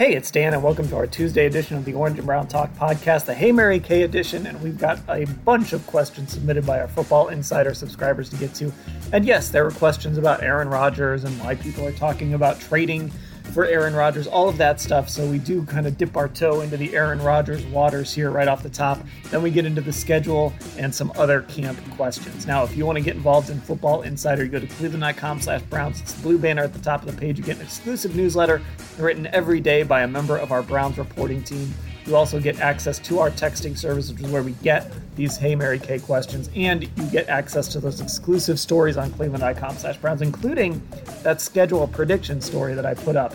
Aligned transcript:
Hey, 0.00 0.14
it's 0.14 0.30
Dan, 0.30 0.54
and 0.54 0.62
welcome 0.62 0.88
to 0.88 0.96
our 0.96 1.06
Tuesday 1.06 1.44
edition 1.44 1.76
of 1.76 1.84
the 1.84 1.92
Orange 1.92 2.16
and 2.16 2.24
Brown 2.24 2.48
Talk 2.48 2.74
podcast, 2.74 3.26
the 3.26 3.34
Hey 3.34 3.52
Mary 3.52 3.78
Kay 3.78 4.02
edition. 4.04 4.46
And 4.46 4.58
we've 4.62 4.78
got 4.78 4.98
a 5.10 5.26
bunch 5.44 5.74
of 5.74 5.86
questions 5.86 6.32
submitted 6.32 6.64
by 6.64 6.80
our 6.80 6.88
Football 6.88 7.28
Insider 7.28 7.74
subscribers 7.74 8.30
to 8.30 8.36
get 8.36 8.54
to. 8.54 8.72
And 9.12 9.26
yes, 9.26 9.50
there 9.50 9.62
were 9.62 9.70
questions 9.70 10.16
about 10.16 10.42
Aaron 10.42 10.70
Rodgers 10.70 11.24
and 11.24 11.38
why 11.40 11.54
people 11.54 11.86
are 11.86 11.92
talking 11.92 12.32
about 12.32 12.58
trading 12.58 13.12
for 13.50 13.64
Aaron 13.64 13.94
Rodgers, 13.94 14.26
all 14.26 14.48
of 14.48 14.56
that 14.58 14.80
stuff. 14.80 15.08
So 15.08 15.26
we 15.26 15.38
do 15.38 15.64
kind 15.64 15.86
of 15.86 15.98
dip 15.98 16.16
our 16.16 16.28
toe 16.28 16.60
into 16.60 16.76
the 16.76 16.94
Aaron 16.94 17.20
Rodgers 17.20 17.64
waters 17.66 18.14
here 18.14 18.30
right 18.30 18.48
off 18.48 18.62
the 18.62 18.70
top. 18.70 18.98
Then 19.30 19.42
we 19.42 19.50
get 19.50 19.64
into 19.64 19.80
the 19.80 19.92
schedule 19.92 20.52
and 20.78 20.94
some 20.94 21.12
other 21.16 21.42
camp 21.42 21.78
questions. 21.96 22.46
Now, 22.46 22.64
if 22.64 22.76
you 22.76 22.86
want 22.86 22.96
to 22.96 23.04
get 23.04 23.16
involved 23.16 23.50
in 23.50 23.60
Football 23.60 24.02
Insider, 24.02 24.44
you 24.44 24.50
go 24.50 24.60
to 24.60 24.66
cleveland.com 24.66 25.40
slash 25.40 25.62
Browns. 25.62 26.00
It's 26.00 26.14
the 26.14 26.22
blue 26.22 26.38
banner 26.38 26.62
at 26.62 26.72
the 26.72 26.80
top 26.80 27.06
of 27.06 27.14
the 27.14 27.20
page. 27.20 27.38
You 27.38 27.44
get 27.44 27.56
an 27.56 27.62
exclusive 27.62 28.16
newsletter 28.16 28.62
written 28.98 29.26
every 29.28 29.60
day 29.60 29.82
by 29.82 30.02
a 30.02 30.08
member 30.08 30.36
of 30.36 30.52
our 30.52 30.62
Browns 30.62 30.98
reporting 30.98 31.42
team. 31.42 31.72
You 32.06 32.16
also 32.16 32.40
get 32.40 32.60
access 32.60 32.98
to 33.00 33.18
our 33.18 33.30
texting 33.30 33.76
service, 33.76 34.10
which 34.10 34.20
is 34.20 34.30
where 34.30 34.42
we 34.42 34.52
get 34.52 34.90
these 35.16 35.36
Hey 35.36 35.54
Mary 35.54 35.78
Kay 35.78 35.98
questions, 35.98 36.50
and 36.54 36.84
you 36.84 37.06
get 37.10 37.28
access 37.28 37.68
to 37.68 37.80
those 37.80 38.00
exclusive 38.00 38.58
stories 38.58 38.96
on 38.96 39.10
cleveland.com 39.12 39.76
slash 39.76 39.96
Browns, 39.98 40.22
including 40.22 40.80
that 41.22 41.40
schedule 41.40 41.86
prediction 41.86 42.40
story 42.40 42.74
that 42.74 42.86
I 42.86 42.94
put 42.94 43.16
up 43.16 43.34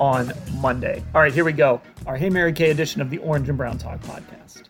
on 0.00 0.32
Monday. 0.54 1.02
All 1.14 1.20
right, 1.20 1.32
here 1.32 1.44
we 1.44 1.52
go. 1.52 1.80
Our 2.06 2.16
Hey 2.16 2.30
Mary 2.30 2.52
Kay 2.52 2.70
edition 2.70 3.00
of 3.00 3.10
the 3.10 3.18
Orange 3.18 3.48
and 3.48 3.58
Brown 3.58 3.78
Talk 3.78 4.00
podcast. 4.00 4.62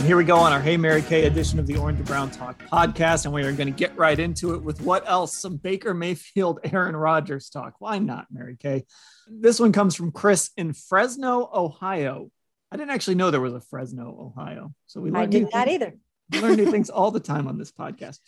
And 0.00 0.06
here 0.06 0.16
we 0.16 0.24
go 0.24 0.36
on 0.36 0.50
our 0.50 0.62
Hey 0.62 0.78
Mary 0.78 1.02
Kay 1.02 1.26
edition 1.26 1.58
of 1.58 1.66
the 1.66 1.76
Orange 1.76 1.98
and 1.98 2.06
Brown 2.08 2.30
Talk 2.30 2.58
podcast. 2.72 3.26
And 3.26 3.34
we 3.34 3.42
are 3.42 3.52
going 3.52 3.70
to 3.70 3.78
get 3.78 3.94
right 3.98 4.18
into 4.18 4.54
it 4.54 4.62
with 4.62 4.80
what 4.80 5.06
else? 5.06 5.36
Some 5.36 5.58
Baker 5.58 5.92
Mayfield, 5.92 6.58
Aaron 6.64 6.96
Rodgers 6.96 7.50
talk. 7.50 7.74
Why 7.80 7.98
not, 7.98 8.24
Mary 8.30 8.56
Kay? 8.58 8.86
This 9.28 9.60
one 9.60 9.72
comes 9.72 9.94
from 9.94 10.10
Chris 10.10 10.52
in 10.56 10.72
Fresno, 10.72 11.50
Ohio. 11.52 12.30
I 12.72 12.78
didn't 12.78 12.92
actually 12.92 13.16
know 13.16 13.30
there 13.30 13.42
was 13.42 13.52
a 13.52 13.60
Fresno, 13.60 14.32
Ohio. 14.34 14.72
So 14.86 15.02
we 15.02 15.12
I 15.12 15.26
did 15.26 15.52
not 15.52 15.66
things. 15.66 15.68
either. 15.68 15.94
we 16.32 16.40
learn 16.40 16.56
new 16.56 16.70
things 16.70 16.88
all 16.88 17.10
the 17.10 17.20
time 17.20 17.46
on 17.46 17.58
this 17.58 17.70
podcast. 17.70 18.20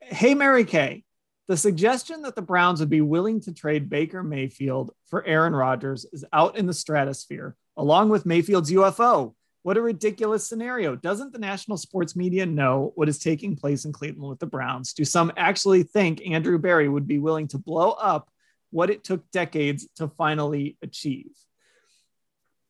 Hey, 0.00 0.34
Mary 0.34 0.64
Kay, 0.64 1.04
the 1.46 1.56
suggestion 1.56 2.22
that 2.22 2.34
the 2.34 2.42
Browns 2.42 2.80
would 2.80 2.90
be 2.90 3.02
willing 3.02 3.40
to 3.42 3.54
trade 3.54 3.88
Baker 3.88 4.24
Mayfield 4.24 4.90
for 5.06 5.24
Aaron 5.24 5.54
Rodgers 5.54 6.06
is 6.12 6.24
out 6.32 6.56
in 6.58 6.66
the 6.66 6.74
stratosphere, 6.74 7.54
along 7.76 8.08
with 8.08 8.26
Mayfield's 8.26 8.72
UFO. 8.72 9.36
What 9.68 9.76
a 9.76 9.82
ridiculous 9.82 10.46
scenario. 10.46 10.96
Doesn't 10.96 11.34
the 11.34 11.38
national 11.38 11.76
sports 11.76 12.16
media 12.16 12.46
know 12.46 12.92
what 12.94 13.06
is 13.06 13.18
taking 13.18 13.54
place 13.54 13.84
in 13.84 13.92
Cleveland 13.92 14.30
with 14.30 14.38
the 14.38 14.46
Browns? 14.46 14.94
Do 14.94 15.04
some 15.04 15.30
actually 15.36 15.82
think 15.82 16.26
Andrew 16.26 16.56
Berry 16.56 16.88
would 16.88 17.06
be 17.06 17.18
willing 17.18 17.48
to 17.48 17.58
blow 17.58 17.90
up 17.90 18.30
what 18.70 18.88
it 18.88 19.04
took 19.04 19.30
decades 19.30 19.86
to 19.96 20.08
finally 20.08 20.78
achieve? 20.80 21.32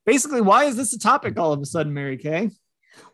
Basically, 0.06 0.40
why 0.40 0.64
is 0.64 0.74
this 0.74 0.92
a 0.92 0.98
topic 0.98 1.38
all 1.38 1.52
of 1.52 1.62
a 1.62 1.66
sudden, 1.66 1.94
Mary 1.94 2.16
Kay? 2.16 2.50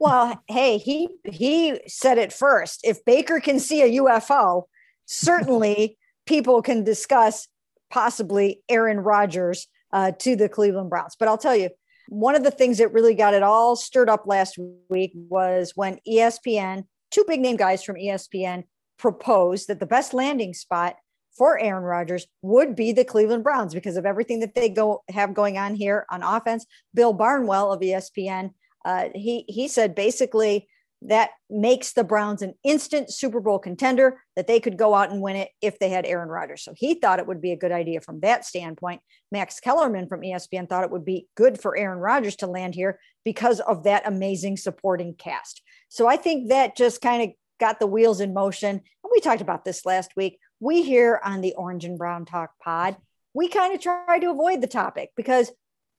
Well, 0.01 0.43
hey, 0.49 0.79
he 0.79 1.11
he 1.23 1.79
said 1.87 2.17
it 2.17 2.33
first. 2.33 2.81
If 2.85 3.05
Baker 3.05 3.39
can 3.39 3.61
see 3.61 3.83
a 3.83 4.01
UFO, 4.01 4.63
certainly 5.05 5.99
people 6.27 6.63
can 6.63 6.85
discuss 6.85 7.49
possibly 7.91 8.63
Aaron 8.67 9.01
Rodgers 9.01 9.67
uh, 9.93 10.13
to 10.21 10.37
the 10.37 10.49
Cleveland 10.49 10.89
Browns. 10.89 11.17
But 11.19 11.29
I'll 11.29 11.37
tell 11.37 11.55
you, 11.55 11.69
one 12.09 12.35
of 12.35 12.45
the 12.45 12.51
things 12.51 12.79
that 12.79 12.93
really 12.93 13.15
got 13.15 13.35
it 13.35 13.43
all 13.43 13.77
stirred 13.77 14.09
up 14.09 14.27
last 14.27 14.59
week 14.89 15.13
was 15.15 15.73
when 15.75 15.99
ESPN, 16.09 16.85
two 17.11 17.25
big 17.27 17.41
name 17.41 17.57
guys 17.57 17.83
from 17.83 17.97
ESPN, 17.97 18.65
proposed 18.99 19.69
that 19.69 19.81
the 19.81 19.87
best 19.87 20.15
landing 20.15 20.55
spot 20.55 20.97
for 21.37 21.59
Aaron 21.59 21.83
Rodgers 21.83 22.27
would 22.43 22.77
be 22.77 22.93
the 22.93 23.05
Cleveland 23.05 23.43
Browns 23.43 23.75
because 23.75 23.97
of 23.97 24.07
everything 24.07 24.41
that 24.41 24.55
they 24.55 24.69
go 24.69 25.03
have 25.09 25.35
going 25.35 25.59
on 25.59 25.75
here 25.75 26.07
on 26.11 26.23
offense. 26.23 26.65
Bill 26.95 27.13
Barnwell 27.13 27.73
of 27.73 27.81
ESPN, 27.81 28.53
uh, 28.85 29.09
he 29.15 29.45
he 29.49 29.67
said 29.67 29.95
basically 29.95 30.69
that 31.05 31.31
makes 31.51 31.93
the 31.93 32.05
Browns 32.05 32.41
an 32.41 32.55
instant 32.65 33.13
Super 33.13 33.41
Bowl 33.41 33.59
contender 33.59 34.23
that 34.37 34.47
they 34.47 34.59
could 34.59 34.79
go 34.79 34.95
out 34.95 35.11
and 35.11 35.21
win 35.21 35.37
it 35.37 35.51
if 35.61 35.79
they 35.79 35.91
had 35.91 36.07
Aaron 36.07 36.29
Rodgers. 36.31 36.63
So 36.63 36.73
he 36.75 36.95
thought 36.95 37.19
it 37.19 37.27
would 37.27 37.43
be 37.43 37.53
a 37.53 37.59
good 37.59 37.73
idea 37.73 38.01
from 38.01 38.21
that 38.21 38.45
standpoint. 38.45 39.03
Max 39.31 39.61
Kellerman 39.61 40.09
from 40.09 40.23
ESPN 40.23 40.69
thought 40.69 40.85
it 40.85 40.91
would 40.91 41.05
be 41.05 41.29
good 41.37 41.61
for 41.61 41.77
Aaron 41.77 41.99
Rodgers 41.99 42.37
to 42.37 42.47
land 42.47 42.75
here 42.75 42.99
because 43.25 43.61
of 43.61 43.85
that 43.85 44.07
amazing 44.07 44.57
supporting 44.57 45.15
cast. 45.15 45.63
So 45.91 46.09
I 46.09 46.17
think 46.17 46.49
that 46.49 46.77
just 46.77 47.03
kind 47.03 47.23
of 47.23 47.31
got 47.61 47.81
the 47.81 47.87
wheels 47.87 48.21
in 48.21 48.33
motion. 48.33 48.71
And 48.71 49.11
we 49.13 49.21
talked 49.21 49.43
about 49.43 49.65
this 49.65 49.85
last 49.85 50.13
week. 50.17 50.39
We 50.59 50.83
here 50.83 51.21
on 51.23 51.43
the 51.43 51.55
Orange 51.55 51.85
and 51.85 51.99
Brown 51.99 52.25
Talk 52.25 52.53
pod, 52.63 52.97
we 53.35 53.49
kind 53.49 53.75
of 53.75 53.81
try 53.81 54.19
to 54.19 54.31
avoid 54.31 54.63
the 54.63 54.67
topic 54.67 55.11
because 55.17 55.53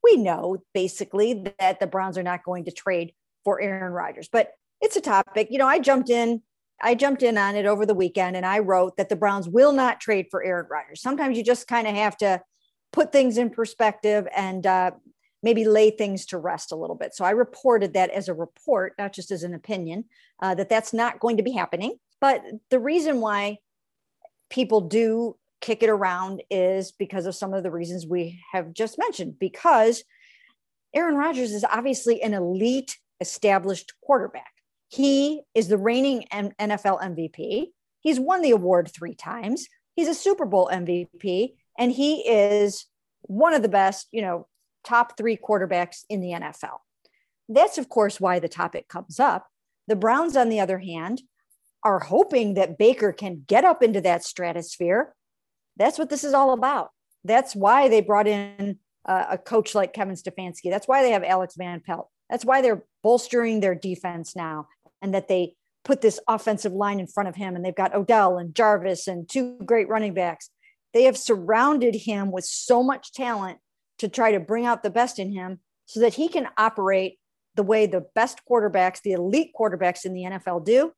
we 0.03 0.17
know 0.17 0.63
basically 0.73 1.45
that 1.59 1.79
the 1.79 1.87
Browns 1.87 2.17
are 2.17 2.23
not 2.23 2.43
going 2.43 2.65
to 2.65 2.71
trade 2.71 3.13
for 3.43 3.61
Aaron 3.61 3.93
Rodgers. 3.93 4.29
But 4.31 4.51
it's 4.85 4.95
a 4.95 5.01
topic. 5.01 5.47
You 5.49 5.57
know, 5.57 5.67
I 5.67 5.79
jumped 5.79 6.09
in, 6.09 6.41
I 6.81 6.95
jumped 6.95 7.23
in 7.23 7.37
on 7.37 7.55
it 7.55 7.65
over 7.65 7.85
the 7.85 7.95
weekend 7.95 8.37
and 8.37 8.45
I 8.45 8.59
wrote 8.59 8.97
that 8.97 9.09
the 9.09 9.15
Browns 9.15 9.49
will 9.49 9.73
not 9.73 9.99
trade 9.99 10.27
for 10.29 10.43
Aaron 10.43 10.67
Rodgers. 10.69 11.01
Sometimes 11.01 11.37
you 11.37 11.43
just 11.43 11.67
kind 11.67 11.87
of 11.87 11.95
have 11.95 12.15
to 12.17 12.41
put 12.93 13.11
things 13.11 13.37
in 13.37 13.49
perspective 13.49 14.27
and 14.35 14.65
uh, 14.65 14.91
maybe 15.41 15.65
lay 15.65 15.91
things 15.91 16.25
to 16.27 16.37
rest 16.37 16.71
a 16.71 16.75
little 16.75 16.95
bit. 16.95 17.13
So 17.13 17.25
I 17.25 17.31
reported 17.31 17.93
that 17.93 18.09
as 18.11 18.29
a 18.29 18.33
report, 18.33 18.93
not 18.97 19.11
just 19.11 19.31
as 19.31 19.43
an 19.43 19.53
opinion, 19.53 20.05
uh, 20.41 20.55
that 20.55 20.69
that's 20.69 20.93
not 20.93 21.19
going 21.19 21.37
to 21.37 21.43
be 21.43 21.51
happening. 21.51 21.97
But 22.21 22.43
the 22.69 22.79
reason 22.79 23.21
why 23.21 23.57
people 24.49 24.81
do 24.81 25.35
kick 25.61 25.83
it 25.83 25.89
around 25.89 26.43
is 26.49 26.91
because 26.91 27.25
of 27.25 27.35
some 27.35 27.53
of 27.53 27.63
the 27.63 27.71
reasons 27.71 28.05
we 28.05 28.39
have 28.51 28.73
just 28.73 28.97
mentioned. 28.97 29.39
Because 29.39 30.03
Aaron 30.93 31.15
Rodgers 31.15 31.51
is 31.51 31.63
obviously 31.63 32.21
an 32.21 32.33
elite, 32.33 32.97
established 33.19 33.93
quarterback. 34.01 34.54
He 34.95 35.41
is 35.53 35.67
the 35.67 35.77
reigning 35.77 36.25
NFL 36.31 37.01
MVP. 37.01 37.65
He's 37.99 38.17
won 38.17 38.41
the 38.41 38.51
award 38.51 38.89
three 38.89 39.13
times. 39.13 39.67
He's 39.93 40.07
a 40.07 40.13
Super 40.13 40.45
Bowl 40.45 40.69
MVP, 40.71 41.55
and 41.77 41.91
he 41.91 42.21
is 42.21 42.85
one 43.23 43.53
of 43.53 43.61
the 43.61 43.67
best, 43.67 44.07
you 44.13 44.21
know, 44.21 44.47
top 44.85 45.17
three 45.17 45.35
quarterbacks 45.35 46.05
in 46.09 46.21
the 46.21 46.29
NFL. 46.29 46.77
That's, 47.49 47.77
of 47.77 47.89
course, 47.89 48.21
why 48.21 48.39
the 48.39 48.47
topic 48.47 48.87
comes 48.87 49.19
up. 49.19 49.47
The 49.89 49.97
Browns, 49.97 50.37
on 50.37 50.47
the 50.47 50.61
other 50.61 50.79
hand, 50.79 51.23
are 51.83 51.99
hoping 51.99 52.53
that 52.53 52.77
Baker 52.77 53.11
can 53.11 53.43
get 53.45 53.65
up 53.65 53.83
into 53.83 53.99
that 53.99 54.23
stratosphere. 54.23 55.13
That's 55.75 55.99
what 55.99 56.09
this 56.09 56.23
is 56.23 56.33
all 56.33 56.53
about. 56.53 56.91
That's 57.25 57.53
why 57.53 57.89
they 57.89 57.99
brought 57.99 58.27
in 58.27 58.79
uh, 59.05 59.25
a 59.31 59.37
coach 59.37 59.75
like 59.75 59.91
Kevin 59.91 60.15
Stefanski. 60.15 60.69
That's 60.69 60.87
why 60.87 61.03
they 61.03 61.11
have 61.11 61.23
Alex 61.25 61.55
Van 61.57 61.81
Pelt. 61.81 62.09
That's 62.29 62.45
why 62.45 62.61
they're 62.61 62.85
bolstering 63.03 63.59
their 63.59 63.75
defense 63.75 64.37
now 64.37 64.67
and 65.01 65.13
that 65.13 65.27
they 65.27 65.55
put 65.83 66.01
this 66.01 66.19
offensive 66.27 66.73
line 66.73 66.99
in 66.99 67.07
front 67.07 67.29
of 67.29 67.35
him 67.35 67.55
and 67.55 67.63
they've 67.63 67.75
got 67.75 67.93
Odell 67.95 68.37
and 68.37 68.55
Jarvis 68.55 69.07
and 69.07 69.29
two 69.29 69.57
great 69.65 69.87
running 69.87 70.13
backs. 70.13 70.49
They 70.93 71.03
have 71.03 71.17
surrounded 71.17 71.95
him 71.95 72.31
with 72.31 72.45
so 72.45 72.81
much 72.81 73.13
talent 73.13 73.59
to 73.99 74.09
try 74.09 74.31
to 74.31 74.39
bring 74.39 74.65
out 74.65 74.83
the 74.83 74.89
best 74.89 75.19
in 75.19 75.31
him 75.31 75.59
so 75.85 75.99
that 75.99 76.15
he 76.15 76.27
can 76.27 76.47
operate 76.57 77.19
the 77.55 77.63
way 77.63 77.85
the 77.85 78.05
best 78.15 78.41
quarterbacks, 78.49 79.01
the 79.01 79.13
elite 79.13 79.51
quarterbacks 79.57 80.05
in 80.05 80.13
the 80.13 80.23
NFL 80.23 80.65
do, 80.65 80.91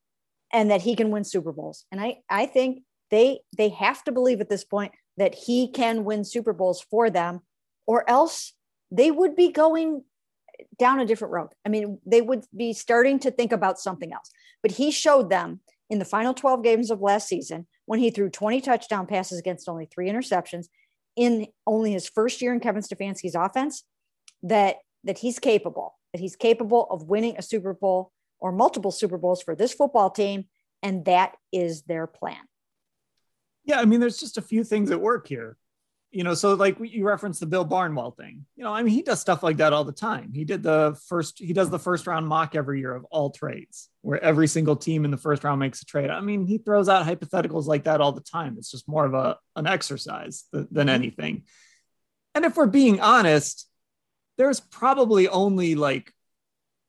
and 0.52 0.72
that 0.72 0.82
he 0.82 0.96
can 0.96 1.12
win 1.12 1.24
Super 1.24 1.52
Bowls. 1.52 1.86
And 1.92 2.02
I, 2.02 2.18
I 2.30 2.46
think 2.46 2.84
they 3.12 3.40
they 3.58 3.70
have 3.70 4.04
to 4.06 4.12
believe 4.12 4.42
at 4.42 4.50
this 4.50 4.64
point 4.64 4.94
that 5.18 5.36
he 5.36 5.72
can 5.72 6.04
win 6.04 6.24
Super 6.24 6.54
Bowls 6.54 6.82
for 6.90 7.10
them, 7.10 7.42
or 7.86 8.10
else 8.10 8.54
they 8.92 9.12
would 9.12 9.36
be 9.36 9.52
going 9.52 10.04
down 10.78 11.00
a 11.00 11.06
different 11.06 11.34
road. 11.34 11.50
I 11.66 11.70
mean, 11.70 12.00
they 12.06 12.22
would 12.22 12.46
be 12.56 12.74
starting 12.74 13.20
to 13.20 13.32
think 13.32 13.52
about 13.52 13.80
something 13.80 14.14
else. 14.14 14.30
But 14.62 14.72
he 14.72 14.92
showed 14.92 15.30
them 15.30 15.62
in 15.90 16.00
the 16.00 16.06
final 16.06 16.34
12 16.34 16.64
games 16.64 16.92
of 16.92 17.02
last 17.02 17.28
season 17.28 17.68
when 17.86 18.00
he 18.00 18.12
threw 18.12 18.30
20 18.30 18.62
touchdown 18.62 19.08
passes 19.08 19.40
against 19.40 19.70
only 19.70 19.86
three 19.86 20.10
interceptions 20.10 20.68
in 21.16 21.48
only 21.66 21.94
his 21.94 22.08
first 22.08 22.42
year 22.42 22.54
in 22.54 22.60
Kevin 22.60 22.82
Stefanski's 22.82 23.36
offense 23.36 23.84
that 24.44 24.78
that 25.04 25.20
he's 25.20 25.40
capable, 25.40 25.96
that 26.14 26.20
he's 26.20 26.36
capable 26.36 26.86
of 26.90 27.04
winning 27.04 27.36
a 27.38 27.42
Super 27.42 27.74
Bowl 27.74 28.12
or 28.40 28.52
multiple 28.52 28.92
Super 28.92 29.18
Bowls 29.18 29.42
for 29.42 29.56
this 29.56 29.74
football 29.74 30.10
team 30.10 30.46
and 30.84 31.06
that 31.06 31.36
is 31.52 31.84
their 31.84 32.08
plan. 32.08 32.42
Yeah, 33.64 33.80
I 33.80 33.86
mean 33.86 34.00
there's 34.00 34.20
just 34.20 34.38
a 34.38 34.42
few 34.42 34.64
things 34.64 34.92
at 34.92 35.02
work 35.02 35.28
here 35.28 35.58
you 36.12 36.24
know, 36.24 36.34
so 36.34 36.54
like 36.54 36.78
you 36.80 37.06
referenced 37.06 37.42
the 37.42 37.46
Bill 37.46 37.66
Barnwell 37.66 38.12
thing. 38.12 38.46
You 38.56 38.64
know, 38.64 38.74
I 38.74 38.82
mean, 38.82 38.94
he 38.94 39.02
does 39.02 39.20
stuff 39.20 39.44
like 39.44 39.58
that 39.58 39.74
all 39.74 39.84
the 39.84 39.92
time. 39.92 40.32
He 40.34 40.46
did 40.46 40.64
the 40.64 40.98
first, 41.08 41.38
he 41.40 41.52
does 41.54 41.70
the 41.70 41.80
first 41.80 42.08
round 42.08 42.28
mock 42.28 42.56
every 42.56 42.80
year 42.80 42.96
of 42.96 43.06
all 43.06 43.30
trades, 43.30 43.90
where 44.02 44.24
every 44.24 44.48
single 44.48 44.78
team 44.78 45.04
in 45.04 45.12
the 45.12 45.18
first 45.18 45.44
round 45.44 45.60
makes 45.60 45.82
a 45.82 45.86
trade. 45.86 46.10
I 46.10 46.22
mean, 46.22 46.46
he 46.46 46.60
throws 46.60 46.88
out 46.88 47.06
hypotheticals 47.06 47.66
like 47.66 47.84
that 47.84 48.00
all 48.00 48.14
the 48.14 48.22
time. 48.22 48.56
It's 48.58 48.72
just 48.72 48.88
more 48.88 49.06
of 49.06 49.14
a 49.14 49.38
an 49.56 49.68
exercise 49.68 50.46
than 50.52 50.68
mm-hmm. 50.68 50.90
anything. 50.90 51.44
And 52.34 52.46
if 52.46 52.56
we're 52.56 52.68
being 52.68 53.02
honest, 53.02 53.68
there's 54.38 54.60
probably 54.60 55.28
only 55.28 55.76
like 55.76 56.14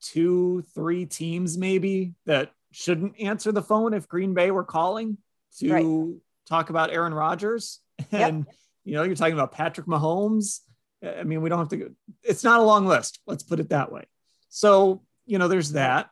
two, 0.00 0.64
three 0.74 1.06
teams 1.06 1.58
maybe 1.58 2.14
that 2.26 2.52
shouldn't 2.70 3.18
answer 3.20 3.50
the 3.50 3.62
phone 3.62 3.94
if 3.94 4.06
Green 4.06 4.34
Bay 4.34 4.52
were 4.52 4.64
calling 4.64 5.18
to 5.58 5.72
right. 5.72 6.20
talk 6.48 6.70
about 6.70 6.92
Aaron 6.92 7.14
Rodgers. 7.14 7.80
And 8.12 8.46
yep 8.46 8.54
you 8.88 8.94
know, 8.94 9.02
you're 9.02 9.14
talking 9.14 9.34
about 9.34 9.52
Patrick 9.52 9.86
Mahomes. 9.86 10.60
I 11.04 11.22
mean, 11.22 11.42
we 11.42 11.48
don't 11.48 11.58
have 11.58 11.68
to, 11.68 11.76
go, 11.76 11.90
it's 12.22 12.42
not 12.42 12.60
a 12.60 12.64
long 12.64 12.86
list. 12.86 13.20
Let's 13.26 13.42
put 13.42 13.60
it 13.60 13.68
that 13.68 13.92
way. 13.92 14.04
So, 14.48 15.02
you 15.26 15.38
know, 15.38 15.46
there's 15.46 15.72
that. 15.72 16.08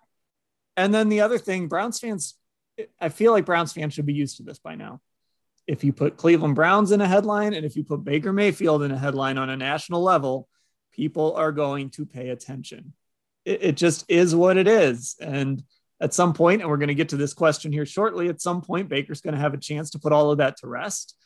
And 0.76 0.92
then 0.94 1.08
the 1.08 1.22
other 1.22 1.38
thing, 1.38 1.68
Browns 1.68 1.98
fans, 1.98 2.34
I 3.00 3.08
feel 3.08 3.32
like 3.32 3.46
Browns 3.46 3.72
fans 3.72 3.94
should 3.94 4.04
be 4.04 4.12
used 4.12 4.36
to 4.36 4.42
this 4.42 4.58
by 4.58 4.74
now. 4.74 5.00
If 5.66 5.82
you 5.82 5.92
put 5.92 6.18
Cleveland 6.18 6.54
Browns 6.54 6.92
in 6.92 7.00
a 7.00 7.08
headline 7.08 7.54
and 7.54 7.64
if 7.64 7.76
you 7.76 7.82
put 7.82 8.04
Baker 8.04 8.32
Mayfield 8.32 8.82
in 8.82 8.90
a 8.90 8.98
headline 8.98 9.38
on 9.38 9.48
a 9.48 9.56
national 9.56 10.02
level, 10.02 10.48
people 10.92 11.34
are 11.34 11.52
going 11.52 11.90
to 11.90 12.04
pay 12.04 12.28
attention. 12.28 12.92
It, 13.46 13.62
it 13.62 13.76
just 13.76 14.04
is 14.08 14.36
what 14.36 14.58
it 14.58 14.68
is. 14.68 15.16
And 15.18 15.62
at 15.98 16.12
some 16.12 16.34
point, 16.34 16.60
and 16.60 16.70
we're 16.70 16.76
going 16.76 16.88
to 16.88 16.94
get 16.94 17.08
to 17.08 17.16
this 17.16 17.32
question 17.32 17.72
here 17.72 17.86
shortly, 17.86 18.28
at 18.28 18.42
some 18.42 18.60
point, 18.60 18.90
Baker's 18.90 19.22
going 19.22 19.34
to 19.34 19.40
have 19.40 19.54
a 19.54 19.58
chance 19.58 19.90
to 19.90 19.98
put 19.98 20.12
all 20.12 20.30
of 20.30 20.38
that 20.38 20.58
to 20.58 20.68
rest 20.68 21.16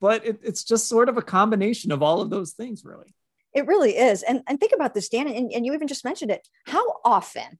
but 0.00 0.24
it, 0.24 0.40
it's 0.42 0.64
just 0.64 0.88
sort 0.88 1.08
of 1.08 1.16
a 1.16 1.22
combination 1.22 1.92
of 1.92 2.02
all 2.02 2.20
of 2.20 2.30
those 2.30 2.52
things, 2.52 2.84
really. 2.84 3.14
It 3.54 3.66
really 3.66 3.96
is. 3.96 4.22
And, 4.22 4.42
and 4.46 4.60
think 4.60 4.72
about 4.72 4.94
this, 4.94 5.08
Dan, 5.08 5.28
and, 5.28 5.52
and 5.52 5.66
you 5.66 5.74
even 5.74 5.88
just 5.88 6.04
mentioned 6.04 6.30
it. 6.30 6.48
How 6.66 6.84
often 7.04 7.58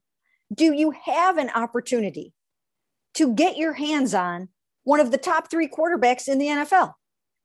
do 0.54 0.72
you 0.72 0.92
have 1.04 1.36
an 1.38 1.50
opportunity 1.50 2.32
to 3.14 3.34
get 3.34 3.56
your 3.56 3.72
hands 3.72 4.14
on 4.14 4.48
one 4.84 5.00
of 5.00 5.10
the 5.10 5.18
top 5.18 5.50
three 5.50 5.68
quarterbacks 5.68 6.28
in 6.28 6.38
the 6.38 6.46
NFL? 6.46 6.94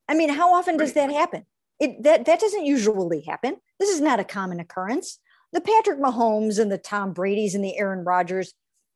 I 0.08 0.14
mean, 0.14 0.30
how 0.30 0.54
often 0.54 0.78
does 0.78 0.94
that 0.94 1.12
happen? 1.12 1.46
It 1.80 2.04
that 2.04 2.26
that 2.26 2.40
doesn't 2.40 2.66
usually 2.66 3.22
happen. 3.22 3.58
This 3.80 3.90
is 3.90 4.00
not 4.00 4.20
a 4.20 4.24
common 4.24 4.60
occurrence. 4.60 5.20
The 5.52 5.62
Patrick 5.62 6.00
Mahomes 6.00 6.60
and 6.60 6.72
the 6.72 6.78
Tom 6.78 7.12
Brady's 7.12 7.56
and 7.56 7.64
the 7.64 7.78
Aaron 7.78 8.04
Rodgers 8.06 8.54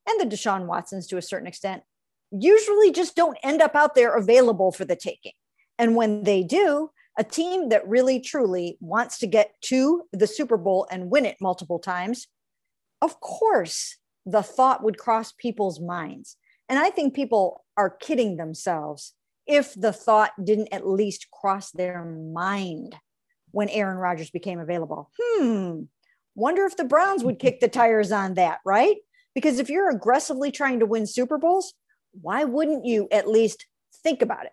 and 0.07 0.19
the 0.19 0.35
Deshaun 0.35 0.65
Watsons 0.65 1.07
to 1.07 1.17
a 1.17 1.21
certain 1.21 1.47
extent 1.47 1.83
usually 2.31 2.91
just 2.91 3.15
don't 3.15 3.37
end 3.43 3.61
up 3.61 3.75
out 3.75 3.95
there 3.95 4.15
available 4.15 4.71
for 4.71 4.85
the 4.85 4.95
taking. 4.95 5.31
And 5.79 5.95
when 5.95 6.23
they 6.23 6.43
do, 6.43 6.91
a 7.17 7.23
team 7.23 7.69
that 7.69 7.87
really 7.87 8.19
truly 8.19 8.77
wants 8.79 9.17
to 9.19 9.27
get 9.27 9.53
to 9.61 10.03
the 10.13 10.27
Super 10.27 10.57
Bowl 10.57 10.87
and 10.91 11.09
win 11.09 11.25
it 11.25 11.37
multiple 11.41 11.79
times, 11.79 12.27
of 13.01 13.19
course, 13.21 13.97
the 14.25 14.43
thought 14.43 14.83
would 14.83 14.97
cross 14.97 15.31
people's 15.31 15.79
minds. 15.79 16.37
And 16.67 16.77
I 16.77 16.91
think 16.91 17.15
people 17.15 17.65
are 17.75 17.89
kidding 17.89 18.37
themselves 18.37 19.13
if 19.47 19.73
the 19.73 19.91
thought 19.91 20.31
didn't 20.43 20.69
at 20.71 20.87
least 20.87 21.31
cross 21.31 21.71
their 21.71 22.05
mind 22.05 22.95
when 23.51 23.69
Aaron 23.69 23.97
Rodgers 23.97 24.29
became 24.29 24.59
available. 24.59 25.09
Hmm, 25.19 25.83
wonder 26.35 26.65
if 26.65 26.77
the 26.77 26.83
Browns 26.83 27.23
would 27.23 27.39
kick 27.39 27.59
the 27.59 27.67
tires 27.67 28.11
on 28.11 28.35
that, 28.35 28.59
right? 28.63 28.97
Because 29.33 29.59
if 29.59 29.69
you're 29.69 29.89
aggressively 29.89 30.51
trying 30.51 30.79
to 30.79 30.85
win 30.85 31.07
Super 31.07 31.37
Bowls, 31.37 31.73
why 32.21 32.43
wouldn't 32.43 32.85
you 32.85 33.07
at 33.11 33.27
least 33.27 33.65
think 34.03 34.21
about 34.21 34.45
it? 34.45 34.51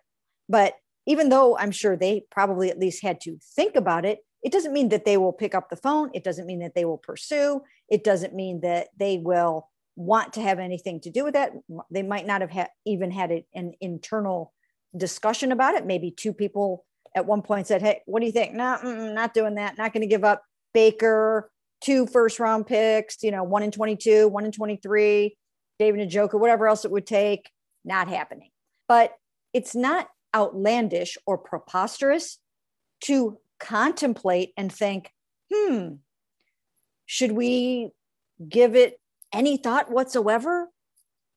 But 0.49 0.73
even 1.07 1.29
though 1.29 1.57
I'm 1.57 1.71
sure 1.71 1.95
they 1.95 2.25
probably 2.29 2.69
at 2.69 2.77
least 2.77 3.01
had 3.01 3.19
to 3.21 3.39
think 3.55 3.75
about 3.75 4.05
it, 4.05 4.19
it 4.43 4.51
doesn't 4.51 4.73
mean 4.73 4.89
that 4.89 5.05
they 5.05 5.17
will 5.17 5.33
pick 5.33 5.55
up 5.55 5.69
the 5.69 5.75
phone. 5.75 6.11
It 6.13 6.23
doesn't 6.23 6.45
mean 6.45 6.59
that 6.59 6.75
they 6.75 6.85
will 6.85 6.97
pursue. 6.97 7.61
It 7.89 8.03
doesn't 8.03 8.35
mean 8.35 8.61
that 8.61 8.89
they 8.99 9.17
will 9.17 9.69
want 9.95 10.33
to 10.33 10.41
have 10.41 10.59
anything 10.59 10.99
to 11.01 11.09
do 11.09 11.23
with 11.23 11.33
that. 11.33 11.53
They 11.89 12.03
might 12.03 12.27
not 12.27 12.41
have 12.41 12.51
ha- 12.51 12.67
even 12.85 13.09
had 13.09 13.31
an 13.55 13.73
internal 13.81 14.53
discussion 14.95 15.51
about 15.51 15.75
it. 15.75 15.85
Maybe 15.85 16.11
two 16.11 16.33
people 16.33 16.85
at 17.15 17.25
one 17.25 17.41
point 17.41 17.67
said, 17.67 17.81
Hey, 17.81 18.01
what 18.05 18.19
do 18.19 18.25
you 18.25 18.31
think? 18.31 18.53
No, 18.53 18.77
not 18.83 19.33
doing 19.33 19.55
that. 19.55 19.77
Not 19.77 19.93
going 19.93 20.01
to 20.01 20.07
give 20.07 20.23
up 20.23 20.43
Baker, 20.73 21.49
two 21.81 22.05
first 22.05 22.39
round 22.39 22.67
picks, 22.67 23.23
you 23.23 23.31
know, 23.31 23.43
one 23.43 23.63
in 23.63 23.71
22, 23.71 24.27
one 24.27 24.45
in 24.45 24.51
23, 24.51 25.35
David 25.79 26.09
Njoku, 26.09 26.39
whatever 26.39 26.67
else 26.67 26.85
it 26.85 26.91
would 26.91 27.07
take. 27.07 27.49
Not 27.83 28.07
happening. 28.07 28.49
But 28.87 29.13
it's 29.53 29.73
not 29.73 30.07
outlandish 30.37 31.17
or 31.25 31.37
preposterous 31.37 32.37
to 33.01 33.39
contemplate 33.59 34.53
and 34.55 34.71
think, 34.71 35.11
hmm, 35.51 35.95
should 37.05 37.31
we 37.31 37.89
give 38.47 38.75
it 38.75 38.99
any 39.33 39.57
thought 39.57 39.91
whatsoever 39.91 40.67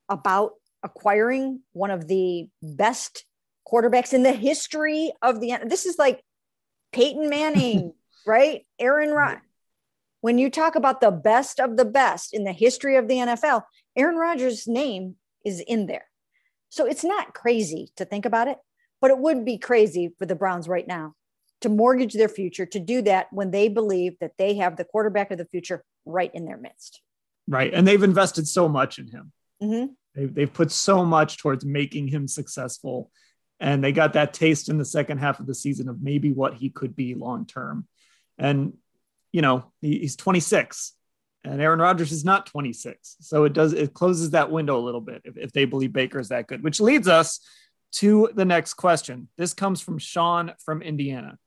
about 0.08 0.52
acquiring 0.82 1.60
one 1.72 1.90
of 1.90 2.08
the 2.08 2.48
best 2.62 3.24
quarterbacks 3.66 4.12
in 4.12 4.22
the 4.22 4.32
history 4.32 5.12
of 5.22 5.40
the 5.40 5.56
this 5.66 5.86
is 5.86 5.98
like 5.98 6.22
Peyton 6.92 7.30
Manning, 7.30 7.94
right? 8.26 8.66
Aaron 8.78 9.10
Rodgers. 9.10 9.42
When 10.20 10.36
you 10.36 10.50
talk 10.50 10.74
about 10.74 11.00
the 11.00 11.10
best 11.10 11.60
of 11.60 11.78
the 11.78 11.84
best 11.86 12.34
in 12.34 12.44
the 12.44 12.52
history 12.52 12.96
of 12.96 13.08
the 13.08 13.14
NFL, 13.14 13.62
Aaron 13.96 14.16
Rodgers' 14.16 14.68
name 14.68 15.16
is 15.46 15.60
in 15.60 15.86
there. 15.86 16.04
So 16.68 16.84
it's 16.86 17.04
not 17.04 17.34
crazy 17.34 17.90
to 17.96 18.04
think 18.04 18.26
about 18.26 18.48
it. 18.48 18.58
But 19.00 19.10
it 19.10 19.18
would 19.18 19.44
be 19.44 19.58
crazy 19.58 20.12
for 20.18 20.26
the 20.26 20.34
Browns 20.34 20.68
right 20.68 20.86
now 20.86 21.14
to 21.60 21.68
mortgage 21.68 22.14
their 22.14 22.28
future 22.28 22.66
to 22.66 22.80
do 22.80 23.02
that 23.02 23.32
when 23.32 23.50
they 23.50 23.68
believe 23.68 24.18
that 24.20 24.32
they 24.38 24.54
have 24.54 24.76
the 24.76 24.84
quarterback 24.84 25.30
of 25.30 25.38
the 25.38 25.44
future 25.44 25.84
right 26.04 26.30
in 26.34 26.44
their 26.44 26.56
midst. 26.56 27.02
Right. 27.46 27.72
And 27.72 27.86
they've 27.86 28.02
invested 28.02 28.46
so 28.48 28.68
much 28.68 28.98
in 28.98 29.08
him. 29.08 29.32
Mm-hmm. 29.62 29.92
They've, 30.14 30.34
they've 30.34 30.52
put 30.52 30.70
so 30.70 31.04
much 31.04 31.38
towards 31.38 31.64
making 31.64 32.08
him 32.08 32.28
successful. 32.28 33.10
And 33.58 33.84
they 33.84 33.92
got 33.92 34.14
that 34.14 34.32
taste 34.32 34.68
in 34.68 34.78
the 34.78 34.84
second 34.84 35.18
half 35.18 35.40
of 35.40 35.46
the 35.46 35.54
season 35.54 35.88
of 35.88 36.02
maybe 36.02 36.32
what 36.32 36.54
he 36.54 36.70
could 36.70 36.96
be 36.96 37.14
long 37.14 37.46
term. 37.46 37.86
And, 38.38 38.74
you 39.32 39.42
know, 39.42 39.70
he, 39.82 39.98
he's 39.98 40.16
26 40.16 40.94
and 41.44 41.60
Aaron 41.60 41.80
Rodgers 41.80 42.12
is 42.12 42.24
not 42.24 42.46
26. 42.46 43.16
So 43.20 43.44
it 43.44 43.52
does, 43.52 43.72
it 43.72 43.94
closes 43.94 44.30
that 44.30 44.50
window 44.50 44.78
a 44.78 44.80
little 44.80 45.00
bit 45.00 45.22
if, 45.24 45.36
if 45.36 45.52
they 45.52 45.64
believe 45.64 45.92
Baker 45.92 46.18
is 46.18 46.28
that 46.28 46.46
good, 46.46 46.62
which 46.62 46.80
leads 46.80 47.08
us 47.08 47.40
to 47.92 48.30
the 48.34 48.44
next 48.44 48.74
question. 48.74 49.28
This 49.36 49.54
comes 49.54 49.80
from 49.80 49.98
Sean 49.98 50.52
from 50.64 50.82
Indiana. 50.82 51.38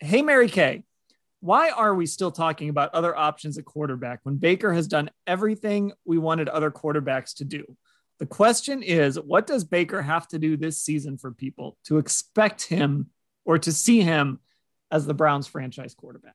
Hey, 0.00 0.22
Mary 0.22 0.48
Kay, 0.48 0.84
why 1.40 1.70
are 1.70 1.94
we 1.94 2.06
still 2.06 2.30
talking 2.30 2.68
about 2.68 2.94
other 2.94 3.16
options 3.16 3.58
at 3.58 3.64
quarterback 3.64 4.20
when 4.22 4.36
Baker 4.36 4.72
has 4.72 4.88
done 4.88 5.10
everything 5.26 5.92
we 6.04 6.18
wanted 6.18 6.48
other 6.48 6.70
quarterbacks 6.70 7.34
to 7.36 7.44
do? 7.44 7.64
The 8.18 8.26
question 8.26 8.82
is, 8.82 9.18
what 9.18 9.46
does 9.46 9.64
Baker 9.64 10.02
have 10.02 10.26
to 10.28 10.38
do 10.38 10.56
this 10.56 10.82
season 10.82 11.18
for 11.18 11.30
people 11.30 11.76
to 11.84 11.98
expect 11.98 12.64
him 12.64 13.10
or 13.44 13.58
to 13.58 13.72
see 13.72 14.00
him 14.00 14.40
as 14.90 15.06
the 15.06 15.14
Browns 15.14 15.46
franchise 15.46 15.94
quarterback? 15.94 16.34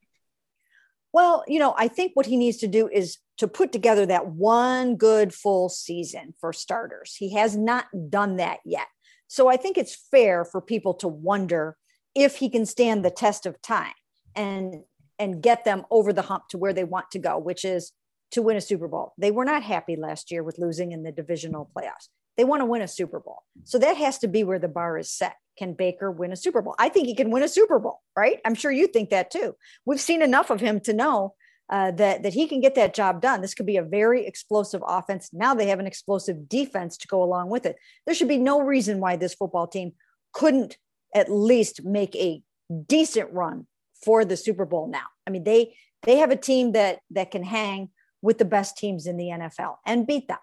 Well, 1.11 1.43
you 1.47 1.59
know, 1.59 1.75
I 1.77 1.89
think 1.89 2.13
what 2.15 2.25
he 2.25 2.37
needs 2.37 2.57
to 2.57 2.67
do 2.67 2.87
is 2.87 3.17
to 3.37 3.47
put 3.47 3.71
together 3.71 4.05
that 4.05 4.27
one 4.27 4.95
good 4.95 5.33
full 5.33 5.69
season 5.69 6.33
for 6.39 6.53
starters. 6.53 7.15
He 7.15 7.33
has 7.33 7.55
not 7.55 7.85
done 8.09 8.37
that 8.37 8.59
yet. 8.65 8.87
So 9.33 9.47
I 9.47 9.57
think 9.57 9.79
it's 9.79 9.95
fair 9.95 10.45
for 10.45 10.61
people 10.61 10.93
to 10.93 11.07
wonder 11.07 11.75
if 12.13 12.35
he 12.35 12.51
can 12.51 12.67
stand 12.67 13.03
the 13.03 13.09
test 13.09 13.47
of 13.47 13.59
time 13.63 13.95
and 14.35 14.83
and 15.17 15.41
get 15.41 15.65
them 15.65 15.85
over 15.89 16.13
the 16.13 16.21
hump 16.21 16.49
to 16.49 16.59
where 16.59 16.71
they 16.71 16.83
want 16.83 17.09
to 17.13 17.17
go, 17.17 17.39
which 17.39 17.65
is 17.65 17.93
to 18.29 18.43
win 18.43 18.57
a 18.57 18.61
Super 18.61 18.87
Bowl. 18.87 19.13
They 19.17 19.31
were 19.31 19.43
not 19.43 19.63
happy 19.63 19.95
last 19.95 20.29
year 20.29 20.43
with 20.43 20.59
losing 20.59 20.91
in 20.91 21.01
the 21.01 21.11
divisional 21.11 21.67
playoffs. 21.75 22.09
They 22.37 22.43
want 22.43 22.61
to 22.61 22.67
win 22.67 22.83
a 22.83 22.87
Super 22.87 23.19
Bowl. 23.19 23.41
So 23.63 23.79
that 23.79 23.97
has 23.97 24.19
to 24.19 24.27
be 24.27 24.43
where 24.43 24.59
the 24.59 24.67
bar 24.67 24.99
is 24.99 25.09
set. 25.09 25.37
Can 25.57 25.73
Baker 25.73 26.11
win 26.11 26.31
a 26.31 26.35
Super 26.35 26.61
Bowl? 26.61 26.75
I 26.77 26.89
think 26.89 27.07
he 27.07 27.15
can 27.15 27.31
win 27.31 27.41
a 27.41 27.47
Super 27.47 27.79
Bowl, 27.79 28.01
right? 28.15 28.39
I'm 28.45 28.53
sure 28.53 28.71
you 28.71 28.85
think 28.85 29.09
that 29.09 29.31
too. 29.31 29.55
We've 29.83 29.99
seen 29.99 30.21
enough 30.21 30.51
of 30.51 30.59
him 30.59 30.79
to 30.81 30.93
know 30.93 31.33
uh, 31.69 31.91
that 31.91 32.23
that 32.23 32.33
he 32.33 32.47
can 32.47 32.59
get 32.59 32.75
that 32.75 32.93
job 32.93 33.21
done. 33.21 33.41
This 33.41 33.53
could 33.53 33.65
be 33.65 33.77
a 33.77 33.83
very 33.83 34.25
explosive 34.25 34.83
offense. 34.85 35.29
Now 35.33 35.53
they 35.53 35.67
have 35.67 35.79
an 35.79 35.87
explosive 35.87 36.49
defense 36.49 36.97
to 36.97 37.07
go 37.07 37.23
along 37.23 37.49
with 37.49 37.65
it. 37.65 37.77
There 38.05 38.15
should 38.15 38.27
be 38.27 38.37
no 38.37 38.61
reason 38.61 38.99
why 38.99 39.15
this 39.15 39.33
football 39.33 39.67
team 39.67 39.93
couldn't 40.33 40.77
at 41.15 41.31
least 41.31 41.83
make 41.83 42.15
a 42.15 42.41
decent 42.87 43.31
run 43.31 43.67
for 44.03 44.25
the 44.25 44.37
Super 44.37 44.65
Bowl 44.65 44.87
now. 44.87 45.05
I 45.25 45.29
mean, 45.29 45.43
they 45.43 45.75
they 46.03 46.17
have 46.17 46.31
a 46.31 46.35
team 46.35 46.73
that 46.73 46.99
that 47.11 47.31
can 47.31 47.43
hang 47.43 47.89
with 48.21 48.37
the 48.37 48.45
best 48.45 48.77
teams 48.77 49.05
in 49.05 49.17
the 49.17 49.25
NFL 49.25 49.75
and 49.85 50.07
beat 50.07 50.27
them 50.27 50.37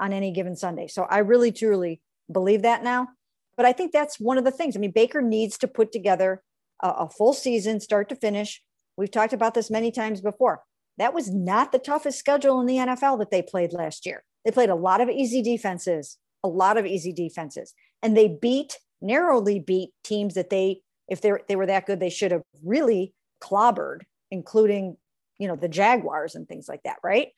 on 0.00 0.12
any 0.12 0.32
given 0.32 0.56
Sunday. 0.56 0.86
So 0.86 1.04
I 1.04 1.18
really 1.18 1.52
truly 1.52 2.00
believe 2.30 2.62
that 2.62 2.82
now. 2.82 3.08
But 3.56 3.66
I 3.66 3.72
think 3.72 3.92
that's 3.92 4.20
one 4.20 4.38
of 4.38 4.44
the 4.44 4.50
things. 4.50 4.76
I 4.76 4.80
mean, 4.80 4.92
Baker 4.92 5.20
needs 5.20 5.58
to 5.58 5.68
put 5.68 5.92
together 5.92 6.42
a, 6.82 6.88
a 6.88 7.08
full 7.10 7.32
season, 7.32 7.80
start 7.80 8.08
to 8.10 8.16
finish. 8.16 8.62
We've 8.98 9.10
talked 9.10 9.32
about 9.32 9.54
this 9.54 9.70
many 9.70 9.92
times 9.92 10.20
before. 10.20 10.62
That 10.98 11.14
was 11.14 11.30
not 11.30 11.70
the 11.70 11.78
toughest 11.78 12.18
schedule 12.18 12.60
in 12.60 12.66
the 12.66 12.78
NFL 12.78 13.20
that 13.20 13.30
they 13.30 13.40
played 13.40 13.72
last 13.72 14.04
year. 14.04 14.24
They 14.44 14.50
played 14.50 14.70
a 14.70 14.74
lot 14.74 15.00
of 15.00 15.08
easy 15.08 15.40
defenses, 15.40 16.18
a 16.42 16.48
lot 16.48 16.76
of 16.76 16.84
easy 16.84 17.12
defenses, 17.12 17.72
and 18.02 18.16
they 18.16 18.26
beat 18.28 18.76
narrowly 19.00 19.60
beat 19.60 19.90
teams 20.02 20.34
that 20.34 20.50
they, 20.50 20.80
if 21.06 21.20
they 21.20 21.32
they 21.46 21.54
were 21.54 21.66
that 21.66 21.86
good, 21.86 22.00
they 22.00 22.10
should 22.10 22.32
have 22.32 22.42
really 22.64 23.14
clobbered, 23.40 24.00
including 24.32 24.96
you 25.38 25.46
know 25.46 25.56
the 25.56 25.68
Jaguars 25.68 26.34
and 26.34 26.48
things 26.48 26.68
like 26.68 26.82
that, 26.82 26.96
right? 27.04 27.28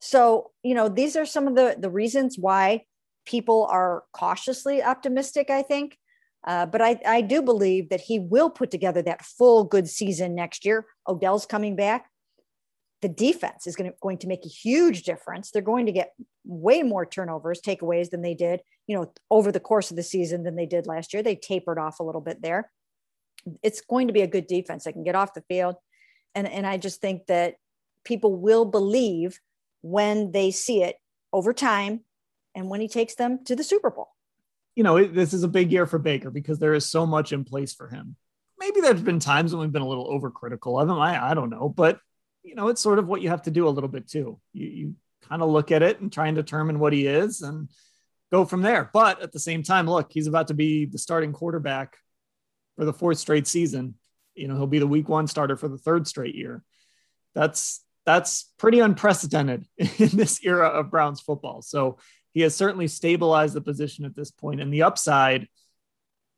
So 0.00 0.52
you 0.62 0.74
know 0.74 0.88
these 0.88 1.16
are 1.16 1.26
some 1.26 1.48
of 1.48 1.56
the 1.56 1.76
the 1.76 1.90
reasons 1.90 2.36
why 2.38 2.84
people 3.26 3.66
are 3.70 4.04
cautiously 4.12 4.82
optimistic, 4.82 5.50
I 5.50 5.62
think. 5.62 5.98
Uh, 6.48 6.64
but 6.64 6.80
I, 6.80 6.98
I 7.06 7.20
do 7.20 7.42
believe 7.42 7.90
that 7.90 8.00
he 8.00 8.18
will 8.18 8.48
put 8.48 8.70
together 8.70 9.02
that 9.02 9.22
full 9.22 9.64
good 9.64 9.86
season 9.86 10.34
next 10.34 10.64
year. 10.64 10.86
Odell's 11.06 11.44
coming 11.44 11.76
back. 11.76 12.06
The 13.02 13.08
defense 13.10 13.66
is 13.66 13.76
going 13.76 13.90
to, 13.90 13.96
going 14.00 14.16
to 14.18 14.26
make 14.26 14.46
a 14.46 14.48
huge 14.48 15.02
difference. 15.02 15.50
They're 15.50 15.60
going 15.60 15.84
to 15.86 15.92
get 15.92 16.14
way 16.46 16.82
more 16.82 17.04
turnovers, 17.04 17.60
takeaways 17.60 18.08
than 18.08 18.22
they 18.22 18.32
did, 18.32 18.60
you 18.86 18.96
know, 18.96 19.12
over 19.30 19.52
the 19.52 19.60
course 19.60 19.90
of 19.90 19.98
the 19.98 20.02
season 20.02 20.42
than 20.42 20.56
they 20.56 20.64
did 20.64 20.86
last 20.86 21.12
year. 21.12 21.22
They 21.22 21.36
tapered 21.36 21.78
off 21.78 22.00
a 22.00 22.02
little 22.02 22.22
bit 22.22 22.40
there. 22.40 22.72
It's 23.62 23.82
going 23.82 24.06
to 24.06 24.14
be 24.14 24.22
a 24.22 24.26
good 24.26 24.46
defense. 24.46 24.84
They 24.84 24.92
can 24.92 25.04
get 25.04 25.14
off 25.14 25.34
the 25.34 25.44
field. 25.48 25.76
And, 26.34 26.48
and 26.48 26.66
I 26.66 26.78
just 26.78 27.02
think 27.02 27.26
that 27.26 27.56
people 28.04 28.34
will 28.34 28.64
believe 28.64 29.38
when 29.82 30.32
they 30.32 30.50
see 30.50 30.82
it 30.82 30.96
over 31.30 31.52
time 31.52 32.00
and 32.54 32.70
when 32.70 32.80
he 32.80 32.88
takes 32.88 33.16
them 33.16 33.44
to 33.44 33.54
the 33.54 33.62
Super 33.62 33.90
Bowl. 33.90 34.08
You 34.78 34.84
know, 34.84 34.96
it, 34.96 35.12
this 35.12 35.34
is 35.34 35.42
a 35.42 35.48
big 35.48 35.72
year 35.72 35.86
for 35.86 35.98
Baker 35.98 36.30
because 36.30 36.60
there 36.60 36.72
is 36.72 36.86
so 36.86 37.04
much 37.04 37.32
in 37.32 37.42
place 37.42 37.74
for 37.74 37.88
him. 37.88 38.14
Maybe 38.60 38.80
there's 38.80 39.02
been 39.02 39.18
times 39.18 39.52
when 39.52 39.60
we've 39.60 39.72
been 39.72 39.82
a 39.82 39.88
little 39.88 40.08
overcritical 40.08 40.80
of 40.80 40.88
him. 40.88 41.00
I, 41.00 41.30
I 41.30 41.34
don't 41.34 41.50
know, 41.50 41.68
but 41.68 41.98
you 42.44 42.54
know, 42.54 42.68
it's 42.68 42.80
sort 42.80 43.00
of 43.00 43.08
what 43.08 43.20
you 43.20 43.30
have 43.30 43.42
to 43.42 43.50
do 43.50 43.66
a 43.66 43.70
little 43.70 43.88
bit 43.88 44.08
too. 44.08 44.38
You, 44.52 44.66
you 44.68 44.94
kind 45.28 45.42
of 45.42 45.50
look 45.50 45.72
at 45.72 45.82
it 45.82 45.98
and 45.98 46.12
try 46.12 46.28
and 46.28 46.36
determine 46.36 46.78
what 46.78 46.92
he 46.92 47.08
is 47.08 47.40
and 47.40 47.68
go 48.30 48.44
from 48.44 48.62
there. 48.62 48.88
But 48.92 49.20
at 49.20 49.32
the 49.32 49.40
same 49.40 49.64
time, 49.64 49.90
look, 49.90 50.12
he's 50.12 50.28
about 50.28 50.46
to 50.46 50.54
be 50.54 50.84
the 50.84 50.96
starting 50.96 51.32
quarterback 51.32 51.96
for 52.76 52.84
the 52.84 52.92
fourth 52.92 53.18
straight 53.18 53.48
season. 53.48 53.96
You 54.36 54.46
know, 54.46 54.54
he'll 54.54 54.68
be 54.68 54.78
the 54.78 54.86
week 54.86 55.08
one 55.08 55.26
starter 55.26 55.56
for 55.56 55.66
the 55.66 55.76
third 55.76 56.06
straight 56.06 56.36
year. 56.36 56.62
That's 57.34 57.84
that's 58.06 58.50
pretty 58.58 58.78
unprecedented 58.78 59.66
in 59.76 60.08
this 60.08 60.38
era 60.44 60.68
of 60.68 60.90
Browns 60.90 61.20
football. 61.20 61.62
So 61.62 61.98
he 62.38 62.42
has 62.42 62.54
certainly 62.54 62.86
stabilized 62.86 63.54
the 63.54 63.60
position 63.60 64.04
at 64.04 64.14
this 64.14 64.30
point. 64.30 64.60
And 64.60 64.72
the 64.72 64.84
upside, 64.84 65.48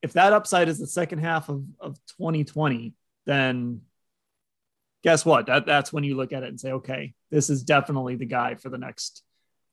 if 0.01 0.15
that 0.15 0.33
upside 0.33 0.67
is 0.71 0.79
the 0.79 0.87
second 0.87 1.19
half 1.19 1.51
of, 1.51 1.63
of 1.79 1.99
2020, 2.17 2.95
then 3.27 3.83
guess 5.05 5.27
what? 5.27 5.45
That, 5.45 5.67
that's 5.67 5.93
when 5.93 6.03
you 6.03 6.17
look 6.17 6.33
at 6.33 6.43
it 6.43 6.49
and 6.49 6.59
say, 6.59 6.73
okay, 6.73 7.13
this 7.31 7.51
is 7.51 7.65
definitely 7.65 8.17
the 8.17 8.25
guy 8.25 8.55
for 8.55 8.71
the 8.71 8.79
next 8.79 9.23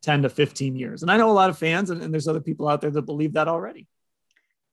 10 0.01 0.23
to 0.23 0.29
15 0.29 0.75
years. 0.75 1.01
And 1.01 1.09
I 1.09 1.15
know 1.15 1.29
a 1.29 1.31
lot 1.31 1.49
of 1.49 1.57
fans, 1.57 1.91
and, 1.91 2.01
and 2.01 2.13
there's 2.13 2.27
other 2.27 2.41
people 2.41 2.67
out 2.67 2.81
there 2.81 2.91
that 2.91 3.03
believe 3.03 3.35
that 3.35 3.47
already. 3.47 3.87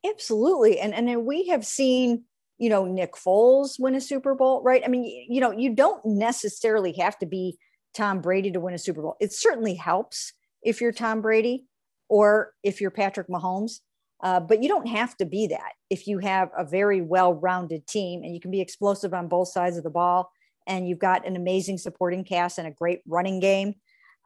Absolutely. 0.05 0.81
And, 0.81 0.93
and 0.93 1.25
we 1.25 1.47
have 1.51 1.65
seen, 1.65 2.25
you 2.59 2.69
know, 2.69 2.85
Nick 2.85 3.13
Foles 3.13 3.79
win 3.79 3.95
a 3.95 4.01
Super 4.01 4.35
Bowl, 4.35 4.61
right? 4.65 4.83
I 4.85 4.89
mean, 4.89 5.05
you 5.29 5.41
know, 5.41 5.53
you 5.53 5.73
don't 5.73 6.05
necessarily 6.05 6.95
have 6.95 7.17
to 7.21 7.27
be 7.27 7.59
Tom 7.95 8.23
Brady 8.23 8.51
to 8.51 8.59
win 8.59 8.75
a 8.75 8.79
Super 8.79 9.03
Bowl. 9.03 9.17
It 9.21 9.33
certainly 9.33 9.75
helps 9.75 10.33
if 10.65 10.81
you're 10.81 10.93
Tom 10.93 11.21
Brady 11.21 11.67
or 12.09 12.53
if 12.63 12.81
you're 12.81 12.91
Patrick 12.91 13.29
Mahomes. 13.29 13.81
Uh, 14.23 14.41
but 14.41 14.63
you 14.63 14.69
don't 14.69 14.89
have 14.89 15.17
to 15.19 15.27
be 15.27 15.49
that 15.49 15.73
if 15.91 16.07
you 16.07 16.19
have 16.19 16.51
a 16.57 16.65
very 16.65 17.03
well 17.03 17.35
rounded 17.35 17.87
team 17.87 18.23
and 18.23 18.33
you 18.33 18.41
can 18.41 18.51
be 18.51 18.61
explosive 18.61 19.13
on 19.13 19.29
both 19.29 19.49
sides 19.49 19.77
of 19.77 19.85
the 19.85 19.91
ball 19.91 20.31
and 20.67 20.89
you've 20.89 20.99
got 20.99 21.27
an 21.27 21.37
amazing 21.37 21.77
supporting 21.77 22.25
cast 22.25 22.59
and 22.59 22.67
a 22.67 22.71
great 22.71 23.01
running 23.07 23.39
game. 23.41 23.75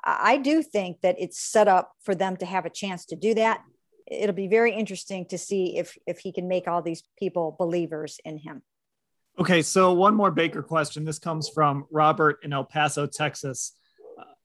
I 0.04 0.38
do 0.38 0.62
think 0.62 1.00
that 1.00 1.16
it's 1.18 1.40
set 1.40 1.66
up 1.66 1.92
for 2.02 2.14
them 2.14 2.36
to 2.36 2.46
have 2.46 2.64
a 2.64 2.70
chance 2.70 3.04
to 3.06 3.16
do 3.16 3.34
that. 3.34 3.62
It'll 4.06 4.34
be 4.34 4.46
very 4.46 4.72
interesting 4.72 5.26
to 5.26 5.38
see 5.38 5.76
if 5.76 5.98
if 6.06 6.20
he 6.20 6.32
can 6.32 6.48
make 6.48 6.68
all 6.68 6.80
these 6.80 7.02
people 7.18 7.56
believers 7.58 8.20
in 8.24 8.38
him. 8.38 8.62
Okay, 9.38 9.62
so 9.62 9.92
one 9.92 10.14
more 10.14 10.30
Baker 10.30 10.62
question. 10.62 11.04
This 11.04 11.18
comes 11.18 11.48
from 11.48 11.86
Robert 11.90 12.38
in 12.42 12.52
El 12.52 12.64
Paso, 12.64 13.06
Texas. 13.06 13.72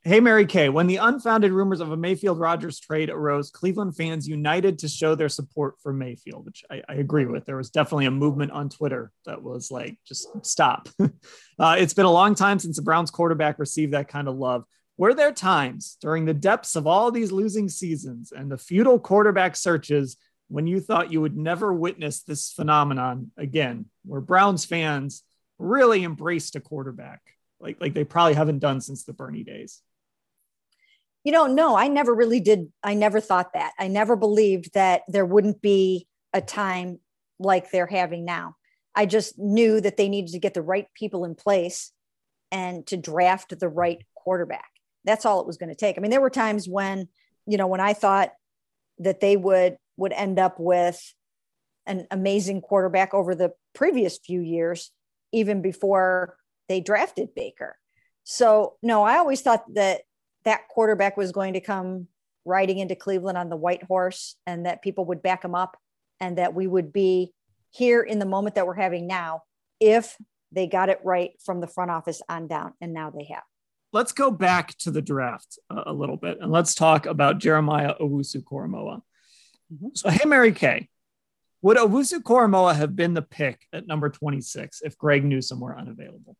Hey, 0.05 0.19
Mary 0.19 0.45
Kay, 0.45 0.67
when 0.67 0.87
the 0.87 0.97
unfounded 0.97 1.53
rumors 1.53 1.79
of 1.79 1.93
a 1.93 1.95
Mayfield 1.95 2.37
Rodgers 2.37 2.77
trade 2.77 3.09
arose, 3.09 3.49
Cleveland 3.49 3.95
fans 3.95 4.27
united 4.27 4.79
to 4.79 4.89
show 4.89 5.15
their 5.15 5.29
support 5.29 5.75
for 5.81 5.93
Mayfield, 5.93 6.45
which 6.45 6.65
I, 6.69 6.81
I 6.89 6.95
agree 6.95 7.25
with. 7.25 7.45
There 7.45 7.55
was 7.55 7.69
definitely 7.69 8.07
a 8.07 8.11
movement 8.11 8.51
on 8.51 8.67
Twitter 8.67 9.13
that 9.25 9.41
was 9.41 9.71
like, 9.71 9.97
just 10.05 10.27
stop. 10.45 10.89
uh, 10.99 11.77
it's 11.79 11.93
been 11.93 12.05
a 12.05 12.11
long 12.11 12.35
time 12.35 12.59
since 12.59 12.75
the 12.75 12.81
Browns 12.81 13.11
quarterback 13.11 13.59
received 13.59 13.93
that 13.93 14.09
kind 14.09 14.27
of 14.27 14.35
love. 14.35 14.65
Were 14.97 15.13
there 15.13 15.31
times 15.31 15.97
during 16.01 16.25
the 16.25 16.33
depths 16.33 16.75
of 16.75 16.85
all 16.85 17.09
these 17.09 17.31
losing 17.31 17.69
seasons 17.69 18.33
and 18.33 18.51
the 18.51 18.57
futile 18.57 18.99
quarterback 18.99 19.55
searches 19.55 20.17
when 20.49 20.67
you 20.67 20.81
thought 20.81 21.13
you 21.13 21.21
would 21.21 21.37
never 21.37 21.73
witness 21.73 22.23
this 22.23 22.51
phenomenon 22.51 23.31
again, 23.37 23.85
where 24.03 24.19
Browns 24.19 24.65
fans 24.65 25.23
really 25.59 26.03
embraced 26.03 26.57
a 26.57 26.59
quarterback? 26.59 27.21
Like, 27.61 27.79
like 27.79 27.93
they 27.93 28.03
probably 28.03 28.33
haven't 28.33 28.59
done 28.59 28.81
since 28.81 29.05
the 29.05 29.13
Bernie 29.13 29.45
days. 29.45 29.81
You 31.23 31.31
know, 31.31 31.47
no, 31.47 31.75
I 31.75 31.87
never 31.87 32.13
really 32.13 32.39
did. 32.39 32.71
I 32.83 32.93
never 32.95 33.19
thought 33.19 33.53
that. 33.53 33.73
I 33.79 33.87
never 33.87 34.15
believed 34.15 34.73
that 34.73 35.03
there 35.07 35.25
wouldn't 35.25 35.61
be 35.61 36.07
a 36.33 36.41
time 36.41 36.99
like 37.39 37.71
they're 37.71 37.87
having 37.87 38.25
now. 38.25 38.55
I 38.95 39.05
just 39.05 39.39
knew 39.39 39.81
that 39.81 39.97
they 39.97 40.09
needed 40.09 40.33
to 40.33 40.39
get 40.39 40.53
the 40.53 40.61
right 40.61 40.87
people 40.93 41.25
in 41.25 41.35
place 41.35 41.91
and 42.51 42.85
to 42.87 42.97
draft 42.97 43.57
the 43.57 43.69
right 43.69 44.05
quarterback. 44.15 44.69
That's 45.05 45.25
all 45.25 45.41
it 45.41 45.47
was 45.47 45.57
going 45.57 45.69
to 45.69 45.75
take. 45.75 45.97
I 45.97 46.01
mean, 46.01 46.11
there 46.11 46.21
were 46.21 46.29
times 46.29 46.67
when, 46.67 47.07
you 47.47 47.57
know, 47.57 47.67
when 47.67 47.81
I 47.81 47.93
thought 47.93 48.31
that 48.99 49.19
they 49.19 49.35
would 49.37 49.77
would 49.97 50.13
end 50.13 50.39
up 50.39 50.59
with 50.59 51.13
an 51.85 52.07
amazing 52.09 52.61
quarterback 52.61 53.13
over 53.13 53.35
the 53.35 53.51
previous 53.73 54.17
few 54.17 54.41
years, 54.41 54.91
even 55.31 55.61
before 55.61 56.37
they 56.69 56.79
drafted 56.79 57.35
Baker. 57.35 57.77
So, 58.23 58.75
no, 58.81 59.03
I 59.03 59.17
always 59.17 59.41
thought 59.41 59.65
that 59.73 60.01
that 60.45 60.67
quarterback 60.67 61.17
was 61.17 61.31
going 61.31 61.53
to 61.53 61.61
come 61.61 62.07
riding 62.45 62.79
into 62.79 62.95
Cleveland 62.95 63.37
on 63.37 63.49
the 63.49 63.55
white 63.55 63.83
horse 63.83 64.35
and 64.45 64.65
that 64.65 64.81
people 64.81 65.05
would 65.05 65.21
back 65.21 65.43
him 65.43 65.55
up 65.55 65.77
and 66.19 66.37
that 66.37 66.53
we 66.53 66.67
would 66.67 66.91
be 66.91 67.33
here 67.71 68.01
in 68.01 68.19
the 68.19 68.25
moment 68.25 68.55
that 68.55 68.67
we're 68.67 68.73
having 68.73 69.07
now 69.07 69.43
if 69.79 70.17
they 70.51 70.67
got 70.67 70.89
it 70.89 70.99
right 71.03 71.31
from 71.43 71.61
the 71.61 71.67
front 71.67 71.91
office 71.91 72.21
on 72.29 72.47
down. 72.47 72.73
And 72.81 72.93
now 72.93 73.09
they 73.09 73.25
have. 73.25 73.43
Let's 73.91 74.11
go 74.11 74.31
back 74.31 74.75
to 74.79 74.91
the 74.91 75.01
draft 75.01 75.59
a, 75.69 75.93
little 75.93 76.17
bit 76.17 76.39
and 76.41 76.51
let's 76.51 76.73
talk 76.73 77.05
about 77.05 77.37
Jeremiah 77.37 77.93
Owusu 78.01 78.43
Koramoah. 78.43 79.01
Mm-hmm. 79.71 79.87
So, 79.93 80.09
hey, 80.09 80.25
Mary 80.25 80.51
Kay, 80.51 80.89
would 81.61 81.77
Owusu 81.77 82.19
Koramoah 82.19 82.75
have 82.75 82.95
been 82.95 83.13
the 83.13 83.21
pick 83.21 83.67
at 83.71 83.87
number 83.87 84.09
26 84.09 84.81
if 84.81 84.97
Greg 84.97 85.23
Newsome 85.23 85.59
were 85.59 85.77
unavailable? 85.77 86.35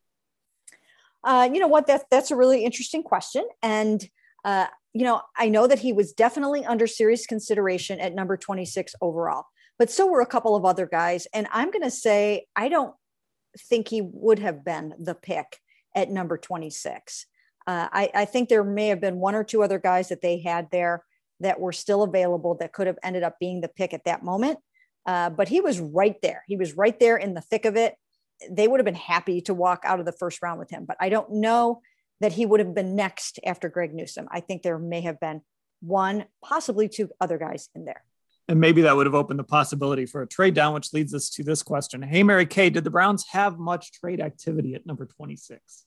Uh, 1.24 1.48
you 1.52 1.58
know 1.58 1.68
what? 1.68 1.86
That's 1.86 2.04
that's 2.10 2.30
a 2.30 2.36
really 2.36 2.64
interesting 2.64 3.02
question, 3.02 3.46
and 3.62 4.06
uh, 4.44 4.66
you 4.92 5.04
know 5.04 5.22
I 5.36 5.48
know 5.48 5.66
that 5.66 5.78
he 5.78 5.92
was 5.92 6.12
definitely 6.12 6.64
under 6.64 6.86
serious 6.86 7.26
consideration 7.26 7.98
at 7.98 8.14
number 8.14 8.36
26 8.36 8.94
overall, 9.00 9.44
but 9.78 9.90
so 9.90 10.06
were 10.06 10.20
a 10.20 10.26
couple 10.26 10.54
of 10.54 10.64
other 10.64 10.86
guys, 10.86 11.26
and 11.32 11.46
I'm 11.52 11.70
going 11.70 11.82
to 11.82 11.90
say 11.90 12.46
I 12.54 12.68
don't 12.68 12.94
think 13.58 13.88
he 13.88 14.02
would 14.02 14.38
have 14.40 14.64
been 14.64 14.94
the 14.98 15.14
pick 15.14 15.58
at 15.94 16.10
number 16.10 16.36
26. 16.36 17.26
Uh, 17.66 17.88
I, 17.90 18.10
I 18.14 18.24
think 18.24 18.48
there 18.48 18.64
may 18.64 18.88
have 18.88 19.00
been 19.00 19.16
one 19.16 19.34
or 19.34 19.44
two 19.44 19.62
other 19.62 19.78
guys 19.78 20.08
that 20.08 20.20
they 20.20 20.40
had 20.40 20.68
there 20.70 21.04
that 21.40 21.60
were 21.60 21.72
still 21.72 22.02
available 22.02 22.56
that 22.56 22.72
could 22.72 22.86
have 22.86 22.98
ended 23.02 23.22
up 23.22 23.38
being 23.38 23.60
the 23.60 23.68
pick 23.68 23.94
at 23.94 24.04
that 24.04 24.22
moment. 24.22 24.58
Uh, 25.06 25.30
but 25.30 25.48
he 25.48 25.60
was 25.60 25.80
right 25.80 26.16
there. 26.22 26.42
He 26.46 26.56
was 26.56 26.76
right 26.76 26.98
there 26.98 27.16
in 27.16 27.34
the 27.34 27.40
thick 27.40 27.64
of 27.64 27.76
it 27.76 27.94
they 28.50 28.68
would 28.68 28.80
have 28.80 28.84
been 28.84 28.94
happy 28.94 29.40
to 29.42 29.54
walk 29.54 29.82
out 29.84 30.00
of 30.00 30.06
the 30.06 30.12
first 30.12 30.42
round 30.42 30.58
with 30.58 30.70
him. 30.70 30.84
But 30.86 30.96
I 31.00 31.08
don't 31.08 31.30
know 31.30 31.80
that 32.20 32.32
he 32.32 32.46
would 32.46 32.60
have 32.60 32.74
been 32.74 32.96
next 32.96 33.38
after 33.44 33.68
Greg 33.68 33.94
Newsome. 33.94 34.28
I 34.30 34.40
think 34.40 34.62
there 34.62 34.78
may 34.78 35.02
have 35.02 35.20
been 35.20 35.42
one, 35.80 36.24
possibly 36.42 36.88
two 36.88 37.10
other 37.20 37.38
guys 37.38 37.68
in 37.74 37.84
there. 37.84 38.02
And 38.48 38.60
maybe 38.60 38.82
that 38.82 38.94
would 38.94 39.06
have 39.06 39.14
opened 39.14 39.38
the 39.38 39.44
possibility 39.44 40.04
for 40.06 40.22
a 40.22 40.26
trade 40.26 40.54
down, 40.54 40.74
which 40.74 40.92
leads 40.92 41.14
us 41.14 41.30
to 41.30 41.42
this 41.42 41.62
question. 41.62 42.02
Hey, 42.02 42.22
Mary 42.22 42.46
Kay, 42.46 42.70
did 42.70 42.84
the 42.84 42.90
Browns 42.90 43.26
have 43.30 43.58
much 43.58 43.92
trade 43.92 44.20
activity 44.20 44.74
at 44.74 44.86
number 44.86 45.06
26? 45.06 45.84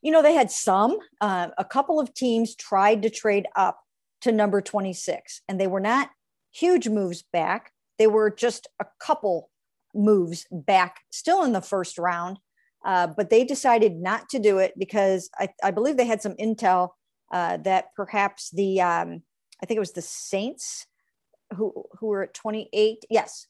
You 0.00 0.12
know, 0.12 0.22
they 0.22 0.34
had 0.34 0.50
some. 0.50 0.96
Uh, 1.20 1.48
a 1.58 1.64
couple 1.64 1.98
of 1.98 2.14
teams 2.14 2.54
tried 2.54 3.02
to 3.02 3.10
trade 3.10 3.46
up 3.56 3.80
to 4.20 4.30
number 4.30 4.60
26, 4.60 5.42
and 5.48 5.60
they 5.60 5.66
were 5.66 5.80
not 5.80 6.10
huge 6.52 6.88
moves 6.88 7.22
back. 7.32 7.72
They 7.98 8.06
were 8.06 8.30
just 8.30 8.68
a 8.80 8.86
couple 9.00 9.50
moves 9.98 10.46
back, 10.50 11.00
still 11.10 11.44
in 11.44 11.52
the 11.52 11.60
first 11.60 11.98
round. 11.98 12.38
Uh, 12.84 13.08
but 13.08 13.28
they 13.28 13.44
decided 13.44 13.96
not 13.96 14.28
to 14.28 14.38
do 14.38 14.58
it 14.58 14.72
because 14.78 15.28
I, 15.36 15.48
I 15.62 15.72
believe 15.72 15.96
they 15.96 16.06
had 16.06 16.22
some 16.22 16.34
intel 16.34 16.90
uh, 17.32 17.56
that 17.58 17.86
perhaps 17.96 18.50
the, 18.50 18.80
um, 18.80 19.22
I 19.60 19.66
think 19.66 19.76
it 19.76 19.80
was 19.80 19.92
the 19.92 20.02
Saints 20.02 20.86
who 21.56 21.84
who 21.98 22.06
were 22.06 22.24
at 22.24 22.34
28. 22.34 23.04
Yes, 23.10 23.46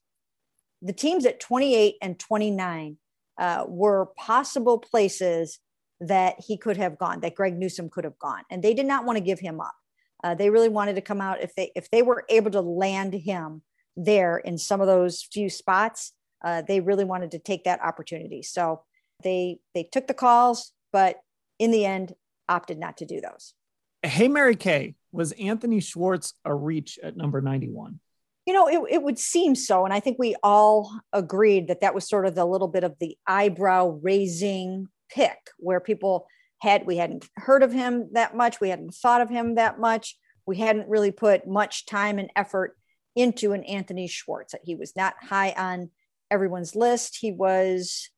the 0.82 0.92
teams 0.92 1.26
at 1.26 1.40
28 1.40 1.96
and 2.00 2.18
29 2.18 2.96
uh, 3.38 3.64
were 3.68 4.06
possible 4.16 4.78
places 4.78 5.58
that 6.00 6.36
he 6.38 6.56
could 6.56 6.76
have 6.76 6.98
gone, 6.98 7.20
that 7.20 7.34
Greg 7.34 7.58
Newsome 7.58 7.90
could 7.90 8.04
have 8.04 8.18
gone, 8.18 8.42
and 8.50 8.62
they 8.62 8.74
did 8.74 8.86
not 8.86 9.04
want 9.04 9.16
to 9.16 9.24
give 9.24 9.40
him 9.40 9.60
up. 9.60 9.74
Uh, 10.22 10.34
they 10.34 10.50
really 10.50 10.68
wanted 10.68 10.96
to 10.96 11.00
come 11.00 11.20
out 11.20 11.42
if 11.42 11.54
they 11.54 11.72
if 11.74 11.90
they 11.90 12.02
were 12.02 12.24
able 12.28 12.50
to 12.50 12.60
land 12.60 13.14
him 13.14 13.62
there 13.96 14.38
in 14.38 14.58
some 14.58 14.80
of 14.80 14.86
those 14.86 15.22
few 15.22 15.50
spots. 15.50 16.12
Uh, 16.44 16.62
they 16.62 16.80
really 16.80 17.04
wanted 17.04 17.32
to 17.32 17.38
take 17.38 17.64
that 17.64 17.82
opportunity, 17.82 18.42
so 18.42 18.82
they 19.22 19.58
they 19.74 19.82
took 19.84 20.06
the 20.06 20.14
calls, 20.14 20.72
but 20.92 21.20
in 21.58 21.70
the 21.70 21.84
end, 21.84 22.14
opted 22.48 22.78
not 22.78 22.96
to 22.98 23.06
do 23.06 23.20
those. 23.20 23.54
Hey, 24.02 24.28
Mary 24.28 24.56
Kay, 24.56 24.94
was 25.12 25.32
Anthony 25.32 25.80
Schwartz 25.80 26.34
a 26.44 26.54
reach 26.54 26.98
at 27.02 27.16
number 27.16 27.40
91? 27.40 27.98
You 28.46 28.54
know, 28.54 28.68
it, 28.68 28.94
it 28.94 29.02
would 29.02 29.18
seem 29.18 29.54
so. 29.54 29.84
And 29.84 29.92
I 29.92 30.00
think 30.00 30.18
we 30.18 30.34
all 30.42 31.00
agreed 31.12 31.68
that 31.68 31.80
that 31.80 31.94
was 31.94 32.08
sort 32.08 32.26
of 32.26 32.34
the 32.34 32.44
little 32.44 32.68
bit 32.68 32.84
of 32.84 32.96
the 32.98 33.16
eyebrow 33.26 33.98
raising 34.02 34.86
pick 35.10 35.36
where 35.58 35.80
people 35.80 36.26
had, 36.60 36.86
we 36.86 36.96
hadn't 36.96 37.28
heard 37.36 37.62
of 37.62 37.72
him 37.72 38.08
that 38.12 38.36
much. 38.36 38.60
We 38.60 38.70
hadn't 38.70 38.94
thought 38.94 39.20
of 39.20 39.28
him 39.28 39.56
that 39.56 39.78
much. 39.78 40.16
We 40.46 40.56
hadn't 40.56 40.88
really 40.88 41.10
put 41.10 41.46
much 41.46 41.84
time 41.84 42.18
and 42.18 42.30
effort 42.36 42.76
into 43.14 43.52
an 43.52 43.64
Anthony 43.64 44.06
Schwartz. 44.06 44.52
That 44.52 44.62
he 44.64 44.74
was 44.74 44.96
not 44.96 45.14
high 45.20 45.52
on 45.56 45.90
everyone's 46.30 46.74
list. 46.76 47.18
He 47.20 47.32
was 47.32 48.10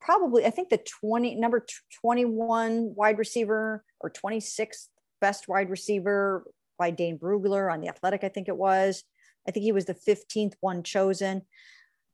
probably, 0.00 0.44
I 0.44 0.50
think, 0.50 0.68
the 0.68 0.84
20 1.00 1.36
number 1.36 1.64
21 2.00 2.94
wide 2.94 3.18
receiver 3.18 3.84
or 4.00 4.10
26th 4.10 4.88
best 5.20 5.48
wide 5.48 5.70
receiver 5.70 6.44
by 6.78 6.90
Dane 6.90 7.18
Brugler 7.18 7.72
on 7.72 7.80
the 7.80 7.88
Athletic, 7.88 8.24
I 8.24 8.28
think 8.28 8.48
it 8.48 8.56
was. 8.56 9.04
I 9.46 9.52
think 9.52 9.64
he 9.64 9.72
was 9.72 9.84
the 9.84 9.94
15th 9.94 10.54
one 10.60 10.82
chosen. 10.82 11.42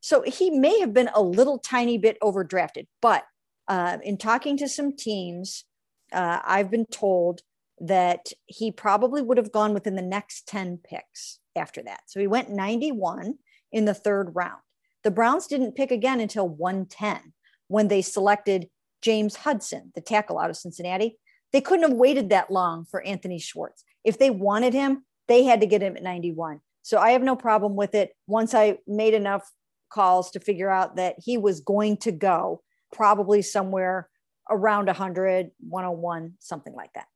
So 0.00 0.22
he 0.22 0.50
may 0.50 0.78
have 0.80 0.92
been 0.92 1.10
a 1.14 1.22
little 1.22 1.58
tiny 1.58 1.98
bit 1.98 2.18
overdrafted, 2.22 2.86
but 3.02 3.24
uh, 3.66 3.98
in 4.02 4.16
talking 4.16 4.56
to 4.58 4.68
some 4.68 4.96
teams, 4.96 5.64
uh, 6.12 6.40
I've 6.44 6.70
been 6.70 6.86
told 6.86 7.40
that 7.80 8.28
he 8.46 8.70
probably 8.70 9.22
would 9.22 9.38
have 9.38 9.52
gone 9.52 9.74
within 9.74 9.94
the 9.94 10.02
next 10.02 10.46
10 10.48 10.78
picks 10.82 11.38
after 11.56 11.82
that. 11.82 12.00
So 12.06 12.20
he 12.20 12.26
went 12.26 12.50
91 12.50 13.34
in 13.72 13.84
the 13.84 13.94
third 13.94 14.32
round. 14.34 14.60
The 15.08 15.14
Browns 15.14 15.46
didn't 15.46 15.74
pick 15.74 15.90
again 15.90 16.20
until 16.20 16.46
110 16.46 17.32
when 17.68 17.88
they 17.88 18.02
selected 18.02 18.68
James 19.00 19.36
Hudson, 19.36 19.90
the 19.94 20.02
tackle 20.02 20.38
out 20.38 20.50
of 20.50 20.56
Cincinnati. 20.58 21.16
They 21.50 21.62
couldn't 21.62 21.88
have 21.88 21.96
waited 21.96 22.28
that 22.28 22.50
long 22.50 22.84
for 22.84 23.00
Anthony 23.00 23.38
Schwartz. 23.38 23.84
If 24.04 24.18
they 24.18 24.28
wanted 24.28 24.74
him, 24.74 25.06
they 25.26 25.44
had 25.44 25.62
to 25.62 25.66
get 25.66 25.80
him 25.80 25.96
at 25.96 26.02
91. 26.02 26.60
So 26.82 26.98
I 26.98 27.12
have 27.12 27.22
no 27.22 27.36
problem 27.36 27.74
with 27.74 27.94
it. 27.94 28.10
Once 28.26 28.52
I 28.52 28.80
made 28.86 29.14
enough 29.14 29.50
calls 29.88 30.30
to 30.32 30.40
figure 30.40 30.68
out 30.68 30.96
that 30.96 31.14
he 31.24 31.38
was 31.38 31.60
going 31.60 31.96
to 32.00 32.12
go 32.12 32.60
probably 32.92 33.40
somewhere 33.40 34.10
around 34.50 34.88
100, 34.88 35.52
101, 35.66 36.34
something 36.38 36.74
like 36.74 36.92
that. 36.92 37.06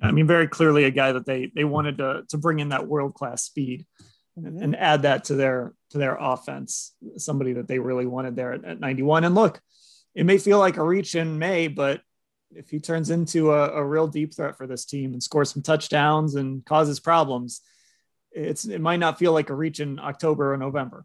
I 0.00 0.12
mean, 0.12 0.28
very 0.28 0.46
clearly 0.46 0.84
a 0.84 0.92
guy 0.92 1.10
that 1.10 1.26
they 1.26 1.50
they 1.56 1.64
wanted 1.64 1.98
to 1.98 2.22
to 2.28 2.38
bring 2.38 2.60
in 2.60 2.68
that 2.68 2.86
world 2.86 3.14
class 3.14 3.42
speed 3.42 3.84
mm-hmm. 4.38 4.62
and 4.62 4.76
add 4.76 5.02
that 5.02 5.24
to 5.24 5.34
their 5.34 5.74
to 5.90 5.98
their 5.98 6.16
offense. 6.18 6.94
Somebody 7.16 7.54
that 7.54 7.68
they 7.68 7.78
really 7.78 8.06
wanted 8.06 8.36
there 8.36 8.52
at, 8.52 8.64
at 8.64 8.80
91. 8.80 9.24
And 9.24 9.34
look, 9.34 9.60
it 10.14 10.26
may 10.26 10.38
feel 10.38 10.58
like 10.58 10.76
a 10.76 10.84
reach 10.84 11.14
in 11.14 11.38
May, 11.38 11.68
but 11.68 12.00
if 12.52 12.70
he 12.70 12.78
turns 12.78 13.10
into 13.10 13.52
a, 13.52 13.70
a 13.70 13.84
real 13.84 14.06
deep 14.06 14.34
threat 14.34 14.56
for 14.56 14.66
this 14.66 14.84
team 14.84 15.12
and 15.12 15.22
scores 15.22 15.50
some 15.50 15.62
touchdowns 15.62 16.34
and 16.34 16.64
causes 16.64 17.00
problems, 17.00 17.60
it's 18.32 18.64
it 18.64 18.80
might 18.80 19.00
not 19.00 19.18
feel 19.18 19.32
like 19.32 19.50
a 19.50 19.54
reach 19.54 19.80
in 19.80 19.98
October 19.98 20.52
or 20.52 20.56
November. 20.56 21.04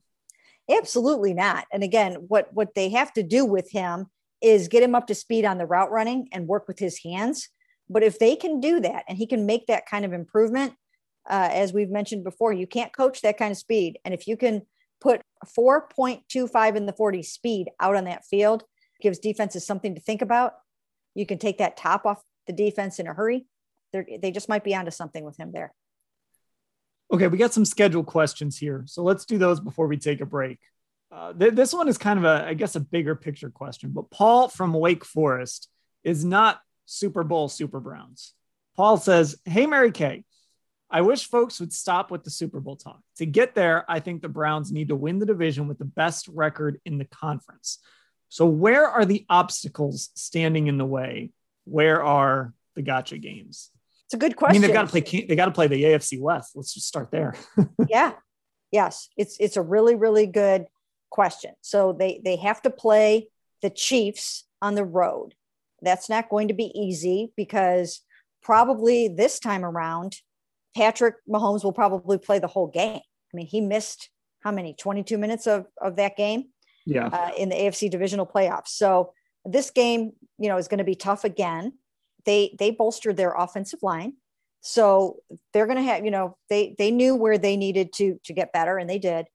Absolutely 0.69 1.33
not. 1.33 1.65
And 1.71 1.83
again, 1.83 2.13
what 2.27 2.53
what 2.53 2.75
they 2.75 2.89
have 2.89 3.11
to 3.13 3.23
do 3.23 3.45
with 3.45 3.71
him 3.71 4.07
is 4.41 4.67
get 4.67 4.83
him 4.83 4.95
up 4.95 5.07
to 5.07 5.15
speed 5.15 5.45
on 5.45 5.57
the 5.57 5.65
route 5.65 5.91
running 5.91 6.27
and 6.31 6.47
work 6.47 6.67
with 6.67 6.79
his 6.79 7.03
hands. 7.03 7.49
But 7.89 8.03
if 8.03 8.19
they 8.19 8.35
can 8.35 8.59
do 8.59 8.79
that 8.79 9.03
and 9.07 9.17
he 9.17 9.27
can 9.27 9.45
make 9.45 9.67
that 9.67 9.85
kind 9.85 10.05
of 10.05 10.13
improvement, 10.13 10.73
uh, 11.29 11.49
as 11.51 11.73
we've 11.73 11.89
mentioned 11.89 12.23
before, 12.23 12.53
you 12.53 12.67
can't 12.67 12.95
coach 12.95 13.21
that 13.21 13.38
kind 13.38 13.51
of 13.51 13.57
speed. 13.57 13.99
And 14.03 14.13
if 14.13 14.27
you 14.27 14.38
can 14.38 14.63
put 14.99 15.21
4.25 15.57 16.75
in 16.75 16.86
the 16.86 16.93
40 16.93 17.23
speed 17.23 17.69
out 17.79 17.95
on 17.95 18.05
that 18.05 18.25
field, 18.25 18.63
gives 19.01 19.19
defenses 19.19 19.65
something 19.65 19.95
to 19.95 20.01
think 20.01 20.21
about 20.21 20.53
you 21.13 21.25
can 21.25 21.38
take 21.38 21.57
that 21.57 21.77
top 21.77 22.05
off 22.05 22.21
the 22.47 22.53
defense 22.53 22.99
in 22.99 23.07
a 23.07 23.13
hurry. 23.13 23.45
They're, 23.93 24.05
they 24.21 24.31
just 24.31 24.49
might 24.49 24.63
be 24.63 24.75
onto 24.75 24.91
something 24.91 25.23
with 25.23 25.38
him 25.38 25.51
there. 25.51 25.73
Okay, 27.12 27.27
we 27.27 27.38
got 27.38 27.53
some 27.53 27.65
scheduled 27.65 28.05
questions 28.05 28.57
here. 28.57 28.84
So 28.88 29.03
let's 29.03 29.25
do 29.25 29.38
those 29.38 29.60
before 29.60 29.88
we 29.88 29.97
take 29.97 30.21
a 30.21 30.25
break. 30.25 30.60
Uh, 31.12 31.34
th- 31.34 31.53
this 31.53 31.73
one 31.73 31.89
is 31.89 31.97
kind 31.97 32.17
of 32.17 32.25
a, 32.25 32.45
I 32.47 32.53
guess, 32.53 32.75
a 32.77 32.79
bigger 32.79 33.15
picture 33.15 33.49
question, 33.49 33.91
but 33.91 34.10
Paul 34.10 34.47
from 34.47 34.73
Wake 34.73 35.03
Forest 35.03 35.67
is 36.05 36.23
not 36.23 36.62
Super 36.86 37.25
Bowl 37.25 37.49
Super 37.49 37.81
Browns. 37.81 38.34
Paul 38.77 38.95
says, 38.95 39.38
Hey, 39.43 39.65
Mary 39.65 39.91
Kay, 39.91 40.23
I 40.91 41.01
wish 41.01 41.30
folks 41.30 41.60
would 41.60 41.71
stop 41.71 42.12
with 42.12 42.23
the 42.23 42.30
Super 42.30 42.60
Bowl 42.60 42.75
talk. 42.75 42.99
To 43.17 43.25
get 43.25 43.56
there, 43.56 43.86
I 43.89 43.99
think 43.99 44.21
the 44.21 44.30
Browns 44.30 44.71
need 44.71 44.89
to 44.89 44.95
win 44.95 45.19
the 45.19 45.25
division 45.25 45.67
with 45.67 45.77
the 45.77 45.86
best 45.86 46.27
record 46.27 46.82
in 46.86 46.97
the 46.97 47.06
conference. 47.06 47.80
So, 48.30 48.45
where 48.45 48.88
are 48.88 49.06
the 49.06 49.25
obstacles 49.30 50.10
standing 50.15 50.67
in 50.67 50.77
the 50.77 50.86
way? 50.86 51.32
Where 51.65 52.04
are 52.04 52.54
the 52.75 52.82
gotcha 52.82 53.17
games? 53.17 53.71
It's 54.06 54.13
a 54.13 54.17
good 54.17 54.36
question. 54.36 54.58
I 54.58 54.60
mean, 54.60 54.62
they've 54.62 54.73
got 54.73 54.89
to 54.89 55.01
play. 55.01 55.25
They 55.25 55.36
got 55.36 55.45
to 55.45 55.51
play 55.51 55.67
the 55.67 55.84
AFC 55.84 56.19
West. 56.19 56.51
Let's 56.56 56.73
just 56.73 56.88
start 56.88 57.12
there. 57.12 57.36
yeah. 57.88 58.13
Yes, 58.71 59.10
it's 59.17 59.38
it's 59.39 59.58
a 59.58 59.62
really 59.62 59.95
really 59.95 60.27
good 60.27 60.65
question. 61.10 61.54
So 61.62 61.93
they 61.93 62.21
they 62.23 62.38
have 62.38 62.62
to 62.63 62.69
play 62.69 63.30
the 63.62 63.69
Chiefs 63.69 64.45
on 64.62 64.75
the 64.75 64.84
road. 64.84 65.36
That's 65.82 66.10
not 66.10 66.30
going 66.30 66.49
to 66.49 66.54
be 66.54 66.71
easy 66.77 67.32
because 67.36 68.01
probably 68.41 69.08
this 69.08 69.39
time 69.39 69.63
around, 69.63 70.17
Patrick 70.75 71.15
Mahomes 71.29 71.63
will 71.63 71.73
probably 71.73 72.17
play 72.17 72.39
the 72.39 72.47
whole 72.47 72.67
game. 72.67 72.99
I 72.99 73.36
mean, 73.36 73.47
he 73.47 73.62
missed 73.62 74.10
how 74.43 74.51
many 74.51 74.73
22 74.73 75.17
minutes 75.17 75.47
of, 75.47 75.67
of 75.79 75.95
that 75.97 76.17
game 76.17 76.45
yeah. 76.86 77.07
Uh, 77.07 77.31
in 77.38 77.49
the 77.49 77.55
AFC 77.55 77.89
divisional 77.89 78.25
playoffs. 78.25 78.69
So 78.69 79.13
this 79.45 79.71
game, 79.71 80.13
you 80.38 80.49
know, 80.49 80.57
is 80.57 80.67
going 80.67 80.79
to 80.79 80.84
be 80.84 80.95
tough 80.95 81.23
again. 81.23 81.73
They 82.25 82.55
they 82.60 82.71
bolstered 82.71 83.17
their 83.17 83.34
offensive 83.34 83.84
line. 83.84 84.13
So 84.62 85.17
they're 85.53 85.65
going 85.65 85.77
to 85.77 85.84
have, 85.84 86.05
you 86.05 86.12
know, 86.12 86.38
they 86.49 86.75
they 86.77 86.91
knew 86.91 87.15
where 87.15 87.38
they 87.38 87.57
needed 87.57 87.93
to 87.93 88.19
to 88.25 88.34
get 88.34 88.53
better 88.53 88.77
and 88.77 88.89
they 88.89 88.99
did. 88.99 89.27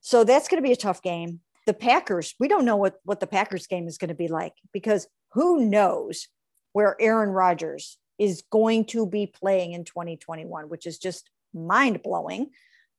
So 0.00 0.24
that's 0.24 0.48
going 0.48 0.62
to 0.62 0.66
be 0.66 0.72
a 0.72 0.76
tough 0.76 1.02
game. 1.02 1.40
The 1.66 1.74
Packers, 1.74 2.34
we 2.40 2.48
don't 2.48 2.64
know 2.64 2.76
what 2.76 2.96
what 3.04 3.20
the 3.20 3.26
Packers 3.26 3.66
game 3.66 3.86
is 3.86 3.98
going 3.98 4.08
to 4.08 4.14
be 4.14 4.28
like 4.28 4.54
because 4.72 5.06
who 5.32 5.64
knows 5.64 6.28
where 6.72 6.96
Aaron 7.00 7.30
Rodgers 7.30 7.98
is 8.18 8.42
going 8.50 8.84
to 8.86 9.06
be 9.06 9.26
playing 9.26 9.72
in 9.72 9.84
2021, 9.84 10.68
which 10.68 10.86
is 10.86 10.98
just 10.98 11.30
mind 11.54 12.02
blowing. 12.02 12.50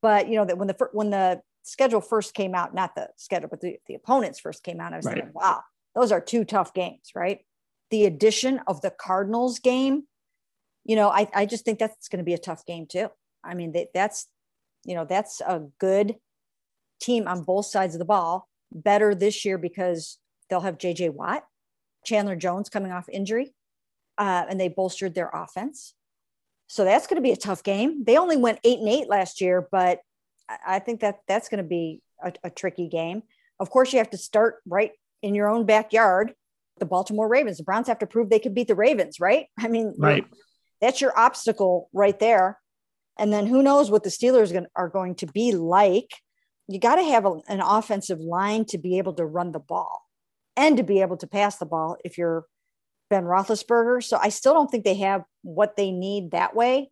But 0.02 0.28
you 0.28 0.36
know 0.36 0.44
that 0.44 0.58
when 0.58 0.68
the 0.68 0.88
when 0.92 1.10
the 1.10 1.40
schedule 1.62 2.00
first 2.00 2.34
came 2.34 2.54
out, 2.54 2.74
not 2.74 2.94
the 2.94 3.08
schedule, 3.16 3.48
but 3.48 3.60
the, 3.60 3.78
the 3.86 3.94
opponents 3.94 4.38
first 4.38 4.62
came 4.62 4.80
out, 4.80 4.92
I 4.92 4.96
was 4.96 5.06
right. 5.06 5.14
thinking, 5.14 5.32
wow, 5.34 5.62
those 5.94 6.12
are 6.12 6.20
two 6.20 6.44
tough 6.44 6.74
games, 6.74 7.10
right? 7.14 7.40
The 7.90 8.04
addition 8.04 8.60
of 8.66 8.80
the 8.82 8.90
Cardinals 8.90 9.58
game, 9.58 10.04
you 10.84 10.96
know, 10.96 11.08
I, 11.08 11.28
I 11.34 11.46
just 11.46 11.64
think 11.64 11.78
that's 11.78 12.08
going 12.08 12.18
to 12.18 12.24
be 12.24 12.34
a 12.34 12.38
tough 12.38 12.66
game 12.66 12.86
too. 12.86 13.08
I 13.42 13.54
mean, 13.54 13.72
they, 13.72 13.88
that's, 13.94 14.26
you 14.84 14.94
know, 14.94 15.04
that's 15.04 15.40
a 15.40 15.62
good 15.78 16.16
team 17.00 17.26
on 17.26 17.42
both 17.42 17.66
sides 17.66 17.94
of 17.94 17.98
the 17.98 18.04
ball, 18.04 18.48
better 18.72 19.14
this 19.14 19.44
year 19.44 19.58
because 19.58 20.18
they'll 20.48 20.60
have 20.60 20.78
JJ 20.78 21.10
Watt, 21.10 21.44
Chandler 22.04 22.36
Jones 22.36 22.68
coming 22.68 22.92
off 22.92 23.08
injury, 23.08 23.54
uh, 24.18 24.44
and 24.48 24.60
they 24.60 24.68
bolstered 24.68 25.14
their 25.14 25.30
offense. 25.32 25.94
So 26.66 26.84
that's 26.84 27.06
going 27.06 27.16
to 27.16 27.22
be 27.22 27.32
a 27.32 27.36
tough 27.36 27.62
game. 27.62 28.04
They 28.04 28.16
only 28.16 28.36
went 28.36 28.60
eight 28.64 28.78
and 28.78 28.88
eight 28.88 29.08
last 29.08 29.40
year, 29.40 29.68
but 29.70 30.00
I 30.66 30.78
think 30.78 31.00
that 31.00 31.20
that's 31.28 31.48
going 31.48 31.62
to 31.62 31.68
be 31.68 32.02
a, 32.22 32.32
a, 32.44 32.50
tricky 32.50 32.88
game. 32.88 33.22
Of 33.60 33.70
course, 33.70 33.92
you 33.92 33.98
have 33.98 34.10
to 34.10 34.18
start 34.18 34.56
right 34.66 34.92
in 35.22 35.34
your 35.34 35.48
own 35.48 35.66
backyard. 35.66 36.34
The 36.78 36.86
Baltimore 36.86 37.28
Ravens, 37.28 37.58
the 37.58 37.64
Browns 37.64 37.88
have 37.88 38.00
to 38.00 38.06
prove 38.06 38.28
they 38.28 38.38
can 38.38 38.54
beat 38.54 38.68
the 38.68 38.74
Ravens, 38.74 39.20
right? 39.20 39.46
I 39.58 39.68
mean, 39.68 39.94
right. 39.98 40.24
That's 40.80 41.00
your 41.00 41.18
obstacle 41.18 41.88
right 41.92 42.18
there. 42.18 42.58
And 43.18 43.32
then 43.32 43.46
who 43.46 43.62
knows 43.62 43.90
what 43.90 44.02
the 44.02 44.10
Steelers 44.10 44.66
are 44.74 44.88
going 44.88 45.14
to 45.16 45.26
be 45.26 45.52
like. 45.52 46.10
You 46.68 46.80
got 46.80 46.96
to 46.96 47.04
have 47.04 47.24
a, 47.24 47.40
an 47.48 47.60
offensive 47.60 48.20
line 48.20 48.64
to 48.66 48.78
be 48.78 48.98
able 48.98 49.14
to 49.14 49.24
run 49.24 49.52
the 49.52 49.60
ball 49.60 50.02
and 50.56 50.76
to 50.76 50.82
be 50.82 51.00
able 51.00 51.16
to 51.18 51.26
pass 51.26 51.56
the 51.56 51.66
ball 51.66 51.96
if 52.04 52.18
you're 52.18 52.44
Ben 53.14 53.22
Roethlisberger. 53.22 54.02
So 54.02 54.18
I 54.20 54.28
still 54.30 54.54
don't 54.54 54.68
think 54.68 54.82
they 54.82 54.94
have 54.94 55.22
what 55.42 55.76
they 55.76 55.92
need 55.92 56.32
that 56.32 56.56
way. 56.56 56.90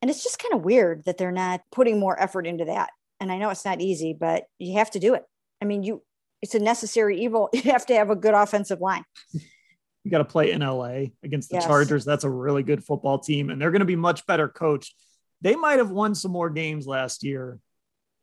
And 0.00 0.08
it's 0.08 0.22
just 0.22 0.38
kind 0.38 0.54
of 0.54 0.64
weird 0.64 1.06
that 1.06 1.18
they're 1.18 1.32
not 1.32 1.62
putting 1.72 1.98
more 1.98 2.20
effort 2.22 2.46
into 2.46 2.66
that. 2.66 2.90
And 3.18 3.32
I 3.32 3.38
know 3.38 3.50
it's 3.50 3.64
not 3.64 3.80
easy, 3.80 4.12
but 4.12 4.44
you 4.60 4.78
have 4.78 4.92
to 4.92 5.00
do 5.00 5.14
it. 5.14 5.24
I 5.60 5.64
mean, 5.64 5.82
you 5.82 6.04
it's 6.40 6.54
a 6.54 6.60
necessary 6.60 7.22
evil. 7.22 7.50
You 7.52 7.72
have 7.72 7.84
to 7.86 7.96
have 7.96 8.10
a 8.10 8.16
good 8.16 8.34
offensive 8.34 8.80
line. 8.80 9.02
You 9.32 10.10
got 10.10 10.18
to 10.18 10.24
play 10.24 10.52
in 10.52 10.60
LA 10.60 11.06
against 11.24 11.48
the 11.48 11.56
yes. 11.56 11.66
Chargers. 11.66 12.04
That's 12.04 12.22
a 12.22 12.30
really 12.30 12.62
good 12.62 12.84
football 12.84 13.18
team, 13.18 13.50
and 13.50 13.60
they're 13.60 13.72
going 13.72 13.80
to 13.80 13.86
be 13.86 13.96
much 13.96 14.24
better 14.26 14.46
coached. 14.46 14.94
They 15.40 15.56
might 15.56 15.78
have 15.78 15.90
won 15.90 16.14
some 16.14 16.30
more 16.30 16.50
games 16.50 16.86
last 16.86 17.24
year 17.24 17.58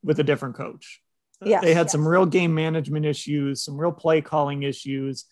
with 0.02 0.20
a 0.20 0.24
different 0.24 0.56
coach. 0.56 1.02
Yes, 1.44 1.62
they 1.62 1.74
had 1.74 1.88
yes. 1.88 1.92
some 1.92 2.08
real 2.08 2.26
game 2.26 2.54
management 2.54 3.06
issues, 3.06 3.64
some 3.64 3.78
real 3.78 3.92
play 3.92 4.22
calling 4.22 4.64
issues. 4.64 5.26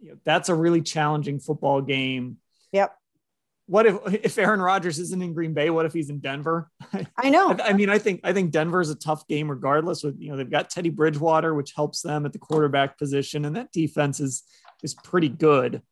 You 0.00 0.10
know, 0.10 0.18
that's 0.24 0.48
a 0.48 0.54
really 0.54 0.82
challenging 0.82 1.40
football 1.40 1.80
game. 1.80 2.38
Yep. 2.72 2.96
What 3.66 3.86
if 3.86 3.96
if 4.24 4.38
Aaron 4.38 4.60
Rodgers 4.60 4.98
isn't 4.98 5.22
in 5.22 5.34
Green 5.34 5.54
Bay? 5.54 5.70
What 5.70 5.86
if 5.86 5.92
he's 5.92 6.10
in 6.10 6.20
Denver? 6.20 6.70
I 7.16 7.30
know. 7.30 7.50
I, 7.50 7.70
I 7.70 7.72
mean, 7.72 7.90
I 7.90 7.98
think 7.98 8.20
I 8.22 8.32
think 8.32 8.52
Denver 8.52 8.80
is 8.80 8.90
a 8.90 8.94
tough 8.94 9.26
game 9.26 9.50
regardless. 9.50 10.02
With 10.02 10.20
you 10.20 10.30
know 10.30 10.36
they've 10.36 10.50
got 10.50 10.70
Teddy 10.70 10.90
Bridgewater, 10.90 11.54
which 11.54 11.72
helps 11.74 12.02
them 12.02 12.26
at 12.26 12.32
the 12.32 12.38
quarterback 12.38 12.98
position, 12.98 13.44
and 13.44 13.56
that 13.56 13.72
defense 13.72 14.20
is 14.20 14.44
is 14.82 14.94
pretty 14.94 15.28
good. 15.28 15.82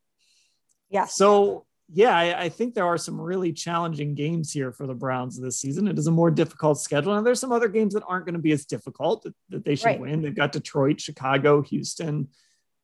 Yeah. 0.89 1.07
So 1.07 1.67
yeah, 1.93 2.17
I, 2.17 2.45
I, 2.45 2.49
think 2.49 2.75
there 2.75 2.87
are 2.87 2.97
some 2.97 3.21
really 3.21 3.53
challenging 3.53 4.15
games 4.15 4.51
here 4.51 4.73
for 4.73 4.87
the 4.87 4.95
Browns 4.95 5.39
this 5.39 5.61
season. 5.61 5.87
It 5.87 5.99
is 5.99 6.07
a 6.07 6.11
more 6.11 6.31
difficult 6.31 6.81
schedule, 6.81 7.15
and 7.15 7.27
there's 7.27 7.41
some 7.41 7.53
other 7.53 7.69
games 7.69 7.93
that 7.95 8.05
aren't 8.09 8.25
going 8.25 8.35
to 8.35 8.41
be 8.41 8.53
as 8.53 8.65
difficult 8.65 9.23
that, 9.25 9.35
that 9.51 9.65
they 9.65 9.75
should 9.75 9.87
right. 9.87 10.01
win. 10.01 10.23
They've 10.23 10.35
got 10.35 10.53
Detroit, 10.53 11.01
Chicago, 11.01 11.61
Houston. 11.63 12.29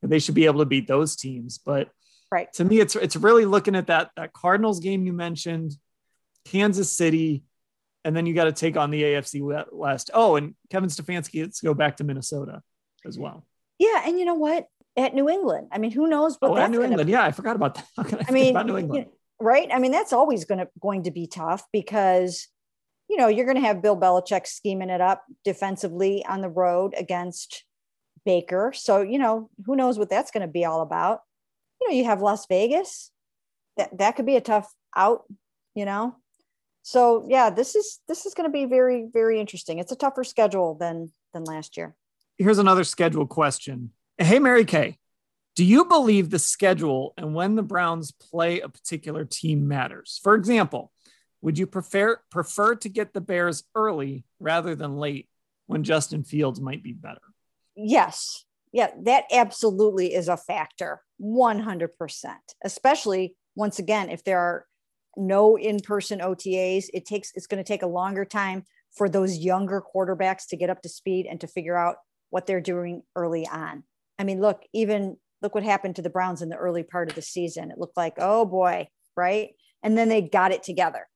They 0.03 0.19
should 0.19 0.35
be 0.35 0.47
able 0.47 0.61
to 0.61 0.67
beat 0.67 0.89
those 0.89 1.17
teams. 1.17 1.59
But 1.59 1.91
right 2.31 2.53
to 2.55 2.65
me, 2.65 2.81
it's 2.81 2.97
it's 2.97 3.17
really 3.17 3.45
looking 3.45 3.77
at 3.77 3.89
that 3.89 4.11
that 4.17 4.33
Cardinals 4.33 4.81
game 4.81 5.05
you 5.05 5.13
mentioned, 5.13 5.73
Kansas 6.47 6.93
City, 6.93 7.45
and 8.05 8.17
then 8.17 8.27
you 8.27 8.35
got 8.35 8.45
to 8.45 8.53
take 8.53 8.77
on 8.77 8.91
the 8.91 9.03
AFC 9.03 9.67
West. 9.73 10.11
Oh, 10.15 10.37
and 10.37 10.55
Kevin 10.71 10.89
Stefanski, 10.89 11.43
let's 11.43 11.61
go 11.61 11.75
back 11.75 11.99
to 11.99 12.05
Minnesota 12.05 12.63
as 13.07 13.19
well. 13.19 13.47
Yeah, 13.79 14.03
and 14.07 14.19
you 14.19 14.25
know 14.25 14.35
what? 14.35 14.67
At 14.97 15.15
New 15.15 15.29
England, 15.29 15.69
I 15.71 15.79
mean, 15.79 15.93
who 15.93 16.09
knows 16.09 16.37
what 16.41 16.51
oh, 16.51 16.55
that's 16.57 16.71
New 16.71 16.83
England. 16.83 17.07
Be. 17.07 17.13
Yeah, 17.13 17.23
I 17.23 17.31
forgot 17.31 17.57
about 17.57 17.77
that. 17.77 17.87
I, 17.99 18.25
I 18.29 18.33
mean, 18.33 18.51
about 18.51 18.67
New 18.67 18.77
England. 18.77 19.07
Right? 19.39 19.69
I 19.73 19.79
mean, 19.79 19.93
that's 19.93 20.13
always 20.13 20.45
going 20.45 20.59
to 20.59 20.69
going 20.81 21.05
to 21.05 21.11
be 21.11 21.27
tough 21.27 21.65
because 21.73 22.49
you 23.09 23.17
know 23.17 23.29
you're 23.29 23.47
going 23.47 23.57
to 23.57 23.67
have 23.67 23.83
Bill 23.83 23.97
Belichick 23.97 24.47
scheming 24.47 24.91
it 24.91 25.01
up 25.01 25.23
defensively 25.45 26.25
on 26.27 26.41
the 26.41 26.49
road 26.49 26.95
against 26.97 27.65
Baker. 28.25 28.73
So 28.75 29.03
you 29.03 29.19
know 29.19 29.51
who 29.65 29.77
knows 29.77 29.99
what 29.99 30.11
that's 30.11 30.31
going 30.31 30.47
to 30.47 30.53
be 30.53 30.65
all 30.65 30.83
about. 30.83 31.21
You 31.81 31.89
know, 31.89 31.95
you 31.95 32.05
have 32.05 32.23
Las 32.23 32.47
Vegas. 32.47 33.11
That 33.77 33.97
that 33.99 34.17
could 34.17 34.27
be 34.27 34.37
a 34.37 34.41
tough 34.41 34.73
out. 34.97 35.25
You 35.75 35.85
know, 35.85 36.17
so 36.83 37.27
yeah, 37.29 37.51
this 37.51 37.75
is 37.75 38.01
this 38.09 38.27
is 38.27 38.35
going 38.35 38.49
to 38.49 38.53
be 38.53 38.65
very 38.65 39.07
very 39.13 39.41
interesting. 39.41 39.79
It's 39.79 39.93
a 39.93 39.97
tougher 39.97 40.25
schedule 40.25 40.75
than 40.75 41.13
than 41.33 41.45
last 41.45 41.77
year. 41.77 41.95
Here's 42.39 42.59
another 42.59 42.85
schedule 42.85 43.27
question. 43.27 43.91
Hey, 44.19 44.39
Mary 44.39 44.65
Kay, 44.65 44.99
do 45.57 45.65
you 45.65 45.85
believe 45.85 46.31
the 46.31 46.39
schedule 46.39 47.15
and 47.17 47.35
when 47.35 47.55
the 47.55 47.63
Browns 47.63 48.13
play 48.13 48.61
a 48.61 48.69
particular 48.69 49.25
team 49.25 49.69
matters? 49.69 50.21
For 50.23 50.35
example, 50.35 50.91
would 51.43 51.59
you 51.59 51.67
prefer 51.67 52.21
prefer 52.31 52.75
to 52.77 52.89
get 52.89 53.13
the 53.13 53.21
Bears 53.21 53.65
early 53.75 54.25
rather 54.39 54.75
than 54.75 54.97
late 54.97 55.29
when 55.67 55.85
Justin 55.85 56.25
Fields 56.25 56.61
might 56.61 56.83
be 56.83 56.93
better? 56.93 57.21
Yes. 57.83 58.45
Yeah, 58.73 58.91
that 59.05 59.25
absolutely 59.33 60.15
is 60.15 60.29
a 60.29 60.37
factor. 60.37 61.03
100%. 61.21 61.89
Especially 62.65 63.37
once 63.57 63.79
again 63.79 64.09
if 64.09 64.23
there 64.25 64.39
are 64.39 64.67
no 65.17 65.57
in-person 65.57 66.21
OTAs, 66.21 66.85
it 66.95 67.05
takes 67.05 67.33
it's 67.35 67.47
going 67.47 67.63
to 67.63 67.67
take 67.67 67.83
a 67.83 67.87
longer 67.87 68.25
time 68.25 68.65
for 68.97 69.09
those 69.09 69.39
younger 69.39 69.83
quarterbacks 69.83 70.47
to 70.49 70.57
get 70.57 70.71
up 70.71 70.83
to 70.83 70.89
speed 70.89 71.27
and 71.29 71.41
to 71.41 71.47
figure 71.47 71.77
out 71.77 71.97
what 72.31 72.47
they're 72.47 72.61
doing 72.61 73.03
early 73.17 73.47
on. 73.47 73.83
I 74.19 74.25
mean, 74.25 74.41
look, 74.41 74.63
even 74.73 75.17
look 75.43 75.55
what 75.55 75.65
happened 75.65 75.97
to 75.97 76.03
the 76.03 76.11
Browns 76.11 76.43
in 76.43 76.49
the 76.49 76.57
early 76.57 76.83
part 76.83 77.09
of 77.09 77.17
the 77.17 77.23
season. 77.23 77.71
It 77.71 77.79
looked 77.79 77.97
like, 77.97 78.15
oh 78.19 78.45
boy, 78.45 78.89
right? 79.17 79.51
And 79.83 79.97
then 79.99 80.09
they 80.09 80.23
got 80.23 80.53
it 80.53 80.63
together. 80.63 81.09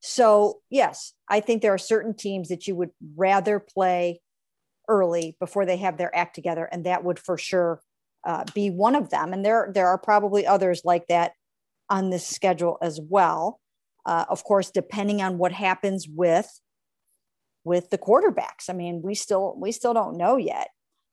So, 0.00 0.60
yes, 0.70 1.12
I 1.28 1.40
think 1.40 1.62
there 1.62 1.74
are 1.74 1.78
certain 1.78 2.14
teams 2.14 2.48
that 2.48 2.66
you 2.66 2.74
would 2.74 2.90
rather 3.16 3.60
play 3.60 4.20
early 4.92 5.36
before 5.40 5.64
they 5.64 5.78
have 5.78 5.96
their 5.96 6.14
act 6.14 6.34
together. 6.34 6.68
And 6.70 6.84
that 6.84 7.02
would 7.02 7.18
for 7.18 7.38
sure 7.38 7.80
uh, 8.24 8.44
be 8.54 8.70
one 8.70 8.94
of 8.94 9.08
them. 9.08 9.32
And 9.32 9.44
there, 9.44 9.70
there 9.74 9.88
are 9.88 9.98
probably 9.98 10.46
others 10.46 10.82
like 10.84 11.06
that 11.08 11.32
on 11.88 12.10
this 12.10 12.26
schedule 12.26 12.76
as 12.82 13.00
well. 13.00 13.60
Uh, 14.04 14.24
of 14.28 14.44
course, 14.44 14.70
depending 14.70 15.22
on 15.22 15.38
what 15.38 15.52
happens 15.52 16.06
with 16.08 16.60
with 17.64 17.90
the 17.90 17.98
quarterbacks. 17.98 18.68
I 18.68 18.72
mean, 18.72 19.02
we 19.02 19.14
still 19.14 19.54
we 19.56 19.72
still 19.72 19.94
don't 19.94 20.16
know 20.16 20.36
yet 20.36 20.68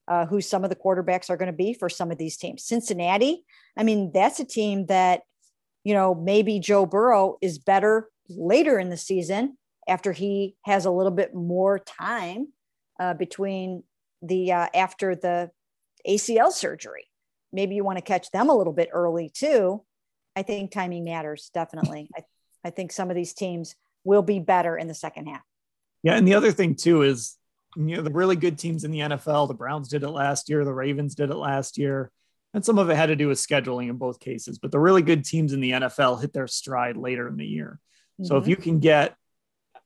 uh, 0.08 0.26
who 0.26 0.42
some 0.42 0.64
of 0.64 0.70
the 0.70 0.76
quarterbacks 0.76 1.30
are 1.30 1.38
going 1.38 1.52
to 1.52 1.54
be 1.54 1.74
for 1.74 1.90
some 1.90 2.12
of 2.12 2.18
these 2.18 2.38
teams. 2.38 2.64
Cincinnati, 2.64 3.46
I 3.78 3.84
mean, 3.84 4.12
that's 4.12 4.40
a 4.40 4.46
team 4.46 4.88
that, 4.88 5.22
you 5.84 5.94
know, 5.94 6.16
maybe 6.16 6.60
Joe 6.60 6.86
Burrow 6.86 7.38
is 7.42 7.60
better 7.60 8.10
later 8.28 8.80
in 8.80 8.90
the 8.90 8.98
season 8.98 9.58
after 9.88 10.12
he 10.12 10.56
has 10.66 10.86
a 10.86 10.92
little 10.92 11.12
bit 11.12 11.36
more 11.36 11.80
time 11.80 12.48
uh, 13.00 13.14
between 13.14 13.84
the 14.22 14.52
uh, 14.52 14.68
after 14.74 15.16
the 15.16 15.52
ACL 16.08 16.52
surgery. 16.52 17.06
Maybe 17.52 17.76
you 17.76 17.84
want 17.84 17.98
to 17.98 18.04
catch 18.04 18.30
them 18.32 18.50
a 18.50 18.56
little 18.56 18.74
bit 18.74 18.90
early 18.92 19.30
too. 19.30 19.84
I 20.36 20.44
think 20.44 20.72
timing 20.72 21.04
matters 21.04 21.50
definitely. 21.54 22.10
I, 22.16 22.24
I 22.64 22.70
think 22.70 22.92
some 22.92 23.10
of 23.10 23.16
these 23.16 23.34
teams 23.34 23.76
will 24.04 24.22
be 24.22 24.40
better 24.40 24.78
in 24.78 24.88
the 24.88 24.94
second 24.94 25.28
half. 25.28 25.42
Yeah, 26.04 26.16
and 26.16 26.28
the 26.28 26.36
other 26.36 26.52
thing 26.52 26.76
too 26.76 27.02
is 27.02 27.38
you 27.76 27.98
know 27.98 28.02
the 28.02 28.12
really 28.12 28.36
good 28.36 28.58
teams 28.58 28.84
in 28.84 28.92
the 28.92 29.00
NFL. 29.00 29.48
The 29.48 29.54
Browns 29.54 29.90
did 29.90 30.04
it 30.04 30.10
last 30.10 30.50
year. 30.50 30.64
The 30.64 30.74
Ravens 30.74 31.16
did 31.16 31.30
it 31.30 31.36
last 31.36 31.78
year, 31.78 32.12
and 32.54 32.64
some 32.64 32.80
of 32.80 32.90
it 32.90 32.96
had 32.96 33.08
to 33.08 33.16
do 33.16 33.28
with 33.28 33.38
scheduling 33.38 33.90
in 33.90 33.98
both 33.98 34.20
cases. 34.20 34.60
But 34.60 34.72
the 34.72 34.80
really 34.80 35.02
good 35.02 35.26
teams 35.26 35.54
in 35.54 35.62
the 35.62 35.72
NFL 35.72 36.22
hit 36.22 36.34
their 36.34 36.48
stride 36.48 36.98
later 36.98 37.28
in 37.28 37.38
the 37.38 37.46
year. 37.46 37.80
Mm-hmm. 38.14 38.26
So 38.26 38.38
if 38.38 38.44
mm-hmm. 38.44 38.50
you 38.50 38.56
can 38.56 38.80
get, 38.80 39.16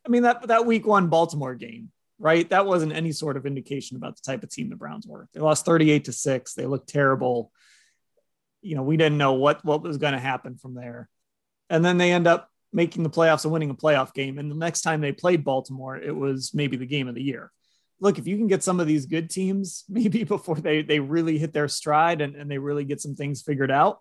I 0.06 0.10
mean 0.10 0.24
that 0.24 0.48
that 0.48 0.66
Week 0.66 0.86
One 0.86 1.08
Baltimore 1.08 1.56
game, 1.56 1.92
right? 2.24 2.50
That 2.50 2.66
wasn't 2.66 2.94
any 2.94 3.12
sort 3.12 3.36
of 3.36 3.46
indication 3.46 3.98
about 3.98 4.16
the 4.16 4.22
type 4.22 4.44
of 4.44 4.50
team 4.50 4.70
the 4.70 4.76
Browns 4.76 5.06
were. 5.06 5.28
They 5.34 5.42
lost 5.42 5.66
thirty-eight 5.66 6.06
to 6.06 6.14
six. 6.14 6.54
They 6.54 6.66
looked 6.66 6.90
terrible. 6.90 7.52
You 8.62 8.76
know, 8.76 8.84
we 8.84 8.98
didn't 8.98 9.18
know 9.18 9.34
what 9.34 9.64
what 9.66 9.84
was 9.84 9.98
going 9.98 10.14
to 10.14 10.20
happen 10.20 10.56
from 10.56 10.74
there, 10.74 11.10
and 11.70 11.84
then 11.84 11.98
they 11.98 12.14
end 12.14 12.26
up 12.26 12.50
making 12.72 13.04
the 13.04 13.10
playoffs 13.10 13.44
and 13.44 13.54
winning 13.54 13.70
a 13.70 13.76
playoff 13.76 14.14
game. 14.14 14.40
And 14.40 14.50
the 14.50 14.56
next 14.56 14.82
time 14.82 15.02
they 15.02 15.12
played 15.12 15.44
Baltimore, 15.44 15.98
it 15.98 16.16
was 16.16 16.52
maybe 16.56 16.78
the 16.78 16.88
game 16.88 17.08
of 17.08 17.14
the 17.14 17.22
year 17.22 17.52
look, 18.04 18.20
if 18.20 18.28
you 18.28 18.36
can 18.38 18.48
get 18.48 18.62
some 18.62 18.82
of 18.82 18.86
these 18.88 19.06
good 19.06 19.30
teams, 19.30 19.86
maybe 19.90 20.24
before 20.24 20.56
they 20.56 20.84
they 20.84 21.00
really 21.00 21.38
hit 21.38 21.54
their 21.54 21.68
stride 21.68 22.22
and, 22.22 22.36
and 22.36 22.52
they 22.52 22.58
really 22.58 22.84
get 22.84 23.02
some 23.02 23.16
things 23.16 23.42
figured 23.42 23.72
out, 23.72 24.00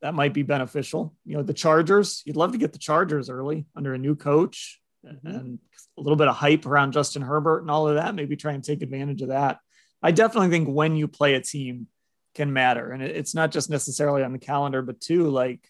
that 0.00 0.14
might 0.14 0.34
be 0.34 0.42
beneficial. 0.42 1.14
You 1.24 1.36
know, 1.36 1.42
the 1.42 1.52
Chargers, 1.52 2.22
you'd 2.24 2.36
love 2.36 2.52
to 2.52 2.58
get 2.58 2.72
the 2.72 2.78
Chargers 2.78 3.28
early 3.30 3.66
under 3.76 3.94
a 3.94 3.98
new 3.98 4.16
coach 4.16 4.80
mm-hmm. 5.04 5.26
and 5.26 5.58
a 5.96 6.00
little 6.00 6.16
bit 6.16 6.28
of 6.28 6.36
hype 6.36 6.66
around 6.66 6.92
Justin 6.92 7.22
Herbert 7.22 7.60
and 7.60 7.70
all 7.70 7.88
of 7.88 7.96
that. 7.96 8.14
Maybe 8.14 8.36
try 8.36 8.52
and 8.52 8.64
take 8.64 8.82
advantage 8.82 9.22
of 9.22 9.28
that. 9.28 9.58
I 10.02 10.12
definitely 10.12 10.50
think 10.50 10.68
when 10.68 10.96
you 10.96 11.08
play 11.08 11.34
a 11.34 11.40
team 11.40 11.88
can 12.34 12.52
matter. 12.52 12.92
And 12.92 13.02
it's 13.02 13.34
not 13.34 13.50
just 13.50 13.70
necessarily 13.70 14.22
on 14.22 14.32
the 14.32 14.38
calendar, 14.38 14.82
but 14.82 15.00
too 15.00 15.28
like, 15.28 15.68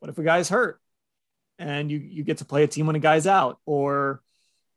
what 0.00 0.10
if 0.10 0.18
a 0.18 0.22
guy's 0.22 0.48
hurt 0.48 0.80
and 1.58 1.90
you 1.90 1.98
you 1.98 2.22
get 2.22 2.38
to 2.38 2.44
play 2.44 2.64
a 2.64 2.66
team 2.66 2.86
when 2.86 2.96
a 2.96 3.00
guy's 3.00 3.26
out 3.26 3.58
or 3.64 4.20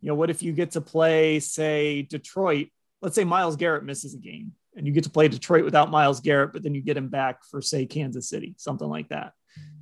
you 0.02 0.08
know, 0.08 0.16
what 0.16 0.30
if 0.30 0.42
you 0.42 0.54
get 0.54 0.72
to 0.72 0.82
play, 0.82 1.40
say, 1.40 2.04
Detroit? 2.04 2.70
Let's 3.02 3.16
say 3.16 3.24
Myles 3.24 3.58
Garrett 3.58 3.84
misses 3.84 4.14
a 4.14 4.18
game 4.18 4.54
and 4.76 4.88
you 4.88 4.94
get 4.94 5.04
to 5.04 5.10
play 5.10 5.28
Detroit 5.28 5.66
without 5.66 5.92
Myles 5.92 6.22
Garrett, 6.22 6.54
but 6.54 6.64
then 6.64 6.74
you 6.74 6.82
get 6.82 6.98
him 6.98 7.10
back 7.10 7.44
for, 7.44 7.62
say, 7.62 7.86
Kansas 7.86 8.30
City, 8.30 8.56
something 8.58 8.88
like 8.88 9.10
that. 9.10 9.34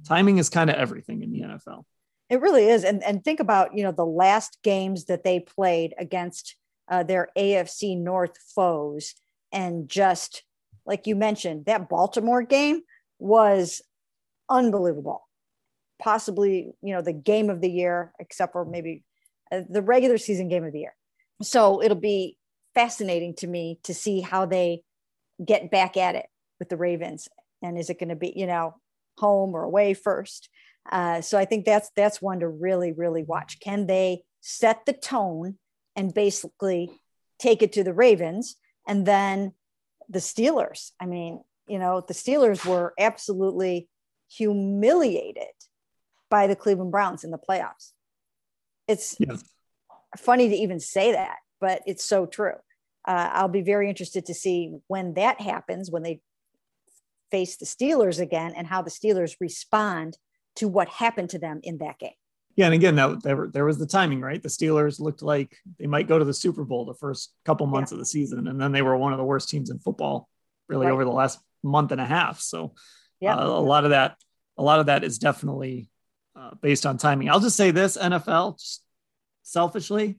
Timing 0.07 0.37
is 0.37 0.49
kind 0.49 0.69
of 0.69 0.75
everything 0.75 1.21
in 1.21 1.31
the 1.31 1.41
NFL. 1.41 1.85
It 2.29 2.41
really 2.41 2.67
is. 2.67 2.83
And, 2.83 3.03
and 3.03 3.23
think 3.23 3.39
about, 3.39 3.75
you 3.75 3.83
know, 3.83 3.91
the 3.91 4.05
last 4.05 4.57
games 4.63 5.05
that 5.05 5.23
they 5.23 5.39
played 5.39 5.93
against 5.97 6.55
uh, 6.89 7.03
their 7.03 7.29
AFC 7.37 7.97
North 7.97 8.37
foes. 8.55 9.13
And 9.51 9.87
just 9.87 10.43
like 10.85 11.07
you 11.07 11.15
mentioned, 11.15 11.65
that 11.65 11.89
Baltimore 11.89 12.43
game 12.43 12.81
was 13.19 13.81
unbelievable. 14.49 15.27
Possibly, 16.01 16.71
you 16.81 16.93
know, 16.93 17.01
the 17.01 17.13
game 17.13 17.49
of 17.49 17.61
the 17.61 17.69
year, 17.69 18.13
except 18.19 18.53
for 18.53 18.65
maybe 18.65 19.03
uh, 19.51 19.61
the 19.69 19.81
regular 19.81 20.17
season 20.17 20.47
game 20.47 20.63
of 20.63 20.73
the 20.73 20.79
year. 20.79 20.95
So 21.41 21.81
it'll 21.81 21.97
be 21.97 22.37
fascinating 22.75 23.35
to 23.35 23.47
me 23.47 23.79
to 23.83 23.93
see 23.93 24.21
how 24.21 24.45
they 24.45 24.83
get 25.43 25.71
back 25.71 25.97
at 25.97 26.15
it 26.15 26.27
with 26.59 26.69
the 26.69 26.77
Ravens. 26.77 27.27
And 27.61 27.77
is 27.77 27.89
it 27.89 27.99
going 27.99 28.09
to 28.09 28.15
be, 28.15 28.33
you 28.35 28.47
know, 28.47 28.75
home 29.17 29.55
or 29.55 29.63
away 29.63 29.93
first? 29.93 30.49
Uh, 30.91 31.21
so 31.21 31.37
I 31.37 31.45
think 31.45 31.65
that's 31.65 31.89
that's 31.95 32.21
one 32.21 32.39
to 32.39 32.47
really 32.47 32.91
really 32.91 33.23
watch. 33.23 33.59
Can 33.59 33.87
they 33.87 34.23
set 34.41 34.85
the 34.85 34.93
tone 34.93 35.57
and 35.95 36.13
basically 36.13 36.91
take 37.39 37.61
it 37.61 37.73
to 37.73 37.83
the 37.83 37.93
Ravens 37.93 38.55
and 38.87 39.05
then 39.05 39.53
the 40.09 40.19
Steelers? 40.19 40.91
I 40.99 41.05
mean, 41.05 41.41
you 41.67 41.79
know, 41.79 42.03
the 42.07 42.13
Steelers 42.13 42.65
were 42.65 42.93
absolutely 42.97 43.89
humiliated 44.29 45.43
by 46.29 46.47
the 46.47 46.55
Cleveland 46.55 46.91
Browns 46.91 47.23
in 47.23 47.31
the 47.31 47.37
playoffs. 47.37 47.91
It's 48.87 49.17
funny 50.17 50.49
to 50.49 50.55
even 50.55 50.79
say 50.79 51.11
that, 51.11 51.37
but 51.59 51.81
it's 51.85 52.05
so 52.05 52.25
true. 52.25 52.55
Uh, 53.05 53.29
I'll 53.33 53.47
be 53.47 53.61
very 53.61 53.89
interested 53.89 54.25
to 54.25 54.33
see 54.33 54.73
when 54.87 55.13
that 55.13 55.39
happens, 55.39 55.89
when 55.89 56.03
they 56.03 56.21
face 57.31 57.57
the 57.57 57.65
Steelers 57.65 58.19
again, 58.19 58.53
and 58.55 58.67
how 58.67 58.81
the 58.81 58.89
Steelers 58.89 59.35
respond 59.39 60.17
to 60.57 60.67
what 60.67 60.89
happened 60.89 61.29
to 61.31 61.39
them 61.39 61.59
in 61.63 61.77
that 61.79 61.99
game. 61.99 62.11
Yeah, 62.55 62.65
and 62.65 62.73
again, 62.73 62.95
that 62.95 63.21
there, 63.21 63.47
there 63.53 63.65
was 63.65 63.77
the 63.77 63.85
timing, 63.85 64.19
right? 64.19 64.41
The 64.41 64.49
Steelers 64.49 64.99
looked 64.99 65.21
like 65.21 65.55
they 65.79 65.85
might 65.85 66.07
go 66.07 66.17
to 66.17 66.25
the 66.25 66.33
Super 66.33 66.63
Bowl 66.63 66.85
the 66.85 66.95
first 66.95 67.31
couple 67.45 67.67
months 67.67 67.91
yeah. 67.91 67.95
of 67.95 67.99
the 67.99 68.05
season, 68.05 68.47
and 68.47 68.59
then 68.59 68.71
they 68.71 68.81
were 68.81 68.97
one 68.97 69.13
of 69.13 69.19
the 69.19 69.23
worst 69.23 69.49
teams 69.49 69.69
in 69.69 69.77
football, 69.77 70.27
really, 70.67 70.87
right. 70.87 70.91
over 70.91 71.05
the 71.05 71.11
last 71.11 71.39
month 71.63 71.91
and 71.91 72.01
a 72.01 72.05
half. 72.05 72.39
So, 72.39 72.73
yeah, 73.19 73.35
uh, 73.35 73.45
a 73.45 73.61
lot 73.61 73.83
of 73.83 73.91
that, 73.91 74.17
a 74.57 74.63
lot 74.63 74.79
of 74.79 74.87
that 74.87 75.03
is 75.03 75.19
definitely 75.19 75.91
uh, 76.35 76.55
based 76.59 76.87
on 76.87 76.97
timing. 76.97 77.29
I'll 77.29 77.39
just 77.39 77.57
say 77.57 77.69
this: 77.69 77.95
NFL, 77.95 78.57
just 78.59 78.83
selfishly, 79.43 80.17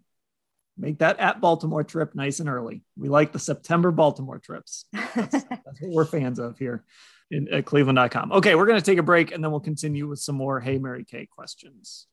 make 0.77 1.01
that 1.01 1.18
at 1.18 1.40
Baltimore 1.40 1.83
trip 1.83 2.14
nice 2.14 2.38
and 2.38 2.48
early. 2.48 2.85
We 2.96 3.09
like 3.09 3.33
the 3.33 3.40
September 3.40 3.90
Baltimore 3.90 4.38
trips. 4.38 4.85
That's, 4.92 5.42
that's 5.42 5.81
what 5.81 5.90
we're 5.90 6.05
fans 6.05 6.38
of 6.38 6.57
here 6.57 6.85
in, 7.30 7.48
at 7.52 7.64
cleveland.com. 7.64 8.32
Okay, 8.32 8.54
we're 8.54 8.66
going 8.66 8.80
to 8.80 8.84
take 8.84 8.98
a 8.98 9.02
break 9.02 9.32
and 9.32 9.42
then 9.42 9.50
we'll 9.50 9.60
continue 9.60 10.06
with 10.06 10.18
some 10.18 10.36
more 10.36 10.60
Hey 10.60 10.78
Mary 10.78 11.04
Kay 11.04 11.26
questions. 11.26 12.06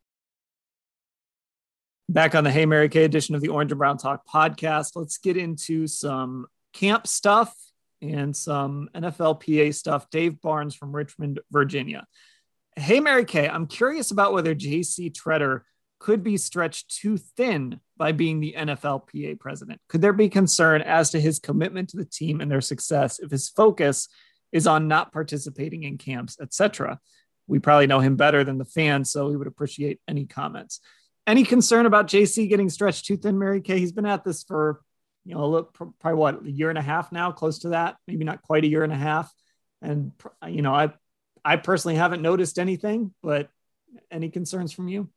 Back 2.08 2.36
on 2.36 2.44
the 2.44 2.52
Hey 2.52 2.66
Mary 2.66 2.90
Kay 2.90 3.04
edition 3.04 3.36
of 3.36 3.42
the 3.42 3.50
Orange 3.50 3.72
and 3.72 3.80
Brown 3.80 3.98
Talk 3.98 4.28
podcast, 4.28 4.92
let's 4.96 5.18
get 5.18 5.38
into 5.38 5.88
some 5.88 6.46
camp 6.74 7.08
stuff 7.08 7.56
and 8.02 8.36
some 8.36 8.90
NFLPA 8.94 9.74
stuff. 9.74 10.10
Dave 10.10 10.40
Barnes 10.42 10.76
from 10.76 10.96
Richmond, 10.96 11.40
Virginia. 11.52 12.06
Hey 12.76 13.00
Mary 13.00 13.26
Kay, 13.26 13.48
I'm 13.48 13.68
curious 13.68 14.12
about 14.12 14.34
whether 14.34 14.54
JC 14.54 15.12
Tretter 15.12 15.62
could 16.00 16.24
be 16.24 16.38
stretched 16.38 16.96
too 16.96 17.18
thin 17.18 17.80
by 17.98 18.12
being 18.12 18.40
the 18.40 18.54
NFLPA 18.58 19.40
president? 19.40 19.80
Could 19.88 20.02
there 20.02 20.14
be 20.14 20.30
concern 20.30 20.82
as 20.82 21.12
to 21.12 21.20
his 21.20 21.40
commitment 21.40 21.90
to 21.90 21.98
the 21.98 22.06
team 22.06 22.42
and 22.42 22.52
their 22.52 22.62
success 22.62 23.20
if 23.20 23.32
his 23.32 23.50
focus 23.50 24.08
is 24.52 24.68
on 24.68 24.88
not 24.88 25.12
participating 25.12 25.84
in 25.84 25.98
camps, 25.98 26.38
etc. 26.42 27.00
We 27.48 27.60
probably 27.60 27.88
know 27.88 28.00
him 28.00 28.16
better 28.16 28.44
than 28.44 28.58
the 28.58 28.66
fans, 28.66 29.12
so 29.12 29.28
we 29.28 29.36
would 29.36 29.48
appreciate 29.48 30.00
any 30.08 30.26
comments. 30.26 30.80
Any 31.28 31.44
concern 31.44 31.86
about 31.86 32.08
JC 32.08 32.48
getting 32.50 32.70
stretched 32.70 33.06
too 33.06 33.18
thin, 33.18 33.38
Mary 33.38 33.62
Kay? 33.62 33.80
He's 33.80 33.92
been 33.92 34.06
at 34.06 34.24
this 34.24 34.44
for, 34.44 34.82
you 35.26 35.36
know, 35.36 35.64
probably 36.00 36.18
what 36.18 36.46
a 36.46 36.52
year 36.52 36.70
and 36.70 36.78
a 36.78 36.84
half 36.84 37.12
now, 37.12 37.32
close 37.32 37.60
to 37.60 37.70
that, 37.70 37.98
maybe 38.08 38.24
not 38.24 38.42
quite 38.42 38.64
a 38.64 38.68
year 38.68 38.84
and 38.84 38.94
a 38.94 38.98
half. 38.98 39.32
And 39.82 40.12
you 40.48 40.62
know, 40.62 40.74
I, 40.74 40.94
I 41.44 41.58
personally 41.58 41.96
haven't 41.96 42.22
noticed 42.22 42.58
anything, 42.58 43.14
but 43.22 43.50
any 44.12 44.30
concerns 44.30 44.72
from 44.72 44.88
you? 44.88 45.10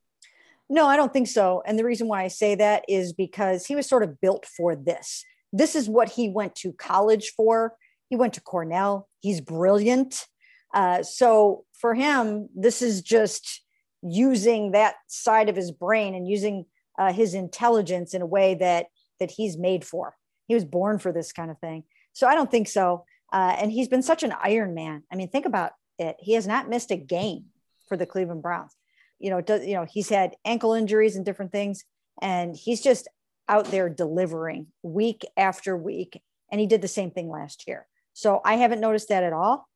No, 0.70 0.86
I 0.86 0.96
don't 0.96 1.12
think 1.12 1.28
so. 1.28 1.62
And 1.64 1.78
the 1.78 1.84
reason 1.84 2.08
why 2.08 2.24
I 2.24 2.28
say 2.28 2.54
that 2.56 2.84
is 2.88 3.12
because 3.12 3.66
he 3.66 3.74
was 3.74 3.88
sort 3.88 4.02
of 4.02 4.20
built 4.20 4.44
for 4.44 4.76
this. 4.76 5.24
This 5.52 5.74
is 5.74 5.88
what 5.88 6.10
he 6.10 6.28
went 6.28 6.54
to 6.56 6.72
college 6.72 7.32
for. 7.36 7.74
He 8.08 8.16
went 8.16 8.34
to 8.34 8.40
Cornell. 8.40 9.08
He's 9.20 9.40
brilliant. 9.40 10.26
Uh, 10.74 11.02
so 11.02 11.64
for 11.72 11.94
him, 11.94 12.48
this 12.54 12.82
is 12.82 13.02
just 13.02 13.62
using 14.02 14.72
that 14.72 14.96
side 15.06 15.48
of 15.48 15.56
his 15.56 15.72
brain 15.72 16.14
and 16.14 16.28
using 16.28 16.66
uh, 16.98 17.12
his 17.12 17.34
intelligence 17.34 18.14
in 18.14 18.22
a 18.22 18.26
way 18.26 18.54
that 18.54 18.86
that 19.20 19.30
he's 19.32 19.58
made 19.58 19.84
for. 19.84 20.14
He 20.46 20.54
was 20.54 20.64
born 20.64 20.98
for 20.98 21.12
this 21.12 21.32
kind 21.32 21.50
of 21.50 21.58
thing. 21.58 21.84
So 22.12 22.26
I 22.26 22.34
don't 22.34 22.50
think 22.50 22.68
so. 22.68 23.04
Uh, 23.32 23.56
and 23.58 23.70
he's 23.70 23.88
been 23.88 24.02
such 24.02 24.22
an 24.22 24.32
Iron 24.42 24.74
Man. 24.74 25.02
I 25.12 25.16
mean, 25.16 25.28
think 25.28 25.44
about 25.44 25.72
it. 25.98 26.16
He 26.18 26.34
has 26.34 26.46
not 26.46 26.68
missed 26.68 26.90
a 26.90 26.96
game 26.96 27.46
for 27.88 27.96
the 27.96 28.06
Cleveland 28.06 28.42
Browns. 28.42 28.74
You 29.18 29.30
know, 29.30 29.40
does, 29.40 29.66
you 29.66 29.74
know, 29.74 29.86
he's 29.88 30.08
had 30.08 30.36
ankle 30.44 30.72
injuries 30.72 31.16
and 31.16 31.24
different 31.24 31.52
things, 31.52 31.84
and 32.22 32.56
he's 32.56 32.80
just 32.80 33.08
out 33.48 33.66
there 33.66 33.88
delivering 33.88 34.68
week 34.82 35.26
after 35.36 35.76
week. 35.76 36.22
And 36.50 36.60
he 36.60 36.66
did 36.66 36.82
the 36.82 36.88
same 36.88 37.10
thing 37.10 37.28
last 37.28 37.64
year. 37.66 37.86
So 38.18 38.40
I 38.44 38.54
haven't 38.54 38.80
noticed 38.80 39.10
that 39.10 39.22
at 39.22 39.32
all. 39.32 39.68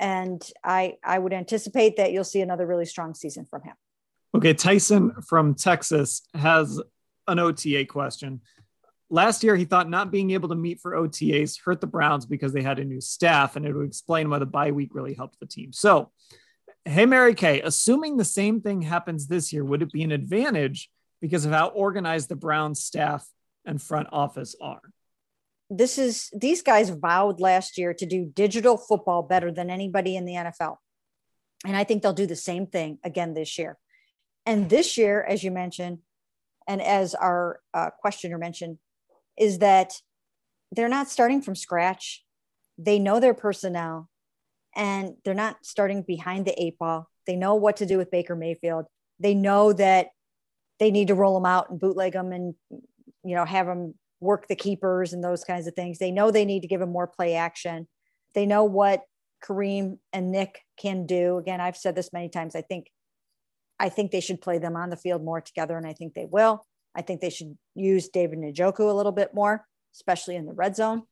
And 0.00 0.42
I, 0.64 0.94
I 1.04 1.18
would 1.18 1.34
anticipate 1.34 1.98
that 1.98 2.12
you'll 2.12 2.24
see 2.24 2.40
another 2.40 2.66
really 2.66 2.86
strong 2.86 3.12
season 3.12 3.44
from 3.44 3.60
him. 3.60 3.74
Okay. 4.34 4.54
Tyson 4.54 5.12
from 5.28 5.54
Texas 5.54 6.22
has 6.32 6.80
an 7.28 7.38
OTA 7.38 7.84
question. 7.84 8.40
Last 9.10 9.44
year, 9.44 9.54
he 9.54 9.66
thought 9.66 9.90
not 9.90 10.10
being 10.10 10.30
able 10.30 10.48
to 10.48 10.54
meet 10.54 10.80
for 10.80 10.92
OTAs 10.92 11.60
hurt 11.62 11.82
the 11.82 11.86
Browns 11.86 12.24
because 12.24 12.54
they 12.54 12.62
had 12.62 12.78
a 12.78 12.84
new 12.84 13.02
staff, 13.02 13.54
and 13.54 13.66
it 13.66 13.74
would 13.74 13.86
explain 13.86 14.30
why 14.30 14.38
the 14.38 14.46
bye 14.46 14.70
week 14.70 14.94
really 14.94 15.12
helped 15.12 15.38
the 15.38 15.46
team. 15.46 15.70
So, 15.70 16.10
hey, 16.86 17.04
Mary 17.04 17.34
Kay, 17.34 17.60
assuming 17.60 18.16
the 18.16 18.24
same 18.24 18.62
thing 18.62 18.80
happens 18.80 19.26
this 19.26 19.52
year, 19.52 19.62
would 19.62 19.82
it 19.82 19.92
be 19.92 20.02
an 20.04 20.10
advantage 20.10 20.90
because 21.20 21.44
of 21.44 21.52
how 21.52 21.68
organized 21.68 22.30
the 22.30 22.34
Browns 22.34 22.80
staff 22.82 23.28
and 23.66 23.80
front 23.80 24.08
office 24.10 24.56
are? 24.58 24.80
This 25.70 25.98
is 25.98 26.30
these 26.32 26.62
guys 26.62 26.90
vowed 26.90 27.40
last 27.40 27.78
year 27.78 27.94
to 27.94 28.06
do 28.06 28.24
digital 28.24 28.76
football 28.76 29.22
better 29.22 29.50
than 29.50 29.70
anybody 29.70 30.16
in 30.16 30.24
the 30.24 30.34
NFL. 30.34 30.76
And 31.66 31.76
I 31.76 31.84
think 31.84 32.02
they'll 32.02 32.12
do 32.12 32.26
the 32.26 32.36
same 32.36 32.66
thing 32.66 32.98
again 33.02 33.34
this 33.34 33.58
year. 33.58 33.78
And 34.46 34.68
this 34.68 34.98
year, 34.98 35.22
as 35.22 35.42
you 35.42 35.50
mentioned, 35.50 35.98
and 36.68 36.82
as 36.82 37.14
our 37.14 37.60
uh, 37.72 37.90
questioner 37.98 38.38
mentioned, 38.38 38.78
is 39.38 39.58
that 39.58 39.94
they're 40.72 40.88
not 40.88 41.08
starting 41.08 41.40
from 41.40 41.54
scratch. 41.54 42.24
They 42.78 42.98
know 42.98 43.20
their 43.20 43.34
personnel 43.34 44.10
and 44.74 45.14
they're 45.24 45.34
not 45.34 45.64
starting 45.64 46.02
behind 46.02 46.46
the 46.46 46.62
eight 46.62 46.78
ball. 46.78 47.08
They 47.26 47.36
know 47.36 47.54
what 47.54 47.76
to 47.76 47.86
do 47.86 47.96
with 47.96 48.10
Baker 48.10 48.36
Mayfield. 48.36 48.86
They 49.20 49.34
know 49.34 49.72
that 49.72 50.08
they 50.78 50.90
need 50.90 51.08
to 51.08 51.14
roll 51.14 51.34
them 51.34 51.46
out 51.46 51.70
and 51.70 51.80
bootleg 51.80 52.12
them 52.12 52.32
and, 52.32 52.54
you 53.22 53.34
know, 53.34 53.44
have 53.44 53.66
them 53.66 53.94
work 54.24 54.48
the 54.48 54.56
keepers 54.56 55.12
and 55.12 55.22
those 55.22 55.44
kinds 55.44 55.66
of 55.66 55.74
things. 55.74 55.98
They 55.98 56.10
know 56.10 56.30
they 56.30 56.44
need 56.44 56.62
to 56.62 56.68
give 56.68 56.80
him 56.80 56.90
more 56.90 57.06
play 57.06 57.34
action. 57.34 57.86
They 58.34 58.46
know 58.46 58.64
what 58.64 59.02
Kareem 59.44 59.98
and 60.12 60.32
Nick 60.32 60.60
can 60.78 61.06
do. 61.06 61.38
Again, 61.38 61.60
I've 61.60 61.76
said 61.76 61.94
this 61.94 62.12
many 62.12 62.28
times. 62.28 62.56
I 62.56 62.62
think 62.62 62.90
I 63.78 63.88
think 63.88 64.10
they 64.10 64.20
should 64.20 64.40
play 64.40 64.58
them 64.58 64.76
on 64.76 64.90
the 64.90 64.96
field 64.96 65.24
more 65.24 65.40
together, 65.40 65.76
and 65.76 65.86
I 65.86 65.92
think 65.92 66.14
they 66.14 66.26
will. 66.26 66.64
I 66.94 67.02
think 67.02 67.20
they 67.20 67.30
should 67.30 67.58
use 67.74 68.08
David 68.08 68.38
Njoku 68.38 68.88
a 68.88 68.94
little 68.94 69.12
bit 69.12 69.34
more, 69.34 69.66
especially 69.94 70.36
in 70.36 70.46
the 70.46 70.52
red 70.52 70.76
zone. 70.76 71.02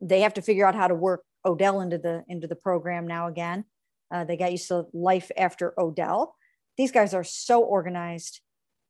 They 0.00 0.20
have 0.20 0.34
to 0.34 0.42
figure 0.42 0.66
out 0.66 0.74
how 0.74 0.86
to 0.86 0.94
work 0.94 1.24
Odell 1.46 1.80
into 1.80 1.98
the 1.98 2.24
into 2.28 2.46
the 2.46 2.56
program 2.56 3.06
now 3.06 3.26
again. 3.28 3.64
Uh, 4.12 4.24
they 4.24 4.36
got 4.36 4.52
used 4.52 4.68
to 4.68 4.86
life 4.92 5.30
after 5.36 5.74
Odell. 5.78 6.36
These 6.76 6.92
guys 6.92 7.14
are 7.14 7.24
so 7.24 7.62
organized, 7.62 8.40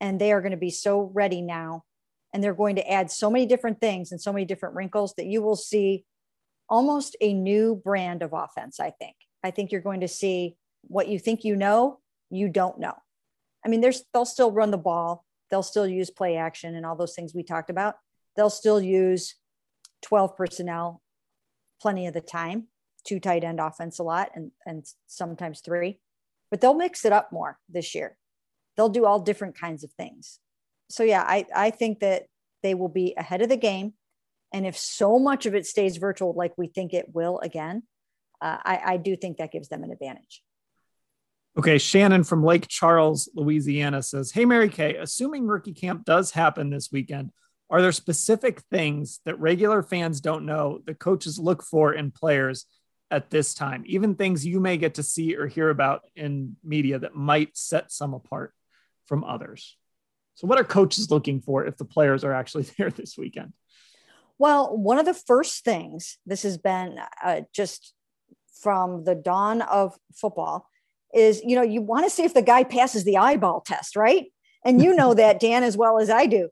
and 0.01 0.21
they 0.21 0.33
are 0.33 0.41
going 0.41 0.51
to 0.51 0.57
be 0.59 0.71
so 0.71 1.11
ready 1.15 1.41
now 1.41 1.85
and 2.35 2.45
they're 2.45 2.53
going 2.53 2.77
to 2.77 2.91
add 2.91 3.11
so 3.11 3.31
many 3.31 3.47
different 3.47 3.81
things 3.81 4.13
and 4.13 4.21
so 4.21 4.33
many 4.33 4.45
different 4.45 4.75
wrinkles 4.75 5.15
that 5.17 5.27
you 5.27 5.41
will 5.41 5.57
see 5.57 6.05
almost 6.69 7.17
a 7.23 7.33
new 7.33 7.81
brand 7.83 8.23
of 8.23 8.35
offense 8.35 8.79
i 8.81 8.91
think. 8.91 9.17
I 9.45 9.51
think 9.51 9.71
you're 9.71 9.83
going 9.83 10.01
to 10.01 10.09
see 10.09 10.57
what 10.83 11.07
you 11.07 11.19
think 11.19 11.45
you 11.45 11.55
know 11.55 12.01
you 12.31 12.49
don't 12.49 12.81
know. 12.81 12.95
I 13.65 13.69
mean 13.69 13.83
there's 13.83 14.03
they'll 14.13 14.25
still 14.25 14.51
run 14.51 14.71
the 14.71 14.79
ball. 14.79 15.25
They'll 15.51 15.63
still 15.63 15.87
use 15.87 16.11
play 16.11 16.37
action 16.37 16.75
and 16.75 16.85
all 16.85 16.97
those 16.97 17.15
things 17.15 17.35
we 17.35 17.45
talked 17.45 17.71
about. 17.71 17.97
They'll 18.35 18.51
still 18.51 18.81
use 18.81 19.37
12 20.03 20.37
personnel 20.37 21.03
plenty 21.81 22.07
of 22.07 22.15
the 22.15 22.23
time. 22.23 22.69
Two 23.07 23.21
tight 23.21 23.45
end 23.45 23.61
offense 23.61 23.99
a 23.99 24.03
lot 24.03 24.31
and, 24.35 24.51
and 24.67 24.85
sometimes 25.07 25.61
three 25.61 26.01
but 26.51 26.61
they'll 26.61 26.75
mix 26.75 27.05
it 27.05 27.13
up 27.13 27.33
more 27.33 27.59
this 27.69 27.95
year. 27.95 28.17
They'll 28.77 28.89
do 28.89 29.05
all 29.05 29.19
different 29.19 29.59
kinds 29.59 29.85
of 29.85 29.93
things 29.93 30.39
so 30.95 31.03
yeah, 31.03 31.25
I, 31.27 31.45
I 31.55 31.71
think 31.71 32.01
that 32.01 32.27
they 32.63 32.75
will 32.75 32.89
be 32.89 33.15
ahead 33.17 33.43
of 33.43 33.49
the 33.49 33.57
game. 33.57 33.95
And 34.53 34.65
if 34.65 34.79
so 34.79 35.19
much 35.19 35.45
of 35.45 35.55
it 35.55 35.67
stays 35.67 35.97
virtual, 35.97 36.33
like 36.35 36.57
we 36.57 36.69
think 36.69 36.95
it 36.95 37.13
will 37.13 37.41
again, 37.41 37.83
uh, 38.41 38.59
I, 38.65 38.81
I 38.85 38.97
do 38.99 39.17
think 39.17 39.39
that 39.39 39.51
gives 39.51 39.69
them 39.69 39.83
an 39.83 39.91
advantage. 39.91 40.43
Okay, 41.59 41.79
Shannon 41.79 42.23
from 42.23 42.45
Lake 42.45 42.69
Charles, 42.69 43.29
Louisiana 43.35 44.05
says, 44.05 44.31
Hey, 44.31 44.45
Mary 44.45 44.69
Kay, 44.69 44.95
assuming 44.95 45.49
rookie 45.49 45.75
camp 45.75 46.05
does 46.05 46.31
happen 46.31 46.71
this 46.71 46.93
weekend, 46.93 47.33
are 47.71 47.83
there 47.83 47.93
specific 47.93 48.61
things 48.71 49.21
that 49.25 49.41
regular 49.41 49.83
fans 49.83 50.21
don't 50.21 50.47
know 50.47 50.81
that 50.87 51.01
coaches 51.01 51.41
look 51.41 51.65
for 51.65 51.93
in 51.93 52.13
players 52.13 52.67
at 53.11 53.31
this 53.31 53.53
time? 53.53 53.83
Even 53.87 54.15
things 54.15 54.47
you 54.47 54.61
may 54.61 54.77
get 54.77 54.95
to 54.95 55.03
see 55.03 55.35
or 55.35 55.49
hear 55.49 55.71
about 55.71 56.03
in 56.15 56.57
media 56.63 57.01
that 57.01 57.17
might 57.17 57.57
set 57.57 57.91
some 57.91 58.15
apart 58.15 58.53
from 59.07 59.25
others? 59.25 59.77
So, 60.35 60.47
what 60.47 60.59
are 60.59 60.65
coaches 60.65 61.11
looking 61.11 61.41
for 61.41 61.65
if 61.65 61.77
the 61.77 61.85
players 61.85 62.25
are 62.25 62.33
actually 62.33 62.65
there 62.79 62.91
this 62.91 63.17
weekend? 63.17 63.53
Well, 64.39 64.77
one 64.77 64.99
of 64.99 65.07
the 65.07 65.15
first 65.15 65.65
things 65.65 66.19
this 66.27 66.43
has 66.43 66.59
been 66.59 66.99
uh, 67.23 67.43
just 67.53 67.95
from 68.61 69.05
the 69.05 69.15
dawn 69.15 69.63
of 69.63 69.97
football 70.15 70.69
is, 71.15 71.41
you 71.45 71.55
know, 71.55 71.63
you 71.63 71.81
want 71.81 72.05
to 72.05 72.11
see 72.11 72.25
if 72.25 72.35
the 72.35 72.43
guy 72.43 72.65
passes 72.65 73.05
the 73.05 73.19
eyeball 73.19 73.61
test, 73.61 73.95
right? 73.95 74.27
And 74.65 74.83
you 74.83 74.95
know 74.95 75.15
that, 75.15 75.39
Dan, 75.39 75.63
as 75.63 75.77
well 75.77 76.01
as 76.01 76.11
I 76.11 76.27
do. 76.27 76.49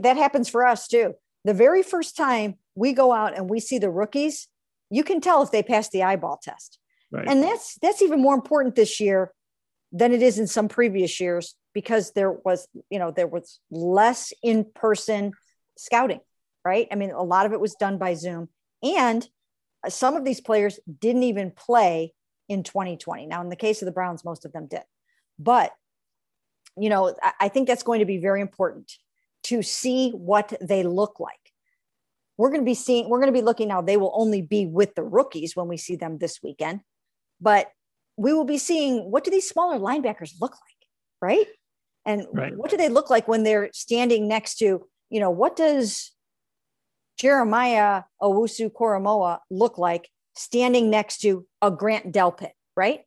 That 0.00 0.16
happens 0.16 0.48
for 0.48 0.66
us 0.66 0.88
too. 0.88 1.14
The 1.44 1.54
very 1.54 1.82
first 1.82 2.16
time 2.16 2.56
we 2.74 2.92
go 2.92 3.12
out 3.12 3.36
and 3.36 3.48
we 3.48 3.60
see 3.60 3.78
the 3.78 3.90
rookies, 3.90 4.48
you 4.90 5.04
can 5.04 5.20
tell 5.20 5.42
if 5.42 5.50
they 5.50 5.62
pass 5.62 5.88
the 5.88 6.02
eyeball 6.02 6.38
test. 6.42 6.78
Right. 7.10 7.26
And 7.28 7.42
that's 7.42 7.78
that's 7.80 8.02
even 8.02 8.20
more 8.20 8.34
important 8.34 8.74
this 8.74 8.98
year 9.00 9.32
than 9.92 10.12
it 10.12 10.22
is 10.22 10.38
in 10.38 10.46
some 10.46 10.68
previous 10.68 11.20
years 11.20 11.54
because 11.72 12.12
there 12.12 12.32
was, 12.32 12.66
you 12.90 12.98
know, 12.98 13.10
there 13.10 13.26
was 13.26 13.60
less 13.70 14.32
in-person 14.42 15.32
scouting, 15.76 16.20
right? 16.64 16.88
I 16.90 16.94
mean, 16.94 17.10
a 17.10 17.22
lot 17.22 17.46
of 17.46 17.52
it 17.52 17.60
was 17.60 17.74
done 17.74 17.98
by 17.98 18.14
Zoom. 18.14 18.48
And 18.82 19.26
some 19.88 20.16
of 20.16 20.24
these 20.24 20.40
players 20.40 20.80
didn't 21.00 21.22
even 21.24 21.50
play 21.50 22.12
in 22.48 22.62
2020. 22.62 23.26
Now, 23.26 23.42
in 23.42 23.48
the 23.48 23.56
case 23.56 23.82
of 23.82 23.86
the 23.86 23.92
Browns, 23.92 24.24
most 24.24 24.44
of 24.44 24.52
them 24.52 24.66
did. 24.66 24.82
But, 25.38 25.72
you 26.76 26.88
know, 26.88 27.14
I 27.40 27.48
think 27.48 27.68
that's 27.68 27.82
going 27.82 28.00
to 28.00 28.06
be 28.06 28.18
very 28.18 28.40
important 28.40 28.92
to 29.44 29.62
see 29.62 30.10
what 30.10 30.52
they 30.60 30.82
look 30.82 31.20
like. 31.20 31.34
We're 32.36 32.50
going 32.50 32.62
to 32.62 32.66
be 32.66 32.74
seeing, 32.74 33.08
we're 33.08 33.20
going 33.20 33.32
to 33.32 33.38
be 33.38 33.44
looking 33.44 33.68
now, 33.68 33.80
they 33.80 33.96
will 33.96 34.12
only 34.14 34.42
be 34.42 34.66
with 34.66 34.94
the 34.94 35.02
rookies 35.02 35.56
when 35.56 35.68
we 35.68 35.76
see 35.76 35.96
them 35.96 36.18
this 36.18 36.42
weekend. 36.42 36.80
But 37.40 37.70
we 38.16 38.32
will 38.32 38.44
be 38.44 38.58
seeing 38.58 39.10
what 39.10 39.24
do 39.24 39.30
these 39.30 39.48
smaller 39.48 39.78
linebackers 39.78 40.32
look 40.40 40.52
like, 40.52 40.88
right? 41.20 41.46
And 42.04 42.26
right. 42.32 42.56
what 42.56 42.70
do 42.70 42.76
they 42.76 42.88
look 42.88 43.10
like 43.10 43.28
when 43.28 43.42
they're 43.42 43.70
standing 43.72 44.28
next 44.28 44.56
to, 44.58 44.86
you 45.10 45.20
know, 45.20 45.30
what 45.30 45.56
does 45.56 46.12
Jeremiah 47.18 48.04
Owusu 48.22 48.70
Koramoah 48.70 49.38
look 49.50 49.78
like 49.78 50.08
standing 50.34 50.90
next 50.90 51.18
to 51.18 51.46
a 51.62 51.70
Grant 51.70 52.12
Delpit, 52.12 52.52
right? 52.76 53.00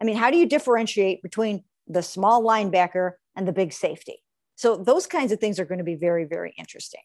I 0.00 0.04
mean, 0.04 0.16
how 0.16 0.30
do 0.30 0.36
you 0.36 0.46
differentiate 0.46 1.22
between 1.22 1.64
the 1.86 2.02
small 2.02 2.42
linebacker 2.42 3.12
and 3.36 3.46
the 3.46 3.52
big 3.52 3.72
safety? 3.72 4.22
So 4.56 4.76
those 4.76 5.06
kinds 5.06 5.32
of 5.32 5.40
things 5.40 5.58
are 5.58 5.64
going 5.64 5.78
to 5.78 5.84
be 5.84 5.94
very, 5.94 6.24
very 6.24 6.54
interesting. 6.58 7.00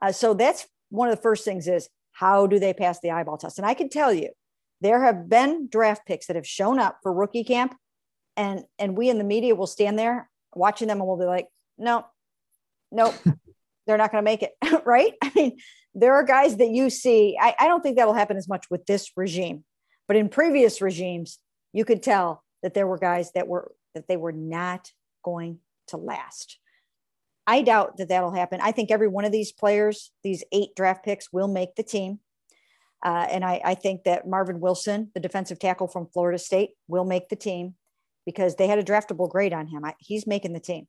Uh, 0.00 0.12
so 0.12 0.34
that's 0.34 0.66
one 0.90 1.08
of 1.08 1.16
the 1.16 1.22
first 1.22 1.44
things 1.44 1.66
is 1.66 1.88
how 2.12 2.46
do 2.46 2.58
they 2.58 2.72
pass 2.72 3.00
the 3.00 3.10
eyeball 3.10 3.38
test? 3.38 3.58
And 3.58 3.66
I 3.66 3.74
can 3.74 3.88
tell 3.88 4.12
you, 4.12 4.30
there 4.80 5.02
have 5.02 5.28
been 5.28 5.68
draft 5.68 6.06
picks 6.06 6.26
that 6.26 6.36
have 6.36 6.46
shown 6.46 6.78
up 6.78 6.98
for 7.02 7.12
rookie 7.12 7.44
camp, 7.44 7.74
and 8.36 8.64
and 8.78 8.96
we 8.96 9.08
in 9.08 9.18
the 9.18 9.24
media 9.24 9.54
will 9.54 9.66
stand 9.66 9.98
there 9.98 10.28
watching 10.54 10.88
them 10.88 10.98
and 10.98 11.06
we'll 11.06 11.18
be 11.18 11.24
like, 11.24 11.48
no, 11.78 12.06
nope, 12.90 13.14
they're 13.86 13.98
not 13.98 14.10
going 14.10 14.22
to 14.22 14.30
make 14.30 14.42
it, 14.42 14.52
right? 14.84 15.12
I 15.22 15.30
mean, 15.34 15.58
there 15.94 16.14
are 16.14 16.22
guys 16.22 16.56
that 16.56 16.70
you 16.70 16.90
see. 16.90 17.36
I, 17.40 17.54
I 17.58 17.68
don't 17.68 17.82
think 17.82 17.96
that'll 17.96 18.14
happen 18.14 18.36
as 18.36 18.48
much 18.48 18.66
with 18.70 18.86
this 18.86 19.10
regime, 19.16 19.64
but 20.08 20.16
in 20.16 20.28
previous 20.28 20.80
regimes, 20.80 21.38
you 21.72 21.84
could 21.84 22.02
tell 22.02 22.42
that 22.62 22.74
there 22.74 22.86
were 22.86 22.98
guys 22.98 23.32
that 23.32 23.48
were 23.48 23.72
that 23.94 24.08
they 24.08 24.16
were 24.16 24.32
not 24.32 24.90
going 25.22 25.58
to 25.88 25.96
last. 25.96 26.58
I 27.46 27.62
doubt 27.62 27.98
that 27.98 28.08
that'll 28.08 28.32
happen. 28.32 28.60
I 28.60 28.72
think 28.72 28.90
every 28.90 29.06
one 29.08 29.24
of 29.24 29.30
these 29.30 29.52
players, 29.52 30.10
these 30.24 30.42
eight 30.50 30.70
draft 30.74 31.04
picks, 31.04 31.32
will 31.32 31.48
make 31.48 31.76
the 31.76 31.84
team. 31.84 32.18
Uh, 33.04 33.26
and 33.30 33.44
I, 33.44 33.60
I, 33.64 33.74
think 33.74 34.04
that 34.04 34.26
Marvin 34.26 34.58
Wilson, 34.58 35.10
the 35.14 35.20
defensive 35.20 35.58
tackle 35.58 35.86
from 35.86 36.08
Florida 36.12 36.38
State, 36.38 36.70
will 36.88 37.04
make 37.04 37.28
the 37.28 37.36
team 37.36 37.74
because 38.24 38.56
they 38.56 38.66
had 38.66 38.78
a 38.78 38.82
draftable 38.82 39.28
grade 39.28 39.52
on 39.52 39.66
him. 39.66 39.84
I, 39.84 39.94
he's 39.98 40.26
making 40.26 40.54
the 40.54 40.60
team. 40.60 40.88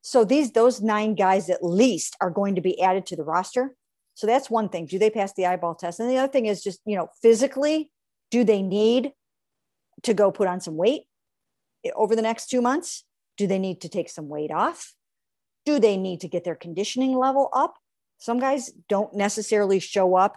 So 0.00 0.24
these 0.24 0.52
those 0.52 0.80
nine 0.80 1.14
guys 1.14 1.50
at 1.50 1.62
least 1.62 2.16
are 2.20 2.30
going 2.30 2.54
to 2.54 2.60
be 2.60 2.80
added 2.80 3.04
to 3.06 3.16
the 3.16 3.24
roster. 3.24 3.74
So 4.14 4.26
that's 4.26 4.50
one 4.50 4.68
thing. 4.68 4.86
Do 4.86 4.98
they 4.98 5.10
pass 5.10 5.32
the 5.34 5.46
eyeball 5.46 5.74
test? 5.74 6.00
And 6.00 6.08
the 6.08 6.16
other 6.16 6.32
thing 6.32 6.46
is 6.46 6.62
just, 6.62 6.80
you 6.86 6.96
know, 6.96 7.08
physically, 7.20 7.90
do 8.30 8.42
they 8.42 8.62
need 8.62 9.12
to 10.02 10.14
go 10.14 10.30
put 10.30 10.48
on 10.48 10.60
some 10.60 10.76
weight 10.76 11.02
over 11.94 12.16
the 12.16 12.22
next 12.22 12.48
two 12.48 12.60
months? 12.60 13.04
Do 13.36 13.46
they 13.46 13.58
need 13.58 13.80
to 13.82 13.88
take 13.88 14.08
some 14.08 14.28
weight 14.28 14.50
off? 14.50 14.94
Do 15.64 15.78
they 15.78 15.96
need 15.96 16.20
to 16.22 16.28
get 16.28 16.44
their 16.44 16.54
conditioning 16.54 17.16
level 17.16 17.48
up? 17.52 17.74
Some 18.18 18.40
guys 18.40 18.72
don't 18.88 19.14
necessarily 19.14 19.78
show 19.78 20.16
up 20.16 20.36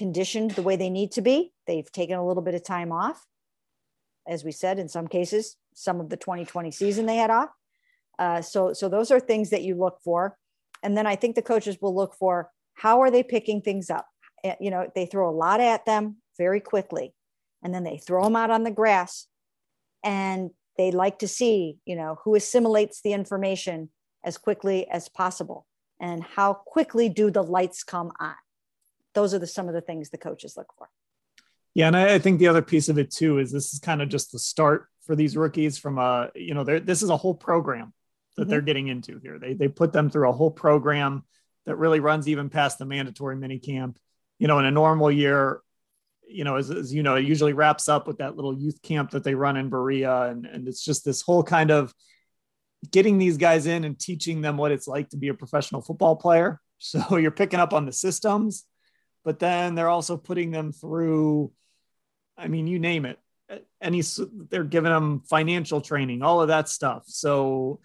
conditioned 0.00 0.52
the 0.52 0.62
way 0.62 0.76
they 0.76 0.88
need 0.88 1.12
to 1.12 1.20
be. 1.20 1.52
They've 1.66 1.92
taken 1.92 2.16
a 2.16 2.26
little 2.26 2.42
bit 2.42 2.54
of 2.54 2.64
time 2.64 2.90
off. 2.90 3.22
As 4.26 4.44
we 4.44 4.50
said, 4.50 4.78
in 4.78 4.88
some 4.88 5.06
cases, 5.06 5.56
some 5.74 6.00
of 6.00 6.08
the 6.08 6.16
2020 6.16 6.70
season 6.70 7.04
they 7.04 7.16
had 7.16 7.28
off. 7.28 7.50
Uh, 8.18 8.40
so, 8.40 8.72
so 8.72 8.88
those 8.88 9.10
are 9.10 9.20
things 9.20 9.50
that 9.50 9.60
you 9.60 9.74
look 9.74 9.98
for. 10.02 10.38
And 10.82 10.96
then 10.96 11.06
I 11.06 11.16
think 11.16 11.36
the 11.36 11.42
coaches 11.42 11.76
will 11.82 11.94
look 11.94 12.14
for 12.14 12.48
how 12.72 13.02
are 13.02 13.10
they 13.10 13.22
picking 13.22 13.60
things 13.60 13.90
up? 13.90 14.06
Eh, 14.42 14.54
you 14.58 14.70
know, 14.70 14.90
they 14.94 15.04
throw 15.04 15.28
a 15.28 15.36
lot 15.44 15.60
at 15.60 15.84
them 15.84 16.16
very 16.38 16.60
quickly 16.60 17.12
and 17.62 17.74
then 17.74 17.84
they 17.84 17.98
throw 17.98 18.24
them 18.24 18.36
out 18.36 18.50
on 18.50 18.64
the 18.64 18.70
grass 18.70 19.26
and 20.02 20.48
they 20.78 20.92
like 20.92 21.18
to 21.18 21.28
see, 21.28 21.76
you 21.84 21.94
know, 21.94 22.16
who 22.24 22.34
assimilates 22.36 23.02
the 23.02 23.12
information 23.12 23.90
as 24.24 24.38
quickly 24.38 24.88
as 24.88 25.10
possible 25.10 25.66
and 26.00 26.22
how 26.22 26.54
quickly 26.54 27.10
do 27.10 27.30
the 27.30 27.42
lights 27.42 27.84
come 27.84 28.10
on 28.18 28.36
those 29.14 29.34
are 29.34 29.38
the 29.38 29.46
some 29.46 29.68
of 29.68 29.74
the 29.74 29.80
things 29.80 30.10
the 30.10 30.18
coaches 30.18 30.56
look 30.56 30.68
for 30.76 30.88
yeah 31.74 31.86
and 31.86 31.96
i, 31.96 32.14
I 32.14 32.18
think 32.18 32.38
the 32.38 32.48
other 32.48 32.62
piece 32.62 32.88
of 32.88 32.98
it 32.98 33.10
too 33.10 33.38
is 33.38 33.50
this 33.50 33.72
is 33.72 33.78
kind 33.78 34.02
of 34.02 34.08
just 34.08 34.32
the 34.32 34.38
start 34.38 34.86
for 35.04 35.16
these 35.16 35.36
rookies 35.36 35.78
from 35.78 35.98
a 35.98 36.30
you 36.34 36.54
know 36.54 36.64
this 36.64 37.02
is 37.02 37.10
a 37.10 37.16
whole 37.16 37.34
program 37.34 37.92
that 38.36 38.42
mm-hmm. 38.42 38.50
they're 38.50 38.60
getting 38.60 38.88
into 38.88 39.18
here 39.18 39.38
they, 39.38 39.54
they 39.54 39.68
put 39.68 39.92
them 39.92 40.10
through 40.10 40.28
a 40.28 40.32
whole 40.32 40.50
program 40.50 41.24
that 41.66 41.76
really 41.76 42.00
runs 42.00 42.28
even 42.28 42.48
past 42.48 42.78
the 42.78 42.86
mandatory 42.86 43.36
mini 43.36 43.58
camp 43.58 43.98
you 44.38 44.48
know 44.48 44.58
in 44.58 44.64
a 44.64 44.70
normal 44.70 45.10
year 45.10 45.60
you 46.28 46.44
know 46.44 46.56
as, 46.56 46.70
as 46.70 46.94
you 46.94 47.02
know 47.02 47.16
it 47.16 47.24
usually 47.24 47.52
wraps 47.52 47.88
up 47.88 48.06
with 48.06 48.18
that 48.18 48.36
little 48.36 48.56
youth 48.56 48.80
camp 48.82 49.10
that 49.10 49.24
they 49.24 49.34
run 49.34 49.56
in 49.56 49.68
berea 49.68 50.22
and, 50.22 50.46
and 50.46 50.68
it's 50.68 50.84
just 50.84 51.04
this 51.04 51.22
whole 51.22 51.42
kind 51.42 51.70
of 51.70 51.92
getting 52.90 53.18
these 53.18 53.36
guys 53.36 53.66
in 53.66 53.84
and 53.84 53.98
teaching 53.98 54.40
them 54.40 54.56
what 54.56 54.72
it's 54.72 54.88
like 54.88 55.10
to 55.10 55.16
be 55.16 55.28
a 55.28 55.34
professional 55.34 55.82
football 55.82 56.16
player. 56.16 56.60
So 56.82 57.18
you're 57.18 57.30
picking 57.30 57.60
up 57.60 57.74
on 57.74 57.84
the 57.84 57.92
systems, 57.92 58.64
but 59.24 59.38
then 59.38 59.74
they're 59.74 59.88
also 59.88 60.16
putting 60.16 60.50
them 60.50 60.72
through, 60.72 61.52
I 62.36 62.48
mean, 62.48 62.66
you 62.66 62.78
name 62.78 63.04
it. 63.04 63.18
Any, 63.82 64.02
they're 64.48 64.64
giving 64.64 64.92
them 64.92 65.22
financial 65.28 65.80
training, 65.80 66.22
all 66.22 66.40
of 66.40 66.48
that 66.48 66.68
stuff. 66.68 67.04
So, 67.06 67.80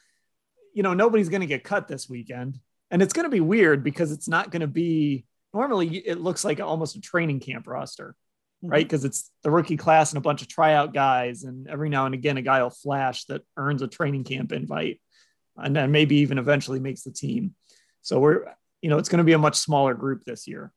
you 0.73 0.83
know, 0.83 0.93
nobody's 0.93 1.29
going 1.29 1.41
to 1.41 1.47
get 1.47 1.63
cut 1.63 1.87
this 1.87 2.09
weekend. 2.09 2.59
And 2.91 3.01
it's 3.01 3.13
going 3.13 3.23
to 3.25 3.31
be 3.31 3.41
weird 3.41 3.83
because 3.83 4.11
it's 4.11 4.27
not 4.27 4.51
going 4.51 4.61
to 4.61 4.67
be 4.67 5.25
normally 5.53 5.97
it 5.97 6.19
looks 6.19 6.43
like 6.43 6.59
almost 6.59 6.95
a 6.97 7.01
training 7.01 7.39
camp 7.39 7.67
roster 7.67 8.15
mm-hmm. 8.65 8.71
right? 8.71 8.85
Because 8.85 9.05
it's 9.05 9.31
the 9.43 9.51
rookie 9.51 9.77
class 9.77 10.11
and 10.11 10.17
a 10.17 10.21
bunch 10.21 10.41
of 10.41 10.47
tryout 10.47 10.93
guys, 10.93 11.43
and 11.43 11.67
every 11.67 11.89
now 11.89 12.05
and 12.05 12.15
again 12.15 12.37
a 12.37 12.41
guy 12.41 12.61
will 12.61 12.69
flash 12.69 13.25
that 13.25 13.41
earns 13.57 13.81
a 13.81 13.87
training 13.87 14.23
camp 14.23 14.51
invite, 14.51 15.01
and 15.57 15.75
then 15.75 15.91
maybe 15.91 16.17
even 16.17 16.37
eventually 16.37 16.79
makes 16.79 17.03
the 17.03 17.11
team. 17.11 17.55
So 18.01 18.19
we're, 18.19 18.45
you 18.81 18.89
know, 18.89 18.97
it's 18.97 19.09
going 19.09 19.19
to 19.19 19.23
be 19.23 19.33
a 19.33 19.37
much 19.37 19.55
smaller 19.55 19.93
group 19.93 20.23
this 20.23 20.47
year. 20.47 20.71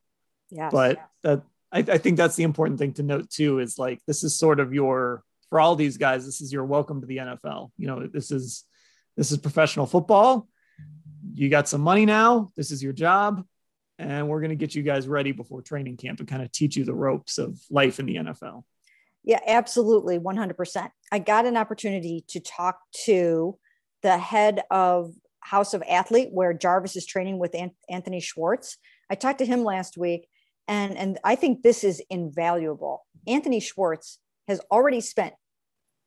Yeah. 0.50 0.70
But 0.70 0.98
that 1.22 1.42
I, 1.72 1.78
I 1.80 1.98
think 1.98 2.16
that's 2.16 2.36
the 2.36 2.44
important 2.44 2.78
thing 2.78 2.94
to 2.94 3.02
note 3.02 3.30
too 3.30 3.58
is 3.58 3.78
like 3.78 4.00
this 4.06 4.24
is 4.24 4.38
sort 4.38 4.60
of 4.60 4.72
your 4.72 5.22
for 5.50 5.60
all 5.60 5.76
these 5.76 5.96
guys, 5.96 6.26
this 6.26 6.40
is 6.40 6.52
your 6.52 6.64
welcome 6.64 7.00
to 7.00 7.06
the 7.06 7.18
NFL. 7.18 7.70
You 7.76 7.86
know, 7.86 8.06
this 8.06 8.30
is 8.30 8.64
this 9.16 9.32
is 9.32 9.38
professional 9.38 9.86
football. 9.86 10.48
You 11.34 11.48
got 11.48 11.68
some 11.68 11.80
money 11.80 12.06
now. 12.06 12.50
This 12.56 12.70
is 12.70 12.82
your 12.82 12.92
job 12.92 13.44
and 13.98 14.28
we're 14.28 14.40
going 14.40 14.50
to 14.50 14.56
get 14.56 14.74
you 14.74 14.82
guys 14.82 15.08
ready 15.08 15.32
before 15.32 15.60
training 15.60 15.96
camp 15.96 16.20
and 16.20 16.28
kind 16.28 16.42
of 16.42 16.52
teach 16.52 16.76
you 16.76 16.84
the 16.84 16.94
ropes 16.94 17.38
of 17.38 17.58
life 17.70 17.98
in 17.98 18.06
the 18.06 18.16
NFL. 18.16 18.62
Yeah, 19.24 19.40
absolutely. 19.46 20.18
100%. 20.18 20.90
I 21.10 21.18
got 21.18 21.46
an 21.46 21.56
opportunity 21.56 22.24
to 22.28 22.40
talk 22.40 22.78
to 23.04 23.58
the 24.02 24.16
head 24.16 24.62
of 24.70 25.12
House 25.40 25.74
of 25.74 25.82
Athlete, 25.88 26.28
where 26.30 26.52
Jarvis 26.52 26.96
is 26.96 27.06
training 27.06 27.38
with 27.38 27.54
Anthony 27.88 28.20
Schwartz. 28.20 28.76
I 29.10 29.16
talked 29.16 29.40
to 29.40 29.46
him 29.46 29.64
last 29.64 29.98
week, 29.98 30.28
and, 30.68 30.96
and 30.96 31.18
I 31.24 31.34
think 31.34 31.62
this 31.62 31.82
is 31.82 32.02
invaluable. 32.10 33.04
Anthony 33.26 33.60
Schwartz 33.60 34.18
has 34.46 34.60
already 34.70 35.00
spent 35.00 35.34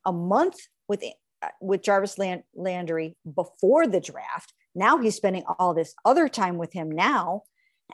a 0.06 0.14
month 0.14 0.56
with, 0.88 1.04
uh, 1.42 1.50
with 1.60 1.84
Jarvis 1.84 2.18
Land, 2.18 2.44
Landry 2.56 3.18
before 3.36 3.88
the 3.88 4.00
draft. 4.00 4.54
Now 4.74 4.98
he's 4.98 5.16
spending 5.16 5.44
all 5.60 5.74
this 5.74 5.94
other 6.06 6.30
time 6.30 6.58
with 6.58 6.72
him 6.72 6.90
now 6.90 7.44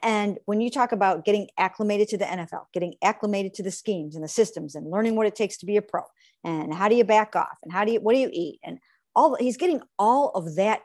and 0.02 0.38
when 0.46 0.62
you 0.62 0.70
talk 0.70 0.92
about 0.92 1.26
getting 1.26 1.48
acclimated 1.58 2.08
to 2.10 2.18
the 2.18 2.26
NFL, 2.26 2.66
getting 2.74 2.96
acclimated 3.02 3.54
to 3.56 3.64
the 3.64 3.72
schemes 3.72 4.16
and 4.16 4.24
the 4.24 4.30
systems 4.30 4.76
and 4.76 4.90
learning 4.90 5.16
what 5.16 5.28
it 5.28 5.36
takes 5.36 5.58
to 5.58 5.66
be 5.66 5.78
a 5.78 5.82
pro 5.82 6.02
and 6.44 6.74
how 6.74 6.88
do 6.88 6.96
you 6.96 7.04
back 7.04 7.36
off 7.36 7.58
and 7.64 7.72
how 7.72 7.86
do 7.86 7.92
you, 7.92 8.00
what 8.00 8.14
do 8.14 8.20
you 8.20 8.30
eat? 8.32 8.60
And 8.64 8.80
all 9.16 9.36
he's 9.36 9.58
getting 9.58 9.82
all 9.98 10.30
of 10.30 10.56
that 10.56 10.82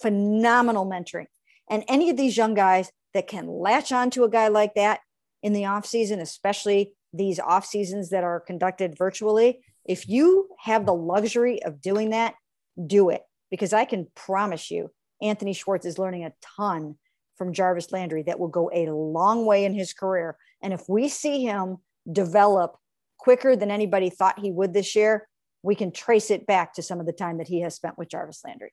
phenomenal 0.00 0.86
mentoring. 0.86 1.26
And 1.70 1.84
any 1.88 2.10
of 2.10 2.16
these 2.16 2.36
young 2.36 2.54
guys 2.54 2.90
that 3.16 3.28
can 3.28 3.48
latch 3.48 3.92
on 3.92 4.10
to 4.10 4.24
a 4.24 4.30
guy 4.30 4.48
like 4.48 4.74
that 4.74 5.00
in 5.42 5.54
the 5.54 5.64
off 5.64 5.86
season, 5.86 6.20
especially 6.20 6.92
these 7.14 7.40
off 7.40 7.64
seasons 7.64 8.10
that 8.10 8.24
are 8.24 8.40
conducted 8.40 8.96
virtually, 8.96 9.60
if 9.86 10.06
you 10.06 10.48
have 10.58 10.84
the 10.84 10.94
luxury 10.94 11.62
of 11.62 11.80
doing 11.80 12.10
that, 12.10 12.34
do 12.86 13.08
it 13.08 13.22
because 13.50 13.72
I 13.72 13.86
can 13.86 14.06
promise 14.14 14.70
you, 14.70 14.90
Anthony 15.22 15.54
Schwartz 15.54 15.86
is 15.86 15.98
learning 15.98 16.26
a 16.26 16.32
ton 16.58 16.96
from 17.36 17.54
Jarvis 17.54 17.90
Landry 17.90 18.22
that 18.24 18.38
will 18.38 18.48
go 18.48 18.70
a 18.74 18.90
long 18.90 19.46
way 19.46 19.64
in 19.64 19.72
his 19.72 19.94
career. 19.94 20.36
And 20.62 20.74
if 20.74 20.82
we 20.88 21.08
see 21.08 21.42
him 21.42 21.78
develop 22.10 22.76
quicker 23.18 23.56
than 23.56 23.70
anybody 23.70 24.10
thought 24.10 24.40
he 24.40 24.50
would 24.50 24.74
this 24.74 24.94
year, 24.94 25.26
we 25.62 25.74
can 25.74 25.90
trace 25.90 26.30
it 26.30 26.46
back 26.46 26.74
to 26.74 26.82
some 26.82 27.00
of 27.00 27.06
the 27.06 27.12
time 27.12 27.38
that 27.38 27.48
he 27.48 27.62
has 27.62 27.74
spent 27.74 27.96
with 27.96 28.10
Jarvis 28.10 28.42
Landry. 28.44 28.72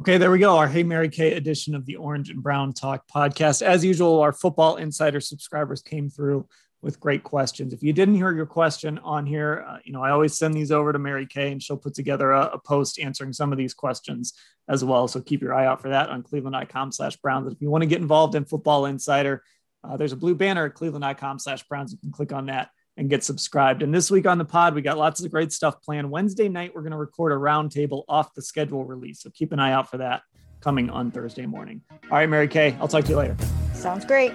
Okay, 0.00 0.16
there 0.16 0.30
we 0.30 0.38
go. 0.38 0.56
Our 0.56 0.66
Hey 0.66 0.82
Mary 0.82 1.10
Kay 1.10 1.34
edition 1.34 1.74
of 1.74 1.84
the 1.84 1.96
Orange 1.96 2.30
and 2.30 2.42
Brown 2.42 2.72
Talk 2.72 3.06
podcast. 3.06 3.60
As 3.60 3.84
usual, 3.84 4.22
our 4.22 4.32
football 4.32 4.76
insider 4.76 5.20
subscribers 5.20 5.82
came 5.82 6.08
through 6.08 6.48
with 6.80 6.98
great 6.98 7.22
questions. 7.22 7.74
If 7.74 7.82
you 7.82 7.92
didn't 7.92 8.14
hear 8.14 8.32
your 8.32 8.46
question 8.46 8.98
on 9.00 9.26
here, 9.26 9.62
uh, 9.68 9.76
you 9.84 9.92
know, 9.92 10.02
I 10.02 10.12
always 10.12 10.38
send 10.38 10.54
these 10.54 10.72
over 10.72 10.90
to 10.90 10.98
Mary 10.98 11.26
Kay 11.26 11.52
and 11.52 11.62
she'll 11.62 11.76
put 11.76 11.92
together 11.92 12.30
a, 12.30 12.46
a, 12.46 12.58
post 12.58 12.98
answering 12.98 13.34
some 13.34 13.52
of 13.52 13.58
these 13.58 13.74
questions 13.74 14.32
as 14.70 14.82
well. 14.82 15.06
So 15.06 15.20
keep 15.20 15.42
your 15.42 15.52
eye 15.52 15.66
out 15.66 15.82
for 15.82 15.90
that 15.90 16.08
on 16.08 16.22
cleveland.com 16.22 16.92
slash 16.92 17.16
Browns. 17.16 17.52
If 17.52 17.60
you 17.60 17.68
want 17.68 17.82
to 17.82 17.86
get 17.86 18.00
involved 18.00 18.34
in 18.34 18.46
Football 18.46 18.86
Insider, 18.86 19.44
uh, 19.84 19.98
there's 19.98 20.12
a 20.12 20.16
blue 20.16 20.34
banner 20.34 20.64
at 20.64 20.72
cleveland.com 20.72 21.40
slash 21.40 21.62
Browns. 21.64 21.92
You 21.92 21.98
can 21.98 22.10
click 22.10 22.32
on 22.32 22.46
that 22.46 22.70
and 23.00 23.08
get 23.08 23.24
subscribed. 23.24 23.82
And 23.82 23.94
this 23.94 24.10
week 24.10 24.26
on 24.26 24.36
the 24.36 24.44
pod, 24.44 24.74
we 24.74 24.82
got 24.82 24.98
lots 24.98 25.24
of 25.24 25.30
great 25.30 25.52
stuff 25.52 25.80
planned. 25.82 26.10
Wednesday 26.10 26.50
night, 26.50 26.72
we're 26.74 26.82
going 26.82 26.92
to 26.92 26.98
record 26.98 27.32
a 27.32 27.34
roundtable 27.34 28.04
off 28.08 28.34
the 28.34 28.42
schedule 28.42 28.84
release. 28.84 29.22
So 29.22 29.30
keep 29.30 29.52
an 29.52 29.58
eye 29.58 29.72
out 29.72 29.90
for 29.90 29.96
that 29.96 30.20
coming 30.60 30.90
on 30.90 31.10
Thursday 31.10 31.46
morning. 31.46 31.80
All 31.90 32.10
right, 32.10 32.28
Mary 32.28 32.46
Kay, 32.46 32.76
I'll 32.78 32.88
talk 32.88 33.04
to 33.04 33.10
you 33.10 33.16
later. 33.16 33.38
Sounds 33.72 34.04
great. 34.04 34.34